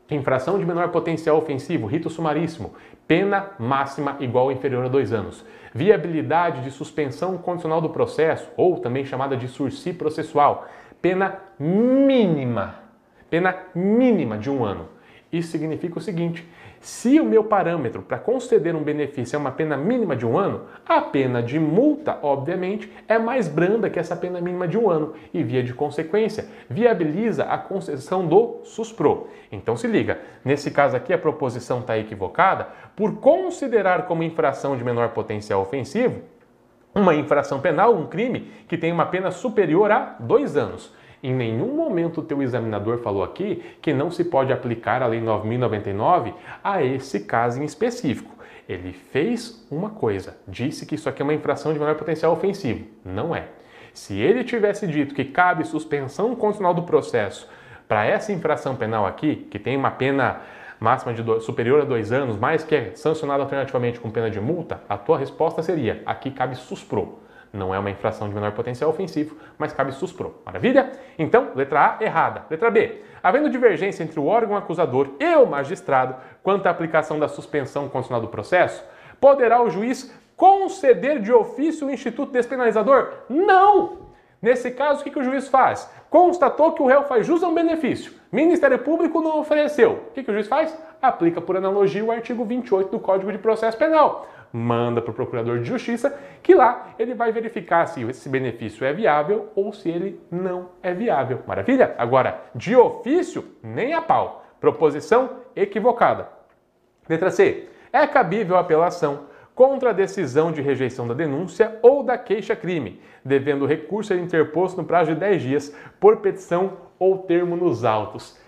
Infração 0.10 0.58
de 0.58 0.66
menor 0.66 0.90
potencial 0.90 1.38
ofensivo, 1.38 1.86
rito 1.86 2.10
sumaríssimo, 2.10 2.74
pena 3.06 3.52
máxima 3.60 4.16
igual 4.22 4.46
ou 4.46 4.52
inferior 4.52 4.86
a 4.86 4.88
dois 4.88 5.12
anos. 5.12 5.44
Viabilidade 5.74 6.64
de 6.64 6.72
suspensão 6.72 7.38
condicional 7.38 7.82
do 7.82 7.90
processo, 7.90 8.50
ou 8.56 8.80
também 8.80 9.04
chamada 9.04 9.36
de 9.36 9.50
sursi 9.50 9.92
processual, 9.92 10.66
pena 11.02 11.40
mínima. 11.60 12.76
Pena 13.30 13.56
mínima 13.76 14.38
de 14.38 14.50
um 14.50 14.64
ano. 14.64 14.88
Isso 15.32 15.52
significa 15.52 16.00
o 16.00 16.02
seguinte: 16.02 16.48
se 16.82 17.20
o 17.20 17.26
meu 17.26 17.44
parâmetro 17.44 18.02
para 18.02 18.18
conceder 18.18 18.76
um 18.76 18.84
benefício 18.84 19.36
é 19.36 19.40
uma 19.40 19.52
pena 19.52 19.76
mínima 19.76 20.16
de 20.16 20.26
um 20.26 20.38
ano, 20.38 20.66
a 20.86 21.02
pena 21.02 21.42
de 21.42 21.60
multa, 21.60 22.18
obviamente, 22.22 22.92
é 23.08 23.18
mais 23.18 23.48
branda 23.48 23.90
que 23.90 24.00
essa 24.00 24.16
pena 24.16 24.40
mínima 24.40 24.68
de 24.68 24.78
um 24.78 24.90
ano 24.90 25.14
e, 25.34 25.44
via 25.44 25.64
de 25.64 25.74
consequência, 25.74 26.48
viabiliza 26.70 27.44
a 27.44 27.58
concessão 27.58 28.26
do 28.26 28.62
SUSPRO. 28.64 29.28
Então 29.52 29.76
se 29.76 29.88
liga, 29.88 30.20
nesse 30.44 30.72
caso 30.72 30.96
aqui 30.96 31.14
a 31.14 31.18
proposição 31.18 31.80
está 31.80 31.98
equivocada 31.98 32.68
por 32.96 33.18
considerar 33.18 34.08
como 34.08 34.24
infração 34.24 34.78
de 34.78 34.84
menor 34.84 35.10
potencial 35.10 35.62
ofensivo 35.62 36.22
uma 36.98 37.14
infração 37.14 37.60
penal, 37.60 37.96
um 37.96 38.08
crime 38.08 38.52
que 38.68 38.78
tem 38.78 38.92
uma 38.92 39.06
pena 39.06 39.32
superior 39.32 39.92
a 39.92 40.16
dois 40.20 40.58
anos. 40.58 40.94
Em 41.28 41.34
nenhum 41.34 41.76
momento 41.76 42.22
o 42.22 42.24
teu 42.24 42.42
examinador 42.42 43.00
falou 43.00 43.22
aqui 43.22 43.62
que 43.82 43.92
não 43.92 44.10
se 44.10 44.24
pode 44.24 44.54
aplicar 44.54 45.04
a 45.04 45.08
Lei 45.08 45.20
9.099 45.20 46.34
a 46.64 46.82
esse 46.82 47.20
caso 47.20 47.62
em 47.62 47.66
específico. 47.66 48.34
Ele 48.68 48.94
fez 48.94 49.68
uma 49.70 49.90
coisa, 49.90 50.38
disse 50.48 50.86
que 50.86 50.96
isso 50.96 51.10
aqui 51.10 51.22
é 51.22 51.26
uma 51.26 51.34
infração 51.34 51.74
de 51.74 51.80
menor 51.80 51.96
potencial 51.96 52.32
ofensivo. 52.32 52.86
Não 53.04 53.36
é. 53.36 53.50
Se 53.94 54.18
ele 54.18 54.42
tivesse 54.46 54.88
dito 54.88 55.14
que 55.14 55.26
cabe 55.26 55.66
suspensão 55.66 56.34
condicional 56.34 56.74
do 56.74 56.84
processo 56.84 57.50
para 57.90 58.06
essa 58.06 58.32
infração 58.32 58.78
penal 58.78 59.06
aqui, 59.06 59.48
que 59.52 59.60
tem 59.60 59.76
uma 59.76 59.92
pena 59.92 60.40
máxima 60.80 61.14
de 61.14 61.42
superior 61.42 61.82
a 61.82 61.84
dois 61.84 62.14
anos, 62.14 62.38
mas 62.38 62.64
que 62.64 62.74
é 62.74 62.92
sancionada 62.96 63.44
alternativamente 63.44 64.00
com 64.00 64.10
pena 64.10 64.32
de 64.32 64.40
multa, 64.40 64.82
a 64.88 64.98
tua 64.98 65.18
resposta 65.18 65.62
seria: 65.62 66.02
aqui 66.06 66.32
cabe 66.32 66.56
suspro. 66.56 67.20
Não 67.58 67.74
é 67.74 67.80
uma 67.80 67.90
infração 67.90 68.30
de 68.30 68.36
menor 68.36 68.52
potencial 68.52 68.90
ofensivo, 68.90 69.36
mas 69.58 69.74
cabe 69.74 69.92
suspro. 69.92 70.36
Maravilha? 70.46 70.92
Então, 71.18 71.50
letra 71.56 71.98
A, 72.00 72.04
errada. 72.04 72.46
Letra 72.50 72.70
B. 72.70 73.02
Havendo 73.22 73.50
divergência 73.50 74.04
entre 74.04 74.20
o 74.20 74.26
órgão 74.28 74.56
acusador 74.56 75.10
e 75.20 75.36
o 75.36 75.46
magistrado 75.46 76.16
quanto 76.44 76.68
à 76.68 76.70
aplicação 76.70 77.20
da 77.20 77.28
suspensão 77.28 77.90
condicional 77.90 78.22
do 78.22 78.28
processo, 78.28 78.84
poderá 79.20 79.62
o 79.62 79.70
juiz 79.70 80.14
conceder 80.36 81.20
de 81.20 81.34
ofício 81.34 81.88
o 81.88 81.92
instituto 81.92 82.32
despenalizador? 82.32 83.10
Não! 83.28 84.06
Nesse 84.40 84.70
caso, 84.70 85.02
o 85.02 85.04
que, 85.04 85.10
que 85.10 85.20
o 85.20 85.24
juiz 85.24 85.48
faz? 85.48 85.90
Constatou 86.12 86.72
que 86.74 86.82
o 86.82 86.86
réu 86.86 87.04
faz 87.04 87.26
jus 87.26 87.44
a 87.44 87.48
um 87.48 87.56
benefício. 87.56 88.14
Ministério 88.32 88.78
Público 88.80 89.20
não 89.20 89.40
ofereceu. 89.40 90.04
O 90.10 90.12
que, 90.14 90.24
que 90.24 90.30
o 90.30 90.34
juiz 90.34 90.48
faz? 90.48 90.78
Aplica 91.02 91.42
por 91.42 91.58
analogia 91.58 92.06
o 92.06 92.12
artigo 92.12 92.46
28 92.46 92.92
do 92.92 93.00
Código 93.00 93.32
de 93.32 93.40
Processo 93.40 93.78
Penal 93.78 94.28
manda 94.52 95.02
para 95.02 95.12
o 95.12 95.14
procurador 95.14 95.60
de 95.60 95.66
justiça, 95.66 96.18
que 96.42 96.56
lá 96.56 96.94
ele 96.98 97.14
vai 97.14 97.32
verificar 97.32 97.86
se 97.88 98.02
esse 98.04 98.30
benefício 98.30 98.86
é 98.86 98.94
viável 98.94 99.50
ou 99.56 99.74
se 99.74 99.90
ele 99.90 100.20
não 100.32 100.70
é 100.82 100.94
viável. 100.94 101.42
Maravilha? 101.48 101.96
Agora, 101.98 102.42
de 102.56 102.76
ofício, 102.76 103.44
nem 103.62 103.94
a 103.94 104.02
pau. 104.02 104.46
Proposição 104.60 105.30
equivocada. 105.56 106.30
Letra 107.08 107.30
C. 107.30 107.70
É 107.92 108.06
cabível 108.06 108.58
apelação 108.58 109.28
contra 109.56 109.90
a 109.90 109.94
decisão 109.94 110.52
de 110.52 110.62
rejeição 110.62 111.08
da 111.08 111.16
denúncia 111.16 111.80
ou 111.82 112.04
da 112.04 112.16
queixa-crime, 112.16 113.02
devendo 113.26 113.64
o 113.64 113.68
recurso 113.68 114.14
ser 114.14 114.20
interposto 114.20 114.80
no 114.80 114.88
prazo 114.88 115.14
de 115.14 115.20
10 115.20 115.42
dias 115.42 115.76
por 116.00 116.18
petição 116.18 116.74
ou 117.00 117.20
termo 117.20 117.56
nos 117.56 117.84
autos. 117.84 118.40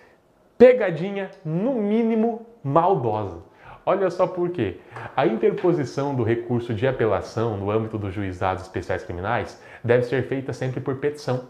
Pegadinha, 0.55 1.31
no 1.43 1.73
mínimo, 1.73 2.45
maldosa. 2.63 3.48
Olha 3.91 4.11
só 4.11 4.27
por 4.27 4.51
quê. 4.51 4.77
A 5.15 5.25
interposição 5.25 6.13
do 6.13 6.21
recurso 6.21 6.75
de 6.75 6.85
apelação 6.85 7.57
no 7.57 7.71
âmbito 7.71 7.97
dos 7.97 8.13
juizados 8.13 8.61
especiais 8.61 9.03
criminais 9.03 9.59
deve 9.83 10.03
ser 10.03 10.27
feita 10.27 10.53
sempre 10.53 10.79
por 10.79 10.97
petição. 10.97 11.45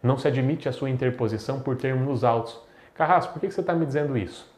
Não 0.00 0.16
se 0.16 0.28
admite 0.28 0.68
a 0.68 0.72
sua 0.72 0.88
interposição 0.88 1.58
por 1.58 1.76
termo 1.76 2.04
nos 2.04 2.22
autos. 2.22 2.60
Carrasco, 2.94 3.32
por 3.32 3.40
que 3.40 3.50
você 3.50 3.60
está 3.60 3.74
me 3.74 3.84
dizendo 3.84 4.16
isso? 4.16 4.48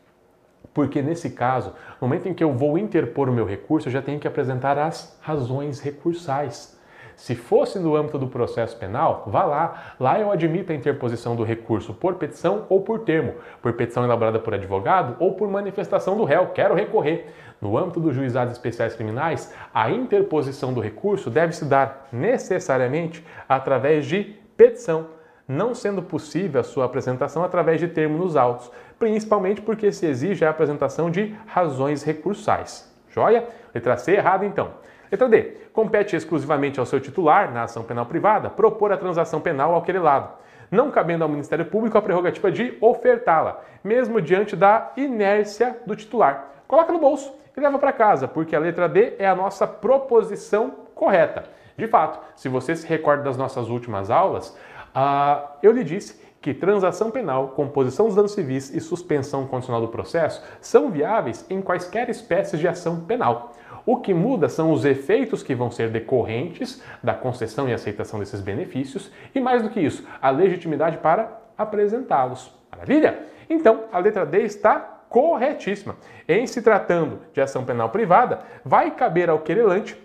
Porque 0.75 1.01
nesse 1.01 1.31
caso, 1.31 1.73
no 1.99 2.07
momento 2.07 2.29
em 2.29 2.35
que 2.35 2.45
eu 2.45 2.53
vou 2.53 2.77
interpor 2.77 3.31
o 3.31 3.33
meu 3.33 3.47
recurso, 3.47 3.89
eu 3.89 3.93
já 3.95 4.03
tenho 4.03 4.21
que 4.21 4.29
apresentar 4.29 4.77
as 4.77 5.19
razões 5.23 5.81
recursais. 5.81 6.79
Se 7.17 7.35
fosse 7.35 7.79
no 7.79 7.95
âmbito 7.95 8.19
do 8.19 8.27
processo 8.27 8.77
penal, 8.77 9.25
vá 9.27 9.45
lá. 9.45 9.95
Lá 9.99 10.19
eu 10.19 10.31
admito 10.31 10.73
a 10.73 10.75
interposição 10.75 11.37
do 11.37 11.45
recurso 11.45 11.95
por 11.95 12.15
petição 12.15 12.67
ou 12.69 12.81
por 12.81 13.01
termo, 13.01 13.35
por 13.61 13.73
petição 13.75 14.05
elaborada 14.05 14.39
por 14.39 14.55
advogado 14.55 15.17
ou 15.19 15.35
por 15.35 15.49
manifestação 15.49 16.17
do 16.17 16.25
réu. 16.25 16.49
Quero 16.49 16.75
recorrer. 16.75 17.33
No 17.61 17.79
âmbito 17.79 18.01
dos 18.01 18.15
juizados 18.15 18.53
especiais 18.53 18.95
criminais, 18.95 19.55
a 19.73 19.89
interposição 19.89 20.73
do 20.73 20.81
recurso 20.81 21.31
deve 21.31 21.53
se 21.53 21.65
dar 21.65 22.09
necessariamente 22.11 23.25
através 23.49 24.05
de 24.05 24.37
petição, 24.57 25.07
não 25.47 25.75
sendo 25.75 26.03
possível 26.03 26.61
a 26.61 26.65
sua 26.65 26.87
apresentação 26.87 27.45
através 27.45 27.79
de 27.79 27.87
termo 27.87 28.19
nos 28.19 28.37
autos, 28.37 28.71
principalmente 28.99 29.61
porque 29.61 29.93
se 29.93 30.07
exige 30.07 30.45
a 30.45 30.51
apresentação 30.51 31.09
de 31.09 31.37
razões 31.47 32.03
recursais. 32.03 32.93
Joia? 33.11 33.47
Letra 33.75 33.97
C 33.97 34.13
errada 34.13 34.45
então. 34.45 34.73
Letra 35.13 35.29
D. 35.29 35.43
Compete 35.75 36.17
exclusivamente 36.17 36.81
ao 36.81 36.87
seu 36.87 36.99
titular, 36.99 37.53
na 37.53 37.65
ação 37.65 37.85
penal 37.85 38.07
privada, 38.07 38.49
propor 38.49 38.93
a 38.93 38.97
transação 38.97 39.43
penal 39.43 39.75
ao 39.75 39.83
querelado, 39.83 40.31
não 40.71 40.91
cabendo 40.91 41.23
ao 41.23 41.29
Ministério 41.29 41.67
Público 41.67 41.99
a 41.99 42.03
prerrogativa 42.03 42.51
de 42.51 42.79
ofertá-la, 42.81 43.61
mesmo 43.85 44.23
diante 44.23 44.57
da 44.57 44.91
inércia 44.97 45.77
do 45.85 45.95
titular. 45.95 46.63
Coloca 46.67 46.91
no 46.95 46.99
bolso 46.99 47.31
e 47.55 47.61
leva 47.61 47.79
para 47.79 47.93
casa, 47.93 48.27
porque 48.27 48.57
a 48.57 48.59
letra 48.59 48.89
D 48.89 49.13
é 49.19 49.29
a 49.29 49.37
nossa 49.37 49.67
proposição 49.67 50.73
correta. 50.95 51.45
De 51.77 51.87
fato, 51.87 52.19
se 52.35 52.49
você 52.49 52.75
se 52.75 52.87
recorda 52.87 53.25
das 53.25 53.37
nossas 53.37 53.69
últimas 53.69 54.09
aulas, 54.09 54.57
uh, 54.97 55.47
eu 55.63 55.73
lhe 55.73 55.85
disse 55.85 56.23
que 56.41 56.55
transação 56.55 57.11
penal, 57.11 57.49
composição 57.49 58.07
dos 58.07 58.17
danos 58.17 58.33
civis 58.33 58.75
e 58.75 58.81
suspensão 58.81 59.47
condicional 59.47 59.83
do 59.83 59.89
processo 59.89 60.43
são 60.61 60.91
viáveis 60.91 61.45
em 61.51 61.61
quaisquer 61.61 62.09
espécies 62.09 62.59
de 62.59 62.67
ação 62.67 63.01
penal. 63.01 63.53
O 63.85 63.97
que 63.97 64.15
muda 64.15 64.49
são 64.49 64.73
os 64.73 64.85
efeitos 64.85 65.43
que 65.43 65.55
vão 65.55 65.71
ser 65.71 65.91
decorrentes 65.91 66.83
da 67.03 67.15
concessão 67.15 67.69
e 67.69 67.73
aceitação 67.73 68.21
desses 68.21 68.41
benefícios 68.41 69.11
e, 69.35 69.41
mais 69.41 69.63
do 69.63 69.71
que 69.71 69.81
isso, 69.81 70.07
a 70.21 70.31
legitimidade 70.31 70.99
para 70.99 71.41
apresentá-los. 71.59 72.55
Maravilha? 72.71 73.27
Então, 73.51 73.85
a 73.93 73.99
letra 73.99 74.25
D 74.25 74.43
está 74.43 74.79
corretíssima. 75.09 75.97
Em 76.27 76.47
se 76.47 76.63
tratando 76.63 77.21
de 77.35 77.41
ação 77.41 77.65
penal 77.65 77.91
privada, 77.91 78.41
vai 78.65 78.91
caber 78.93 79.29
ao 79.29 79.41
querelante 79.41 80.01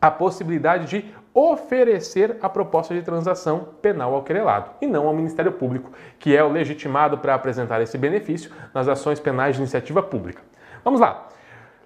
a 0.00 0.10
possibilidade 0.10 0.86
de 0.86 1.14
oferecer 1.34 2.36
a 2.40 2.48
proposta 2.48 2.94
de 2.94 3.02
transação 3.02 3.68
penal 3.82 4.14
ao 4.14 4.22
querelado 4.22 4.70
e 4.80 4.86
não 4.86 5.06
ao 5.06 5.14
Ministério 5.14 5.52
Público, 5.52 5.92
que 6.18 6.34
é 6.34 6.42
o 6.42 6.48
legitimado 6.48 7.18
para 7.18 7.34
apresentar 7.34 7.80
esse 7.82 7.98
benefício 7.98 8.50
nas 8.72 8.88
ações 8.88 9.20
penais 9.20 9.56
de 9.56 9.60
iniciativa 9.60 10.02
pública. 10.02 10.42
Vamos 10.82 11.00
lá. 11.00 11.28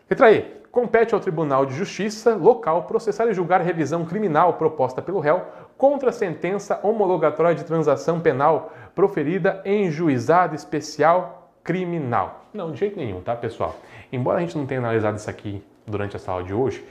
Letra 0.09 0.33
E 0.33 0.64
compete 0.75 1.14
ao 1.14 1.20
Tribunal 1.20 1.64
de 1.64 1.72
Justiça 1.72 2.35
local 2.35 2.83
processar 2.83 3.29
e 3.29 3.33
julgar 3.33 3.61
revisão 3.61 4.05
criminal 4.05 4.55
proposta 4.55 5.01
pelo 5.01 5.20
réu 5.20 5.43
contra 5.79 6.11
a 6.11 6.12
sentença 6.12 6.81
homologatória 6.83 7.55
de 7.55 7.64
transação 7.64 8.18
penal 8.18 8.72
proferida 8.93 9.62
em 9.64 9.89
juizado 9.89 10.57
especial 10.57 11.53
criminal. 11.62 12.47
Não, 12.53 12.72
de 12.72 12.81
jeito 12.81 12.99
nenhum, 12.99 13.20
tá, 13.20 13.37
pessoal? 13.37 13.77
Embora 14.12 14.39
a 14.39 14.41
gente 14.41 14.59
não 14.59 14.66
tenha 14.66 14.81
analisado 14.81 15.16
isso 15.16 15.31
aqui 15.31 15.62
durante 15.87 16.16
essa 16.16 16.33
aula 16.33 16.43
de 16.43 16.53
hoje, 16.53 16.85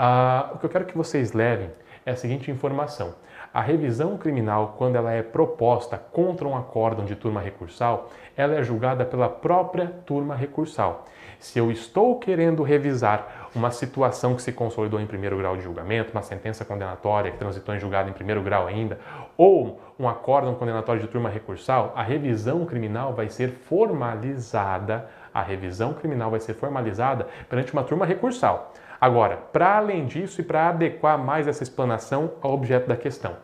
uh, 0.00 0.54
o 0.54 0.58
que 0.58 0.64
eu 0.64 0.70
quero 0.70 0.86
que 0.86 0.96
vocês 0.96 1.34
levem 1.34 1.70
é 2.06 2.12
a 2.12 2.16
seguinte 2.16 2.50
informação. 2.50 3.14
A 3.52 3.60
revisão 3.60 4.16
criminal, 4.16 4.76
quando 4.78 4.96
ela 4.96 5.12
é 5.12 5.22
proposta 5.22 5.98
contra 5.98 6.48
um 6.48 6.56
acórdão 6.56 7.04
de 7.04 7.14
turma 7.14 7.40
recursal, 7.40 8.10
ela 8.34 8.54
é 8.54 8.62
julgada 8.62 9.04
pela 9.04 9.28
própria 9.28 9.88
turma 10.06 10.34
recursal. 10.34 11.04
Se 11.46 11.60
eu 11.60 11.70
estou 11.70 12.18
querendo 12.18 12.64
revisar 12.64 13.48
uma 13.54 13.70
situação 13.70 14.34
que 14.34 14.42
se 14.42 14.50
consolidou 14.50 15.00
em 15.00 15.06
primeiro 15.06 15.38
grau 15.38 15.56
de 15.56 15.62
julgamento, 15.62 16.10
uma 16.10 16.20
sentença 16.20 16.64
condenatória 16.64 17.30
que 17.30 17.38
transitou 17.38 17.72
em 17.72 17.78
julgado 17.78 18.10
em 18.10 18.12
primeiro 18.12 18.42
grau 18.42 18.66
ainda, 18.66 18.98
ou 19.36 19.80
um 19.96 20.08
acórdão 20.08 20.56
condenatório 20.56 21.00
de 21.00 21.06
turma 21.06 21.28
recursal, 21.28 21.92
a 21.94 22.02
revisão 22.02 22.66
criminal 22.66 23.14
vai 23.14 23.28
ser 23.28 23.50
formalizada. 23.50 25.08
A 25.32 25.40
revisão 25.40 25.94
criminal 25.94 26.32
vai 26.32 26.40
ser 26.40 26.54
formalizada 26.54 27.28
perante 27.48 27.72
uma 27.72 27.84
turma 27.84 28.04
recursal. 28.04 28.74
Agora, 29.00 29.36
para 29.36 29.76
além 29.76 30.04
disso 30.04 30.40
e 30.40 30.44
para 30.44 30.70
adequar 30.70 31.16
mais 31.16 31.46
essa 31.46 31.62
explanação 31.62 32.32
ao 32.42 32.54
objeto 32.54 32.88
da 32.88 32.96
questão, 32.96 33.36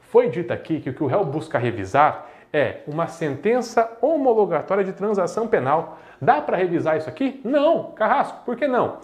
foi 0.00 0.28
dito 0.30 0.52
aqui 0.52 0.78
que 0.78 0.90
o 0.90 0.94
que 0.94 1.02
o 1.02 1.08
réu 1.08 1.24
busca 1.24 1.58
revisar 1.58 2.28
é 2.52 2.80
uma 2.86 3.06
sentença 3.06 3.90
homologatória 4.00 4.84
de 4.84 4.92
transação 4.92 5.46
penal. 5.46 5.98
Dá 6.20 6.40
para 6.40 6.56
revisar 6.56 6.96
isso 6.96 7.08
aqui? 7.08 7.40
Não, 7.44 7.92
Carrasco, 7.92 8.42
por 8.44 8.56
que 8.56 8.66
não? 8.66 8.98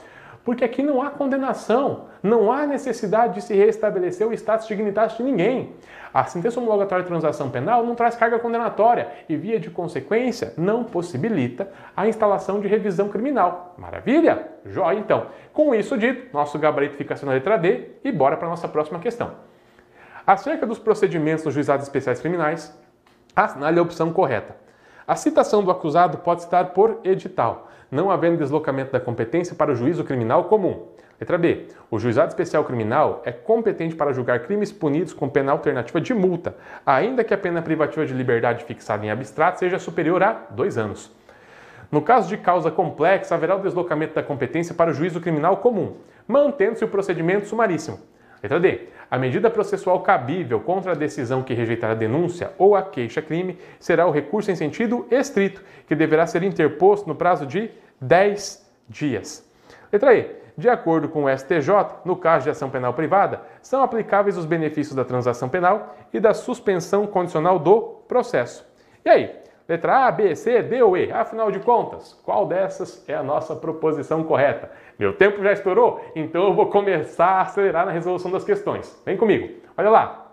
Porque 0.45 0.63
aqui 0.63 0.83
não 0.83 1.01
há 1.01 1.09
condenação, 1.11 2.05
não 2.23 2.53
há 2.53 2.67
necessidade 2.67 3.35
de 3.35 3.41
se 3.41 3.55
restabelecer 3.55 4.27
o 4.29 4.33
status 4.35 4.67
dignitas 4.67 5.17
de 5.17 5.23
ninguém. 5.23 5.73
A 6.13 6.25
sentença 6.25 6.61
homologatória 6.61 7.03
de 7.03 7.09
transação 7.09 7.49
penal 7.49 7.83
não 7.83 7.95
traz 7.95 8.15
carga 8.15 8.39
condenatória 8.39 9.09
e, 9.27 9.37
via 9.37 9.59
de 9.59 9.71
consequência, 9.71 10.53
não 10.59 10.85
possibilita 10.85 11.69
a 11.97 12.07
instalação 12.07 12.61
de 12.61 12.69
revisão 12.69 13.09
criminal. 13.09 13.75
Maravilha? 13.79 14.49
Jóia, 14.67 14.99
então. 14.99 15.27
Com 15.53 15.75
isso 15.75 15.97
dito, 15.97 16.33
nosso 16.33 16.59
gabarito 16.59 16.95
fica 16.95 17.17
na 17.25 17.33
letra 17.33 17.57
D 17.57 17.93
e 18.05 18.13
bora 18.13 18.37
para 18.37 18.47
a 18.47 18.51
nossa 18.51 18.69
próxima 18.69 18.99
questão. 18.99 19.33
Acerca 20.27 20.67
dos 20.67 20.79
procedimentos 20.79 21.45
nos 21.45 21.55
juizados 21.55 21.87
especiais 21.87 22.21
criminais, 22.21 22.79
assinale 23.35 23.79
a 23.79 23.83
opção 23.83 24.13
correta. 24.13 24.57
A 25.07 25.17
citação 25.17 25.63
do 25.63 25.71
acusado 25.71 26.19
pode 26.19 26.43
estar 26.43 26.67
por 26.67 27.01
edital, 27.05 27.71
não 27.91 28.11
havendo 28.11 28.39
deslocamento 28.39 28.93
da 28.93 29.01
competência 29.01 29.55
para 29.55 29.73
o 29.73 29.75
juízo 29.75 30.05
criminal 30.05 30.45
comum. 30.45 30.87
Letra 31.21 31.39
B. 31.39 31.69
O 31.91 31.99
juizado 31.99 32.29
especial 32.29 32.65
criminal 32.65 33.23
é 33.25 33.31
competente 33.31 33.95
para 33.95 34.13
julgar 34.13 34.41
crimes 34.41 34.73
punidos 34.73 35.13
com 35.13 35.29
pena 35.29 35.53
alternativa 35.53 36.01
de 36.01 36.13
multa, 36.13 36.57
ainda 36.85 37.23
que 37.23 37.33
a 37.33 37.39
pena 37.39 37.63
privativa 37.63 38.05
de 38.05 38.13
liberdade 38.13 38.65
fixada 38.65 39.07
em 39.07 39.11
abstrato 39.11 39.59
seja 39.59 39.79
superior 39.79 40.23
a 40.23 40.33
dois 40.51 40.77
anos. 40.77 41.13
No 41.93 42.03
caso 42.03 42.29
de 42.29 42.37
causa 42.37 42.71
complexa, 42.71 43.35
haverá 43.35 43.55
o 43.55 43.63
deslocamento 43.63 44.15
da 44.15 44.23
competência 44.23 44.75
para 44.75 44.91
o 44.91 44.95
juízo 44.95 45.21
criminal 45.21 45.59
comum, 45.59 45.95
mantendo-se 46.27 46.85
o 46.85 46.89
procedimento 46.89 47.47
sumaríssimo. 47.47 48.01
Letra 48.45 48.61
D. 48.61 48.89
A 49.11 49.17
medida 49.19 49.49
processual 49.49 50.01
cabível 50.01 50.61
contra 50.61 50.93
a 50.93 50.95
decisão 50.95 51.43
que 51.43 51.55
rejeitar 51.55 51.91
a 51.91 51.95
denúncia 51.95 52.53
ou 52.59 52.77
a 52.77 52.83
queixa-crime 52.83 53.59
será 53.81 54.07
o 54.07 54.11
recurso 54.11 54.51
em 54.51 54.55
sentido 54.55 55.07
estrito, 55.11 55.63
que 55.87 55.95
deverá 55.95 56.27
ser 56.27 56.43
interposto 56.43 57.09
no 57.09 57.15
prazo 57.15 57.47
de 57.47 57.71
10 58.03 58.71
dias. 58.87 59.51
Letra 59.91 60.15
E. 60.15 60.45
De 60.59 60.69
acordo 60.69 61.09
com 61.09 61.25
o 61.25 61.29
STJ, 61.35 62.03
no 62.05 62.17
caso 62.17 62.45
de 62.45 62.51
ação 62.51 62.69
penal 62.69 62.93
privada, 62.93 63.41
são 63.63 63.83
aplicáveis 63.83 64.37
os 64.37 64.45
benefícios 64.45 64.95
da 64.95 65.07
transação 65.07 65.49
penal 65.49 65.97
e 66.13 66.21
da 66.21 66.35
suspensão 66.35 67.07
condicional 67.07 67.59
do 67.59 67.81
processo. 68.07 68.65
E 69.07 69.09
aí? 69.09 69.44
Letra 69.67 70.07
A, 70.07 70.13
B, 70.13 70.37
C, 70.37 70.63
D 70.63 70.83
ou 70.83 70.97
E? 70.97 71.11
Afinal 71.11 71.51
de 71.51 71.59
contas, 71.59 72.13
qual 72.23 72.47
dessas 72.47 73.03
é 73.09 73.15
a 73.15 73.23
nossa 73.23 73.57
proposição 73.57 74.23
correta? 74.23 74.71
Meu 74.99 75.17
tempo 75.17 75.43
já 75.43 75.53
estourou, 75.53 76.05
então 76.15 76.45
eu 76.45 76.55
vou 76.55 76.67
começar 76.67 77.27
a 77.27 77.41
acelerar 77.43 77.87
na 77.87 77.93
resolução 77.93 78.31
das 78.31 78.45
questões. 78.45 79.01
Vem 79.07 79.17
comigo. 79.17 79.63
Olha 79.77 79.91
lá. 79.91 80.33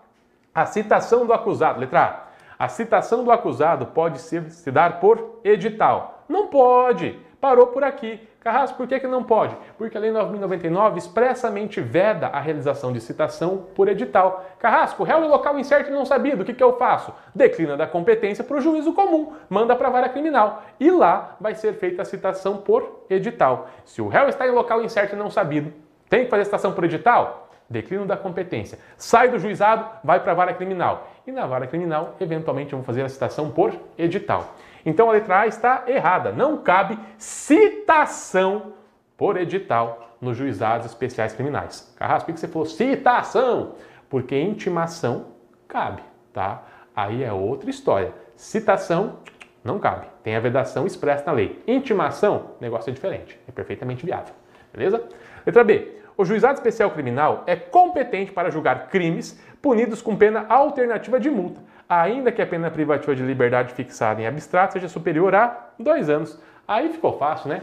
A 0.54 0.66
citação 0.66 1.24
do 1.24 1.32
acusado, 1.32 1.80
letra 1.80 2.28
A. 2.58 2.64
A 2.64 2.68
citação 2.68 3.24
do 3.24 3.32
acusado 3.32 3.86
pode 3.86 4.20
se, 4.20 4.70
dar 4.70 5.00
por 5.00 5.40
edital. 5.42 6.24
Não 6.28 6.48
pode. 6.48 7.18
Parou 7.40 7.68
por 7.68 7.82
aqui. 7.82 8.20
Carrasco, 8.42 8.76
por 8.76 8.88
que, 8.88 8.98
que 8.98 9.06
não 9.06 9.22
pode? 9.22 9.56
Porque 9.78 9.96
a 9.96 10.00
Lei 10.00 10.10
9.099 10.10 10.96
expressamente 10.96 11.80
veda 11.80 12.26
a 12.26 12.40
realização 12.40 12.92
de 12.92 13.00
citação 13.00 13.66
por 13.72 13.88
edital. 13.88 14.44
Carrasco, 14.58 15.04
réu 15.04 15.24
em 15.24 15.28
local 15.28 15.56
incerto 15.60 15.90
e 15.90 15.94
não 15.94 16.04
sabido, 16.04 16.42
o 16.42 16.44
que, 16.44 16.52
que 16.52 16.62
eu 16.62 16.76
faço? 16.76 17.14
Declina 17.32 17.76
da 17.76 17.86
competência 17.86 18.42
para 18.42 18.56
o 18.56 18.60
juízo 18.60 18.92
comum, 18.94 19.34
manda 19.48 19.76
para 19.76 19.86
a 19.86 19.90
vara 19.92 20.08
criminal. 20.08 20.64
E 20.80 20.90
lá 20.90 21.36
vai 21.40 21.54
ser 21.54 21.74
feita 21.74 22.02
a 22.02 22.04
citação 22.04 22.56
por 22.56 23.04
edital. 23.08 23.68
Se 23.84 24.02
o 24.02 24.08
réu 24.08 24.28
está 24.28 24.44
em 24.44 24.50
local 24.50 24.82
incerto 24.82 25.14
e 25.14 25.18
não 25.18 25.30
sabido, 25.30 25.72
tem 26.10 26.24
que 26.24 26.30
fazer 26.30 26.44
citação 26.44 26.72
por 26.72 26.82
edital? 26.82 27.48
Declínio 27.70 28.06
da 28.06 28.16
competência. 28.16 28.76
Sai 28.96 29.28
do 29.28 29.38
juizado, 29.38 29.88
vai 30.02 30.18
para 30.18 30.32
a 30.32 30.34
vara 30.34 30.52
criminal. 30.52 31.08
E 31.24 31.30
na 31.30 31.46
vara 31.46 31.68
criminal, 31.68 32.16
eventualmente, 32.20 32.72
vamos 32.72 32.84
fazer 32.84 33.02
a 33.02 33.08
citação 33.08 33.52
por 33.52 33.72
edital. 33.96 34.52
Então 34.84 35.08
a 35.08 35.12
letra 35.12 35.40
A 35.40 35.46
está 35.46 35.84
errada. 35.86 36.32
Não 36.32 36.58
cabe 36.58 36.98
citação 37.18 38.74
por 39.16 39.36
edital 39.36 40.16
nos 40.20 40.36
juizados 40.36 40.86
especiais 40.86 41.32
criminais. 41.32 41.92
Carrasco, 41.96 42.26
por 42.26 42.34
que 42.34 42.40
você 42.40 42.48
falou 42.48 42.66
citação? 42.66 43.74
Porque 44.08 44.38
intimação 44.38 45.26
cabe, 45.66 46.02
tá? 46.32 46.62
Aí 46.94 47.22
é 47.22 47.32
outra 47.32 47.70
história. 47.70 48.12
Citação 48.36 49.18
não 49.64 49.78
cabe. 49.78 50.06
Tem 50.22 50.36
a 50.36 50.40
vedação 50.40 50.86
expressa 50.86 51.24
na 51.26 51.32
lei. 51.32 51.62
Intimação, 51.66 52.50
negócio 52.60 52.90
é 52.90 52.92
diferente. 52.92 53.38
É 53.48 53.52
perfeitamente 53.52 54.04
viável. 54.04 54.34
Beleza? 54.72 55.02
Letra 55.46 55.64
B. 55.64 56.02
O 56.16 56.24
juizado 56.24 56.54
especial 56.54 56.90
criminal 56.90 57.42
é 57.46 57.56
competente 57.56 58.32
para 58.32 58.50
julgar 58.50 58.88
crimes 58.88 59.40
punidos 59.62 60.02
com 60.02 60.16
pena 60.16 60.44
alternativa 60.48 61.18
de 61.18 61.30
multa, 61.30 61.60
ainda 61.88 62.32
que 62.32 62.40
a 62.40 62.46
pena 62.46 62.70
privativa 62.70 63.14
de 63.14 63.22
liberdade 63.22 63.74
fixada 63.74 64.20
em 64.20 64.26
abstrato 64.26 64.74
seja 64.74 64.88
superior 64.88 65.34
a 65.34 65.70
dois 65.78 66.08
anos. 66.08 66.40
Aí 66.66 66.88
ficou 66.90 67.18
fácil, 67.18 67.50
né? 67.50 67.62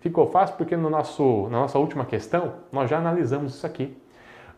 Ficou 0.00 0.30
fácil 0.30 0.56
porque 0.56 0.76
no 0.76 0.88
nosso, 0.88 1.48
na 1.50 1.60
nossa 1.60 1.78
última 1.78 2.04
questão 2.04 2.54
nós 2.72 2.88
já 2.88 2.98
analisamos 2.98 3.54
isso 3.54 3.66
aqui. 3.66 3.96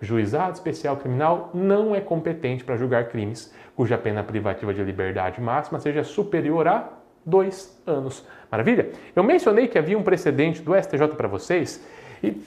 Juizado 0.01 0.55
especial 0.55 0.97
criminal 0.97 1.51
não 1.53 1.95
é 1.95 2.01
competente 2.01 2.65
para 2.65 2.77
julgar 2.77 3.09
crimes 3.09 3.55
cuja 3.77 3.99
pena 3.99 4.23
privativa 4.23 4.73
de 4.73 4.83
liberdade 4.83 5.41
máxima 5.41 5.79
seja 5.79 6.03
superior 6.03 6.67
a 6.67 6.89
dois 7.25 7.83
anos. 7.87 8.27
Maravilha? 8.51 8.91
Eu 9.15 9.23
mencionei 9.23 9.69
que 9.69 9.79
havia 9.79 9.99
um 9.99 10.03
precedente 10.03 10.63
do 10.63 10.75
STJ 10.75 11.09
para 11.09 11.29
vocês 11.29 11.87
e 12.23 12.41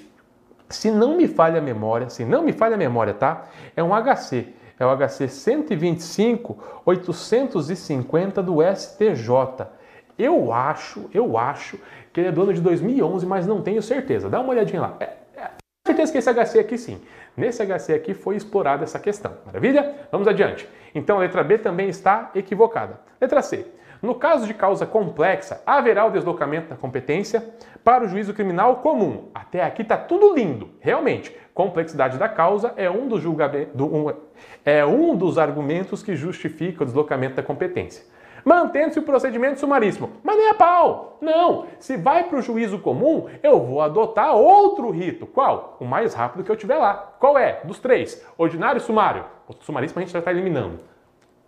se 0.69 0.89
não 0.89 1.15
me 1.15 1.27
falha 1.27 1.59
a 1.59 1.61
memória, 1.61 2.09
se 2.09 2.25
não 2.25 2.43
me 2.43 2.51
falha 2.51 2.73
a 2.73 2.77
memória, 2.77 3.13
tá? 3.13 3.45
É 3.75 3.83
um 3.83 3.89
HC 3.89 4.47
é 4.79 4.85
o 4.85 4.95
HC 4.95 5.27
125 5.27 6.81
850 6.85 8.41
do 8.41 8.57
STJ. 8.61 9.67
Eu 10.17 10.53
acho, 10.53 11.09
eu 11.13 11.37
acho 11.37 11.79
que 12.11 12.19
ele 12.19 12.27
é 12.27 12.31
do 12.31 12.43
ano 12.43 12.53
de 12.53 12.61
2011, 12.61 13.25
mas 13.25 13.47
não 13.47 13.61
tenho 13.61 13.81
certeza. 13.81 14.29
Dá 14.29 14.39
uma 14.39 14.49
olhadinha 14.49 14.81
lá. 14.81 14.97
É, 14.99 15.09
é, 15.35 15.49
certeza 15.85 16.11
que 16.11 16.17
esse 16.17 16.33
HC 16.33 16.59
aqui 16.59 16.77
sim. 16.77 17.01
Nesse 17.35 17.65
HC 17.65 17.93
aqui 17.93 18.13
foi 18.13 18.35
explorada 18.35 18.83
essa 18.83 18.99
questão. 18.99 19.33
Maravilha? 19.45 20.07
Vamos 20.11 20.27
adiante. 20.27 20.69
Então 20.93 21.17
a 21.17 21.21
letra 21.21 21.43
B 21.43 21.57
também 21.57 21.89
está 21.89 22.29
equivocada. 22.35 22.99
Letra 23.19 23.41
C. 23.41 23.65
No 24.03 24.15
caso 24.15 24.45
de 24.45 24.53
causa 24.53 24.85
complexa, 24.85 25.61
haverá 25.65 26.05
o 26.05 26.11
deslocamento 26.11 26.67
da 26.67 26.75
competência 26.75 27.41
para 27.85 28.03
o 28.03 28.07
juízo 28.07 28.33
criminal 28.33 28.77
comum. 28.77 29.29
Até 29.33 29.63
aqui 29.63 29.81
está 29.81 29.97
tudo 29.97 30.35
lindo, 30.35 30.69
realmente. 30.81 31.33
Complexidade 31.53 32.17
da 32.17 32.27
causa 32.27 32.73
é 32.75 32.89
um, 32.89 33.07
dos 33.07 33.23
um, 33.25 33.37
é 34.65 34.85
um 34.85 35.15
dos 35.15 35.37
argumentos 35.37 36.01
que 36.01 36.15
justifica 36.15 36.83
o 36.83 36.85
deslocamento 36.85 37.35
da 37.35 37.43
competência. 37.43 38.03
Mantendo-se 38.43 38.99
o 38.99 39.03
procedimento 39.03 39.59
sumaríssimo. 39.59 40.09
Mas 40.23 40.35
nem 40.35 40.49
a 40.49 40.53
pau! 40.55 41.17
Não! 41.21 41.67
Se 41.79 41.95
vai 41.95 42.23
para 42.25 42.39
o 42.39 42.41
juízo 42.41 42.79
comum, 42.79 43.27
eu 43.41 43.59
vou 43.61 43.81
adotar 43.81 44.35
outro 44.35 44.89
rito. 44.89 45.25
Qual? 45.25 45.77
O 45.79 45.85
mais 45.85 46.13
rápido 46.13 46.43
que 46.43 46.51
eu 46.51 46.55
tiver 46.55 46.77
lá. 46.77 46.95
Qual 47.19 47.37
é? 47.37 47.61
Dos 47.63 47.79
três. 47.79 48.25
Ordinário 48.37 48.81
sumário. 48.81 49.23
O 49.47 49.53
sumaríssimo 49.63 49.99
a 49.99 50.03
gente 50.03 50.11
já 50.11 50.19
está 50.19 50.31
eliminando 50.31 50.79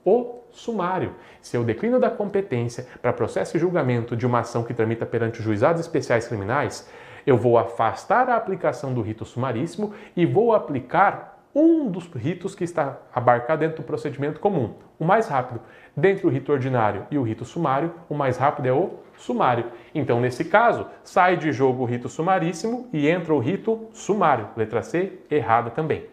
o 0.05 0.41
sumário. 0.51 1.15
Se 1.41 1.57
eu 1.57 1.63
declino 1.63 1.99
da 1.99 2.09
competência 2.09 2.87
para 3.01 3.11
processo 3.11 3.57
e 3.57 3.59
julgamento 3.59 4.15
de 4.15 4.25
uma 4.25 4.39
ação 4.39 4.63
que 4.63 4.73
tramita 4.73 5.05
perante 5.05 5.39
os 5.39 5.45
juizados 5.45 5.81
especiais 5.81 6.27
criminais, 6.27 6.87
eu 7.25 7.37
vou 7.37 7.57
afastar 7.57 8.29
a 8.29 8.35
aplicação 8.35 8.93
do 8.93 9.01
rito 9.01 9.25
sumaríssimo 9.25 9.93
e 10.15 10.25
vou 10.25 10.53
aplicar 10.53 11.35
um 11.55 11.89
dos 11.89 12.05
ritos 12.13 12.53
que 12.53 12.65
está 12.65 12.97
abarcado 13.13 13.61
dentro 13.61 13.77
do 13.77 13.83
procedimento 13.83 14.41
comum, 14.41 14.73
o 14.99 15.05
mais 15.05 15.27
rápido. 15.27 15.61
Dentre 15.95 16.27
o 16.27 16.29
rito 16.29 16.51
ordinário 16.51 17.07
e 17.09 17.17
o 17.17 17.23
rito 17.23 17.45
sumário, 17.45 17.93
o 18.09 18.13
mais 18.13 18.35
rápido 18.35 18.65
é 18.65 18.73
o 18.73 18.99
sumário. 19.15 19.65
Então, 19.93 20.19
nesse 20.19 20.43
caso, 20.43 20.85
sai 21.01 21.37
de 21.37 21.53
jogo 21.53 21.83
o 21.83 21.85
rito 21.85 22.09
sumaríssimo 22.09 22.89
e 22.91 23.07
entra 23.07 23.33
o 23.33 23.39
rito 23.39 23.87
sumário. 23.93 24.49
Letra 24.57 24.81
C, 24.81 25.13
errada 25.31 25.69
também. 25.69 26.05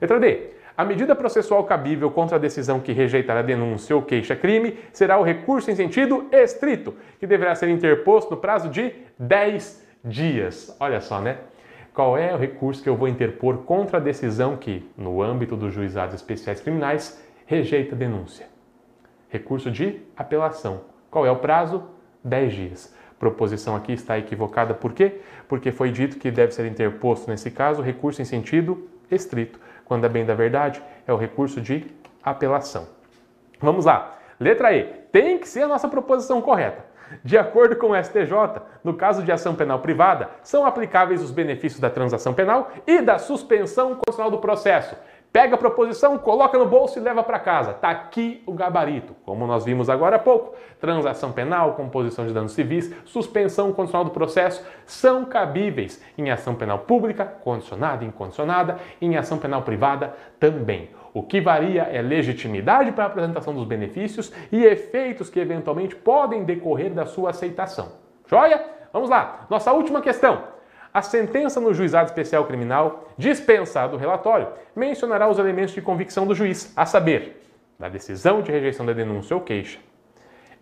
Letra 0.00 0.18
D. 0.18 0.50
A 0.76 0.84
medida 0.84 1.14
processual 1.14 1.62
cabível 1.64 2.10
contra 2.10 2.36
a 2.36 2.40
decisão 2.40 2.80
que 2.80 2.90
rejeitar 2.90 3.36
a 3.36 3.42
denúncia 3.42 3.94
ou 3.94 4.02
queixa-crime 4.02 4.78
será 4.92 5.18
o 5.18 5.22
recurso 5.22 5.70
em 5.70 5.76
sentido 5.76 6.26
estrito, 6.32 6.96
que 7.20 7.26
deverá 7.26 7.54
ser 7.54 7.68
interposto 7.68 8.30
no 8.30 8.38
prazo 8.38 8.68
de 8.68 8.92
10 9.18 9.89
dias. 10.04 10.76
Olha 10.80 11.00
só, 11.00 11.20
né? 11.20 11.38
Qual 11.92 12.16
é 12.16 12.34
o 12.34 12.38
recurso 12.38 12.82
que 12.82 12.88
eu 12.88 12.96
vou 12.96 13.08
interpor 13.08 13.58
contra 13.58 13.98
a 13.98 14.00
decisão 14.00 14.56
que, 14.56 14.88
no 14.96 15.22
âmbito 15.22 15.56
dos 15.56 15.72
juizados 15.72 16.14
especiais 16.14 16.60
criminais, 16.60 17.22
rejeita 17.46 17.94
a 17.94 17.98
denúncia? 17.98 18.46
Recurso 19.28 19.70
de 19.70 20.00
apelação. 20.16 20.82
Qual 21.10 21.26
é 21.26 21.30
o 21.30 21.36
prazo? 21.36 21.84
10 22.24 22.52
dias. 22.52 22.94
Proposição 23.18 23.76
aqui 23.76 23.92
está 23.92 24.18
equivocada, 24.18 24.72
por 24.72 24.92
quê? 24.92 25.20
Porque 25.48 25.72
foi 25.72 25.90
dito 25.90 26.18
que 26.18 26.30
deve 26.30 26.52
ser 26.52 26.66
interposto, 26.66 27.28
nesse 27.28 27.50
caso, 27.50 27.82
recurso 27.82 28.22
em 28.22 28.24
sentido 28.24 28.88
estrito 29.10 29.58
quando 29.90 30.04
é 30.04 30.08
bem 30.08 30.24
da 30.24 30.34
verdade, 30.34 30.80
é 31.04 31.12
o 31.12 31.16
recurso 31.16 31.60
de 31.60 31.84
apelação. 32.22 32.86
Vamos 33.58 33.84
lá. 33.84 34.16
Letra 34.38 34.72
E. 34.72 34.84
Tem 35.10 35.36
que 35.36 35.48
ser 35.48 35.62
a 35.62 35.66
nossa 35.66 35.88
proposição 35.88 36.40
correta. 36.40 36.84
De 37.24 37.36
acordo 37.36 37.76
com 37.76 37.90
o 37.90 38.02
STJ, 38.02 38.62
no 38.84 38.94
caso 38.94 39.22
de 39.22 39.32
ação 39.32 39.54
penal 39.54 39.80
privada, 39.80 40.30
são 40.42 40.64
aplicáveis 40.64 41.22
os 41.22 41.30
benefícios 41.30 41.80
da 41.80 41.90
transação 41.90 42.32
penal 42.32 42.70
e 42.86 43.00
da 43.02 43.18
suspensão 43.18 43.94
constitucional 43.94 44.30
do 44.30 44.38
processo. 44.38 44.96
Pega 45.32 45.54
a 45.54 45.58
proposição, 45.58 46.18
coloca 46.18 46.58
no 46.58 46.66
bolso 46.66 46.98
e 46.98 47.02
leva 47.02 47.22
para 47.22 47.38
casa. 47.38 47.72
Tá 47.72 47.88
aqui 47.88 48.42
o 48.46 48.52
gabarito. 48.52 49.14
Como 49.24 49.46
nós 49.46 49.64
vimos 49.64 49.88
agora 49.88 50.16
há 50.16 50.18
pouco, 50.18 50.56
transação 50.80 51.30
penal, 51.30 51.74
composição 51.74 52.26
de 52.26 52.32
danos 52.32 52.50
civis, 52.50 52.92
suspensão 53.04 53.72
condicional 53.72 54.04
do 54.04 54.10
processo 54.10 54.64
são 54.84 55.24
cabíveis 55.24 56.02
em 56.18 56.32
ação 56.32 56.56
penal 56.56 56.80
pública, 56.80 57.24
condicionada 57.24 58.04
e 58.04 58.08
incondicionada, 58.08 58.78
em 59.00 59.16
ação 59.16 59.38
penal 59.38 59.62
privada 59.62 60.16
também. 60.40 60.90
O 61.12 61.22
que 61.22 61.40
varia 61.40 61.82
é 61.82 62.00
legitimidade 62.00 62.92
para 62.92 63.04
a 63.04 63.06
apresentação 63.08 63.52
dos 63.52 63.64
benefícios 63.64 64.32
e 64.52 64.64
efeitos 64.64 65.28
que 65.28 65.40
eventualmente 65.40 65.96
podem 65.96 66.44
decorrer 66.44 66.92
da 66.92 67.04
sua 67.04 67.30
aceitação. 67.30 67.92
Joia? 68.26 68.64
Vamos 68.92 69.10
lá. 69.10 69.46
Nossa 69.50 69.72
última 69.72 70.00
questão. 70.00 70.44
A 70.92 71.02
sentença 71.02 71.60
no 71.60 71.72
juizado 71.72 72.08
especial 72.08 72.44
criminal, 72.46 73.08
dispensado 73.16 73.96
o 73.96 73.98
relatório, 73.98 74.48
mencionará 74.74 75.28
os 75.28 75.38
elementos 75.38 75.72
de 75.74 75.80
convicção 75.80 76.26
do 76.26 76.34
juiz, 76.34 76.72
a 76.76 76.84
saber, 76.84 77.40
da 77.78 77.88
decisão 77.88 78.42
de 78.42 78.50
rejeição 78.50 78.84
da 78.84 78.92
denúncia 78.92 79.36
ou 79.36 79.42
queixa. 79.42 79.78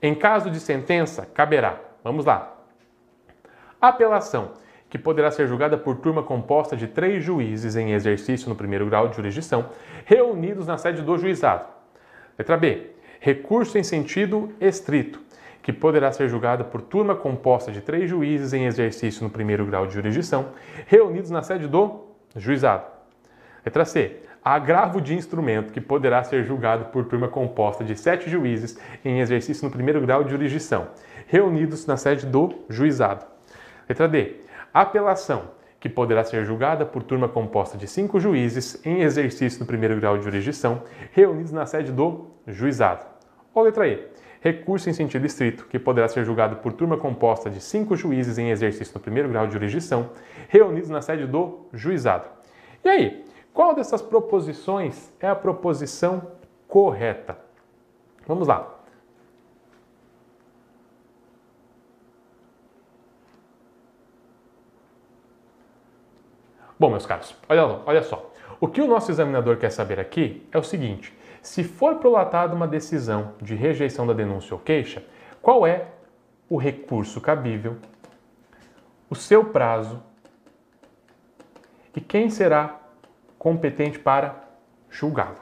Em 0.02 0.14
caso 0.14 0.50
de 0.50 0.60
sentença, 0.60 1.26
caberá, 1.34 1.80
vamos 2.04 2.26
lá, 2.26 2.54
apelação, 3.80 4.52
que 4.90 4.98
poderá 4.98 5.31
ser 5.31 5.47
julgada 5.47 5.77
por 5.77 5.97
turma 5.97 6.23
composta 6.23 6.77
de 6.77 6.86
três 6.86 7.23
juízes 7.23 7.77
em 7.77 7.93
exercício 7.93 8.48
no 8.48 8.56
primeiro 8.56 8.86
grau 8.86 9.09
de 9.09 9.16
jurisdição, 9.16 9.70
reunidos 10.05 10.66
na 10.66 10.78
sede 10.78 11.02
do 11.02 11.19
juizado. 11.19 11.66
Letra 12.39 12.56
B. 12.56 12.90
Recurso 13.20 13.77
em 13.77 13.82
sentido 13.82 14.52
estrito, 14.60 15.20
que 15.60 15.73
poderá 15.73 16.12
ser 16.12 16.28
julgada 16.28 16.65
por 16.65 16.81
turma 16.81 17.15
composta 17.15 17.70
de 17.70 17.81
três 17.81 18.09
juízes 18.09 18.52
em 18.52 18.65
exercício 18.65 19.24
no 19.24 19.31
primeiro 19.31 19.66
grau 19.66 19.86
de 19.86 19.94
jurisdição, 19.94 20.51
reunidos 20.86 21.31
na 21.31 21.43
sede 21.43 21.66
do 21.66 22.06
juizado. 22.36 22.85
Letra 23.65 23.85
C. 23.85 24.23
Agravo 24.43 25.01
de 25.01 25.15
instrumento, 25.15 25.73
que 25.73 25.81
poderá 25.81 26.23
ser 26.23 26.44
julgado 26.44 26.86
por 26.86 27.05
turma 27.05 27.28
composta 27.28 27.85
de 27.85 27.94
sete 27.94 28.31
juízes 28.31 28.78
em 29.05 29.20
exercício 29.20 29.65
no 29.65 29.70
primeiro 29.70 30.01
grau 30.01 30.24
de 30.24 30.31
jurisdição, 30.31 30.89
reunidos 31.27 31.85
na 31.85 31.97
sede 31.97 32.24
do 32.24 32.55
juizado. 32.70 33.27
Letra 33.86 34.09
D. 34.09 34.36
Apelação, 34.73 35.51
que 35.81 35.89
poderá 35.89 36.24
ser 36.24 36.45
julgada 36.45 36.85
por 36.85 37.03
turma 37.03 37.28
composta 37.28 37.78
de 37.78 37.86
cinco 37.86 38.19
juízes 38.19 38.85
em 38.85 39.03
exercício 39.03 39.61
no 39.61 39.66
primeiro 39.66 39.99
grau 40.01 40.19
de 40.19 40.24
jurisdição, 40.24 40.82
reunidos 41.12 41.53
na 41.53 41.66
sede 41.66 41.93
do 41.93 42.27
juizado. 42.47 43.05
Ou 43.55 43.62
letra 43.62 43.86
E 43.86 44.19
recurso 44.40 44.89
em 44.89 44.93
sentido 44.93 45.27
estrito, 45.27 45.66
que 45.66 45.78
poderá 45.78 46.09
ser 46.09 46.24
julgado 46.24 46.57
por 46.57 46.73
turma 46.73 46.97
composta 46.97 47.51
de 47.51 47.61
cinco 47.61 47.97
juízes 47.97 48.39
em 48.39 48.51
exercício 48.51 48.95
no 48.95 49.01
primeiro 49.01 49.28
grau 49.28 49.47
de 49.47 49.53
jurisdição, 49.53 50.11
reunidos 50.49 50.90
na 50.90 51.03
sede 51.03 51.27
do 51.27 51.66
juizado. 51.73 52.28
E 52.85 52.89
aí, 52.89 53.24
qual 53.53 53.74
dessas 53.74 54.01
proposições 54.01 55.12
é 55.20 55.28
a 55.28 55.35
proposição 55.35 56.32
correta? 56.69 57.36
Vamos 58.27 58.47
lá. 58.47 58.77
Bom, 66.78 66.90
meus 66.90 67.05
caros, 67.05 67.34
olha, 67.48 67.80
olha 67.84 68.02
só. 68.02 68.30
O 68.60 68.68
que 68.68 68.80
o 68.80 68.86
nosso 68.86 69.10
examinador 69.10 69.56
quer 69.56 69.70
saber 69.70 69.98
aqui 69.98 70.46
é 70.52 70.59
o 70.59 70.62
seguinte: 70.62 71.16
se 71.42 71.64
for 71.64 71.96
prolatada 71.96 72.55
uma 72.55 72.68
decisão 72.68 73.32
de 73.40 73.55
rejeição 73.55 74.06
da 74.06 74.12
denúncia 74.12 74.55
ou 74.55 74.60
queixa, 74.60 75.02
qual 75.42 75.66
é 75.66 75.86
o 76.48 76.56
recurso 76.56 77.20
cabível, 77.20 77.76
o 79.10 79.14
seu 79.14 79.44
prazo 79.44 80.02
e 81.96 82.00
quem 82.00 82.30
será 82.30 82.80
competente 83.38 83.98
para 83.98 84.44
julgá-lo. 84.90 85.38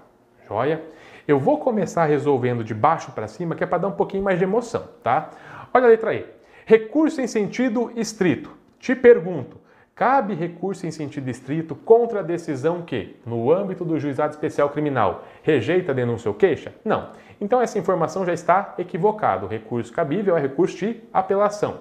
Joia? 0.48 0.82
Eu 1.26 1.38
vou 1.38 1.58
começar 1.58 2.06
resolvendo 2.06 2.62
de 2.62 2.72
baixo 2.72 3.12
para 3.12 3.26
cima, 3.26 3.54
que 3.54 3.64
é 3.64 3.66
para 3.66 3.78
dar 3.78 3.88
um 3.88 3.92
pouquinho 3.92 4.22
mais 4.22 4.38
de 4.38 4.44
emoção, 4.44 4.88
tá? 5.02 5.30
Olha 5.74 5.86
a 5.86 5.88
letra 5.88 6.14
E. 6.14 6.24
Recurso 6.64 7.20
em 7.20 7.26
sentido 7.26 7.92
estrito. 7.96 8.50
Te 8.78 8.94
pergunto, 8.94 9.60
Cabe 9.97 10.35
recurso 10.35 10.86
em 10.86 10.90
sentido 10.90 11.31
estrito 11.31 11.74
contra 11.74 12.20
a 12.20 12.23
decisão 12.23 12.82
que, 12.82 13.16
no 13.24 13.51
âmbito 13.51 13.82
do 13.82 13.98
juizado 13.98 14.35
especial 14.35 14.68
criminal, 14.68 15.24
rejeita 15.43 15.90
a 15.90 15.94
denúncia 15.94 16.28
ou 16.28 16.35
queixa? 16.35 16.74
Não. 16.85 17.12
Então 17.40 17.62
essa 17.62 17.78
informação 17.78 18.23
já 18.27 18.35
está 18.35 18.74
equivocada. 18.77 19.47
O 19.47 19.48
recurso 19.48 19.90
cabível 19.90 20.36
é 20.36 20.40
recurso 20.40 20.77
de 20.77 21.01
apelação, 21.10 21.78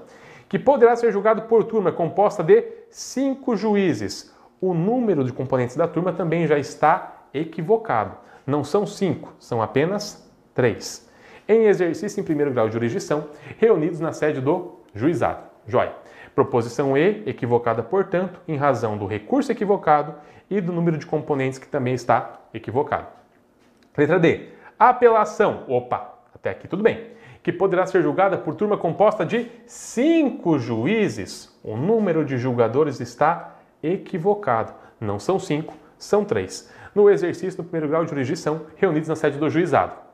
que 0.48 0.58
poderá 0.58 0.96
ser 0.96 1.12
julgado 1.12 1.42
por 1.42 1.66
turma 1.66 1.92
composta 1.92 2.42
de 2.42 2.64
cinco 2.90 3.54
juízes. 3.58 4.34
O 4.62 4.74
número 4.74 5.22
de 5.22 5.34
componentes 5.34 5.76
da 5.76 5.86
turma 5.86 6.14
também 6.14 6.48
já 6.48 6.58
está 6.58 7.26
equivocado. 7.34 8.16
Não 8.48 8.64
são 8.64 8.86
cinco, 8.88 9.34
são 9.38 9.62
apenas 9.62 10.26
três. 10.54 11.06
Em 11.50 11.66
exercício 11.66 12.22
em 12.22 12.24
primeiro 12.24 12.54
grau 12.54 12.68
de 12.68 12.76
jurisdição, 12.76 13.26
reunidos 13.58 14.00
na 14.00 14.14
sede 14.14 14.40
do 14.40 14.80
juizado. 14.94 15.44
Joia. 15.68 16.05
Proposição 16.36 16.98
E, 16.98 17.24
equivocada, 17.26 17.82
portanto, 17.82 18.42
em 18.46 18.58
razão 18.58 18.98
do 18.98 19.08
recurso 19.08 19.52
equivocado 19.52 20.14
e 20.50 20.60
do 20.60 20.74
número 20.74 20.98
de 20.98 21.06
componentes 21.06 21.58
que 21.58 21.68
também 21.68 21.94
está 21.94 22.42
equivocado. 22.54 23.08
Letra 23.98 24.20
D. 24.20 24.50
Apelação. 24.78 25.64
Opa, 25.68 26.14
até 26.36 26.50
aqui 26.50 26.68
tudo 26.68 26.84
bem. 26.84 27.12
Que 27.42 27.54
poderá 27.54 27.86
ser 27.86 28.04
julgada 28.04 28.38
por 28.38 28.54
turma 28.54 28.78
composta 28.78 29.26
de 29.26 29.50
cinco 29.66 30.60
juízes. 30.60 31.58
O 31.64 31.78
número 31.78 32.26
de 32.26 32.38
julgadores 32.38 33.00
está 33.00 33.56
equivocado. 33.82 34.74
Não 35.00 35.18
são 35.18 35.40
cinco, 35.40 35.74
são 35.98 36.26
três. 36.26 36.70
No 36.94 37.10
exercício 37.10 37.58
do 37.58 37.64
primeiro 37.64 37.88
grau 37.88 38.04
de 38.04 38.10
jurisdição, 38.10 38.66
reunidos 38.76 39.08
na 39.08 39.16
sede 39.16 39.38
do 39.38 39.50
juizado. 39.50 40.05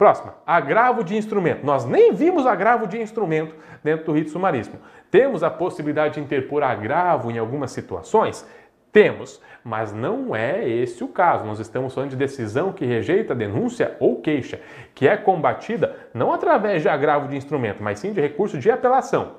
Próxima, 0.00 0.32
agravo 0.46 1.04
de 1.04 1.14
instrumento. 1.14 1.62
Nós 1.62 1.84
nem 1.84 2.14
vimos 2.14 2.46
agravo 2.46 2.86
de 2.86 2.98
instrumento 2.98 3.54
dentro 3.84 4.06
do 4.06 4.12
rito 4.12 4.30
sumaríssimo. 4.30 4.78
Temos 5.10 5.42
a 5.42 5.50
possibilidade 5.50 6.14
de 6.14 6.20
interpor 6.20 6.62
agravo 6.62 7.30
em 7.30 7.36
algumas 7.36 7.70
situações? 7.70 8.48
Temos, 8.90 9.42
mas 9.62 9.92
não 9.92 10.34
é 10.34 10.66
esse 10.66 11.04
o 11.04 11.08
caso. 11.08 11.44
Nós 11.44 11.60
estamos 11.60 11.92
falando 11.92 12.08
de 12.08 12.16
decisão 12.16 12.72
que 12.72 12.86
rejeita 12.86 13.34
denúncia 13.34 13.94
ou 14.00 14.22
queixa, 14.22 14.58
que 14.94 15.06
é 15.06 15.18
combatida 15.18 15.94
não 16.14 16.32
através 16.32 16.80
de 16.80 16.88
agravo 16.88 17.28
de 17.28 17.36
instrumento, 17.36 17.82
mas 17.82 17.98
sim 17.98 18.14
de 18.14 18.22
recurso 18.22 18.56
de 18.56 18.70
apelação, 18.70 19.32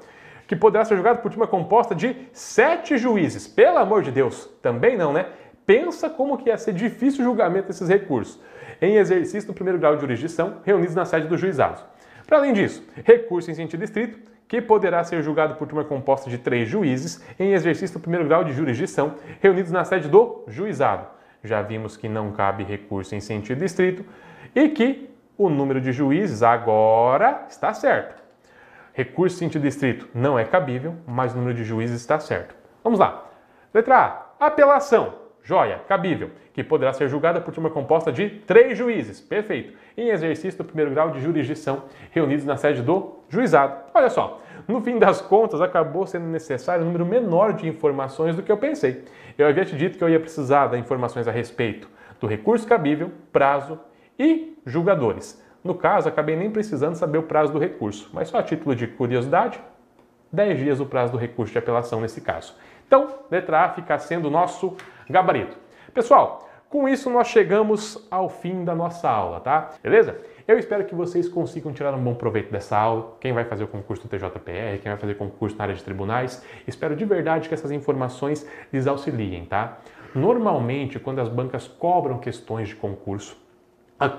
que 0.46 0.56
poderá 0.56 0.86
ser 0.86 0.94
julgado 0.94 1.24
por 1.24 1.34
uma 1.34 1.48
composta 1.48 1.96
de 1.96 2.16
sete 2.34 3.00
juízes. 3.00 3.48
Pelo 3.48 3.80
amor 3.80 4.04
de 4.04 4.12
Deus, 4.12 4.48
também 4.62 4.96
não, 4.96 5.12
né? 5.12 5.26
Pensa 5.66 6.08
como 6.08 6.38
que 6.38 6.50
ia 6.50 6.58
ser 6.60 6.74
difícil 6.74 7.22
o 7.22 7.24
julgamento 7.24 7.70
desses 7.70 7.90
recursos. 7.90 8.40
Em 8.82 8.96
exercício 8.96 9.48
do 9.48 9.54
primeiro 9.54 9.78
grau 9.78 9.96
de 9.96 10.02
jurisdição, 10.02 10.58
reunidos 10.66 10.96
na 10.96 11.06
sede 11.06 11.28
dos 11.28 11.40
juizados. 11.40 11.86
Para 12.26 12.38
além 12.38 12.52
disso, 12.52 12.84
recurso 13.06 13.52
em 13.52 13.54
sentido 13.54 13.84
estrito, 13.84 14.18
que 14.48 14.62
poderá 14.62 15.04
ser 15.04 15.22
julgado 15.22 15.56
por 15.56 15.68
turma 15.68 15.84
composta 15.86 16.30
de 16.30 16.38
três 16.38 16.68
juízes 16.68 17.24
em 17.40 17.54
exercício 17.54 17.98
do 17.98 18.02
primeiro 18.02 18.28
grau 18.28 18.44
de 18.44 18.52
jurisdição, 18.52 19.16
reunidos 19.40 19.72
na 19.72 19.86
sede 19.86 20.10
do 20.10 20.44
juizado. 20.48 21.06
Já 21.44 21.62
vimos 21.62 21.96
que 21.96 22.10
não 22.10 22.32
cabe 22.32 22.64
recurso 22.64 23.16
em 23.16 23.22
sentido 23.22 23.64
estrito 23.64 24.04
e 24.56 24.70
que 24.70 25.10
o 25.38 25.50
número 25.50 25.80
de 25.80 25.92
juízes 25.92 26.44
agora 26.44 27.46
está 27.50 27.74
certo. 27.74 28.22
Recurso 28.94 29.38
em 29.38 29.40
sentido 29.40 29.66
estrito 29.68 30.10
não 30.14 30.38
é 30.38 30.44
cabível, 30.44 30.96
mas 31.08 31.34
o 31.34 31.38
número 31.38 31.56
de 31.56 31.64
juízes 31.64 32.02
está 32.02 32.20
certo. 32.20 32.56
Vamos 32.84 33.00
lá. 33.00 33.30
Letra 33.74 34.28
A. 34.40 34.48
Apelação. 34.48 35.21
Joia, 35.44 35.82
cabível, 35.88 36.32
que 36.54 36.64
poderá 36.64 36.94
ser 36.94 37.08
julgada 37.08 37.42
por 37.42 37.54
turma 37.54 37.70
composta 37.70 38.12
de 38.12 38.30
três 38.30 38.78
juízes, 38.78 39.20
perfeito, 39.20 39.74
em 39.98 40.10
exercício 40.10 40.58
do 40.58 40.66
primeiro 40.66 40.92
grau 40.92 41.10
de 41.10 41.20
jurisdição, 41.20 41.84
reunidos 42.12 42.46
na 42.46 42.58
sede 42.58 42.82
do 42.82 43.20
juizado. 43.28 43.76
Olha 43.94 44.10
só, 44.10 44.42
no 44.68 44.82
fim 44.82 45.00
das 45.00 45.22
contas, 45.22 45.62
acabou 45.62 46.06
sendo 46.06 46.28
necessário 46.28 46.84
um 46.84 46.86
número 46.86 47.06
menor 47.06 47.54
de 47.54 47.68
informações 47.68 48.36
do 48.36 48.44
que 48.44 48.52
eu 48.52 48.58
pensei. 48.58 49.04
Eu 49.38 49.48
havia 49.48 49.66
te 49.66 49.76
dito 49.76 49.98
que 49.98 50.04
eu 50.04 50.10
ia 50.10 50.20
precisar 50.20 50.68
de 50.68 50.78
informações 50.78 51.28
a 51.28 51.32
respeito 51.32 51.90
do 52.20 52.28
recurso 52.28 52.68
cabível, 52.68 53.12
prazo 53.32 53.80
e 54.18 54.56
julgadores. 54.66 55.44
No 55.64 55.74
caso, 55.74 56.08
acabei 56.08 56.36
nem 56.36 56.52
precisando 56.52 56.96
saber 56.96 57.18
o 57.18 57.24
prazo 57.24 57.52
do 57.52 57.60
recurso, 57.60 58.10
mas 58.14 58.30
só 58.30 58.38
a 58.38 58.44
título 58.44 58.76
de 58.76 58.88
curiosidade, 58.88 59.60
10 60.32 60.60
dias 60.60 60.80
o 60.80 60.86
prazo 60.86 61.12
do 61.12 61.18
recurso 61.18 61.52
de 61.52 61.60
apelação 61.60 62.00
nesse 62.00 62.22
caso. 62.22 62.56
Então, 62.88 63.08
letra 63.30 63.66
A 63.66 63.70
fica 63.70 63.98
sendo 64.00 64.28
o 64.28 64.32
nosso 64.32 64.76
gabarito. 65.12 65.58
Pessoal, 65.94 66.50
com 66.70 66.88
isso 66.88 67.10
nós 67.10 67.28
chegamos 67.28 68.08
ao 68.10 68.30
fim 68.30 68.64
da 68.64 68.74
nossa 68.74 69.10
aula, 69.10 69.42
tá? 69.42 69.72
Beleza? 69.84 70.18
Eu 70.48 70.58
espero 70.58 70.86
que 70.86 70.96
vocês 70.96 71.28
consigam 71.28 71.74
tirar 71.74 71.94
um 71.94 72.02
bom 72.02 72.16
proveito 72.16 72.50
dessa 72.50 72.78
aula. 72.78 73.18
Quem 73.20 73.34
vai 73.34 73.44
fazer 73.44 73.66
o 73.66 73.68
concurso 73.68 74.04
do 74.04 74.10
TJPR, 74.10 74.80
quem 74.82 74.90
vai 74.92 74.98
fazer 74.98 75.16
concurso 75.16 75.58
na 75.58 75.66
área 75.66 75.76
de 75.76 75.84
tribunais, 75.84 76.46
espero 76.66 76.96
de 76.96 77.04
verdade 77.04 77.50
que 77.50 77.54
essas 77.54 77.72
informações 77.72 78.50
lhes 78.72 78.88
auxiliem, 78.88 79.46
tá? 79.46 79.80
Normalmente, 80.16 80.98
quando 80.98 81.20
as 81.20 81.30
bancas 81.30 81.68
cobram 81.68 82.18
questões 82.20 82.70
de 82.70 82.76
concurso, 82.76 83.38
ah, 84.00 84.10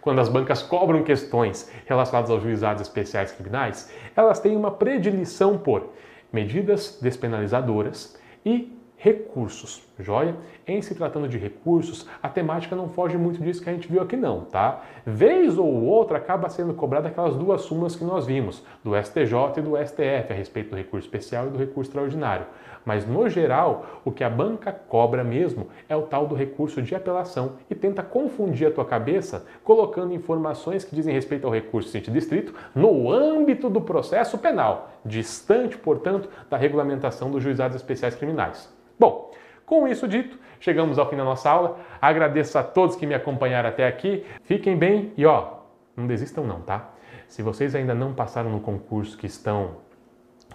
quando 0.00 0.20
as 0.20 0.28
bancas 0.28 0.62
cobram 0.62 1.02
questões 1.02 1.72
relacionadas 1.86 2.30
aos 2.30 2.42
juizados 2.42 2.82
especiais 2.82 3.32
criminais, 3.32 3.92
elas 4.14 4.38
têm 4.38 4.56
uma 4.56 4.70
predileção 4.70 5.58
por 5.58 5.94
medidas 6.32 6.98
despenalizadoras 7.02 8.16
e 8.46 8.79
recursos. 9.00 9.82
Joia? 9.98 10.36
Em 10.66 10.82
se 10.82 10.94
tratando 10.94 11.26
de 11.26 11.38
recursos, 11.38 12.06
a 12.22 12.28
temática 12.28 12.76
não 12.76 12.88
foge 12.88 13.16
muito 13.16 13.42
disso 13.42 13.62
que 13.62 13.70
a 13.70 13.72
gente 13.72 13.90
viu 13.90 14.02
aqui 14.02 14.14
não, 14.14 14.44
tá? 14.44 14.82
Vez 15.06 15.56
ou 15.56 15.84
outra 15.84 16.18
acaba 16.18 16.50
sendo 16.50 16.74
cobrada 16.74 17.08
aquelas 17.08 17.34
duas 17.34 17.62
súmulas 17.62 17.96
que 17.96 18.04
nós 18.04 18.26
vimos, 18.26 18.62
do 18.84 18.94
STJ 18.94 19.58
e 19.58 19.62
do 19.62 19.76
STF, 19.76 20.30
a 20.32 20.34
respeito 20.34 20.70
do 20.70 20.76
recurso 20.76 21.06
especial 21.06 21.46
e 21.46 21.50
do 21.50 21.58
recurso 21.58 21.90
extraordinário. 21.90 22.46
Mas 22.84 23.06
no 23.06 23.28
geral, 23.28 24.02
o 24.04 24.12
que 24.12 24.22
a 24.22 24.28
banca 24.28 24.70
cobra 24.70 25.24
mesmo 25.24 25.68
é 25.88 25.96
o 25.96 26.02
tal 26.02 26.26
do 26.26 26.34
recurso 26.34 26.82
de 26.82 26.94
apelação 26.94 27.54
e 27.70 27.74
tenta 27.74 28.02
confundir 28.02 28.68
a 28.68 28.70
tua 28.70 28.84
cabeça 28.84 29.46
colocando 29.64 30.14
informações 30.14 30.84
que 30.84 30.94
dizem 30.94 31.14
respeito 31.14 31.46
ao 31.46 31.52
recurso 31.52 31.88
sentido 31.88 32.14
distrito 32.14 32.54
no 32.74 33.10
âmbito 33.10 33.70
do 33.70 33.80
processo 33.80 34.36
penal, 34.36 34.90
distante, 35.04 35.78
portanto, 35.78 36.28
da 36.50 36.56
regulamentação 36.56 37.30
dos 37.30 37.42
juizados 37.42 37.76
especiais 37.76 38.14
criminais. 38.14 38.79
Bom, 39.00 39.30
com 39.64 39.88
isso 39.88 40.06
dito, 40.06 40.38
chegamos 40.60 40.98
ao 40.98 41.08
fim 41.08 41.16
da 41.16 41.24
nossa 41.24 41.48
aula. 41.48 41.78
Agradeço 42.02 42.58
a 42.58 42.62
todos 42.62 42.96
que 42.96 43.06
me 43.06 43.14
acompanharam 43.14 43.70
até 43.70 43.86
aqui. 43.86 44.26
Fiquem 44.42 44.76
bem 44.76 45.14
e 45.16 45.24
ó, 45.24 45.54
não 45.96 46.06
desistam 46.06 46.44
não, 46.44 46.60
tá? 46.60 46.90
Se 47.26 47.42
vocês 47.42 47.74
ainda 47.74 47.94
não 47.94 48.12
passaram 48.12 48.50
no 48.50 48.60
concurso 48.60 49.16
que 49.16 49.24
estão 49.24 49.78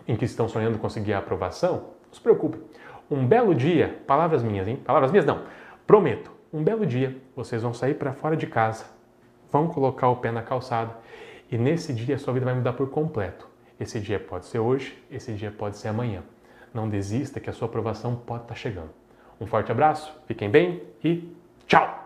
em 0.08 0.16
que 0.16 0.26
estão 0.26 0.48
sonhando 0.48 0.78
conseguir 0.78 1.14
a 1.14 1.18
aprovação, 1.18 1.86
não 2.06 2.14
se 2.14 2.22
preocupe. 2.22 2.60
Um 3.10 3.26
belo 3.26 3.56
dia, 3.56 4.00
palavras 4.06 4.44
minhas, 4.44 4.68
hein? 4.68 4.76
Palavras 4.76 5.10
minhas 5.10 5.26
não. 5.26 5.42
Prometo, 5.88 6.32
um 6.54 6.64
belo 6.64 6.86
dia 6.86 7.18
vocês 7.36 7.64
vão 7.64 7.74
sair 7.74 7.96
para 7.96 8.14
fora 8.14 8.38
de 8.38 8.46
casa, 8.46 8.86
vão 9.52 9.68
colocar 9.68 10.08
o 10.10 10.18
pé 10.18 10.30
na 10.30 10.44
calçada 10.44 10.96
e 11.52 11.58
nesse 11.58 11.92
dia 11.94 12.14
a 12.14 12.20
sua 12.20 12.34
vida 12.34 12.46
vai 12.46 12.54
mudar 12.54 12.74
por 12.74 12.92
completo. 12.92 13.50
Esse 13.80 14.00
dia 14.00 14.20
pode 14.20 14.46
ser 14.46 14.60
hoje, 14.60 15.04
esse 15.10 15.34
dia 15.34 15.50
pode 15.50 15.78
ser 15.78 15.88
amanhã. 15.88 16.22
Não 16.76 16.90
desista 16.90 17.40
que 17.40 17.50
a 17.50 17.54
sua 17.54 17.70
aprovação 17.70 18.18
pode 18.18 18.44
estar 18.44 18.56
chegando. 18.56 18.90
Um 19.40 19.48
forte 19.48 19.72
abraço, 19.72 20.14
fiquem 20.28 20.50
bem 20.50 20.84
e 21.02 21.34
tchau! 21.66 22.05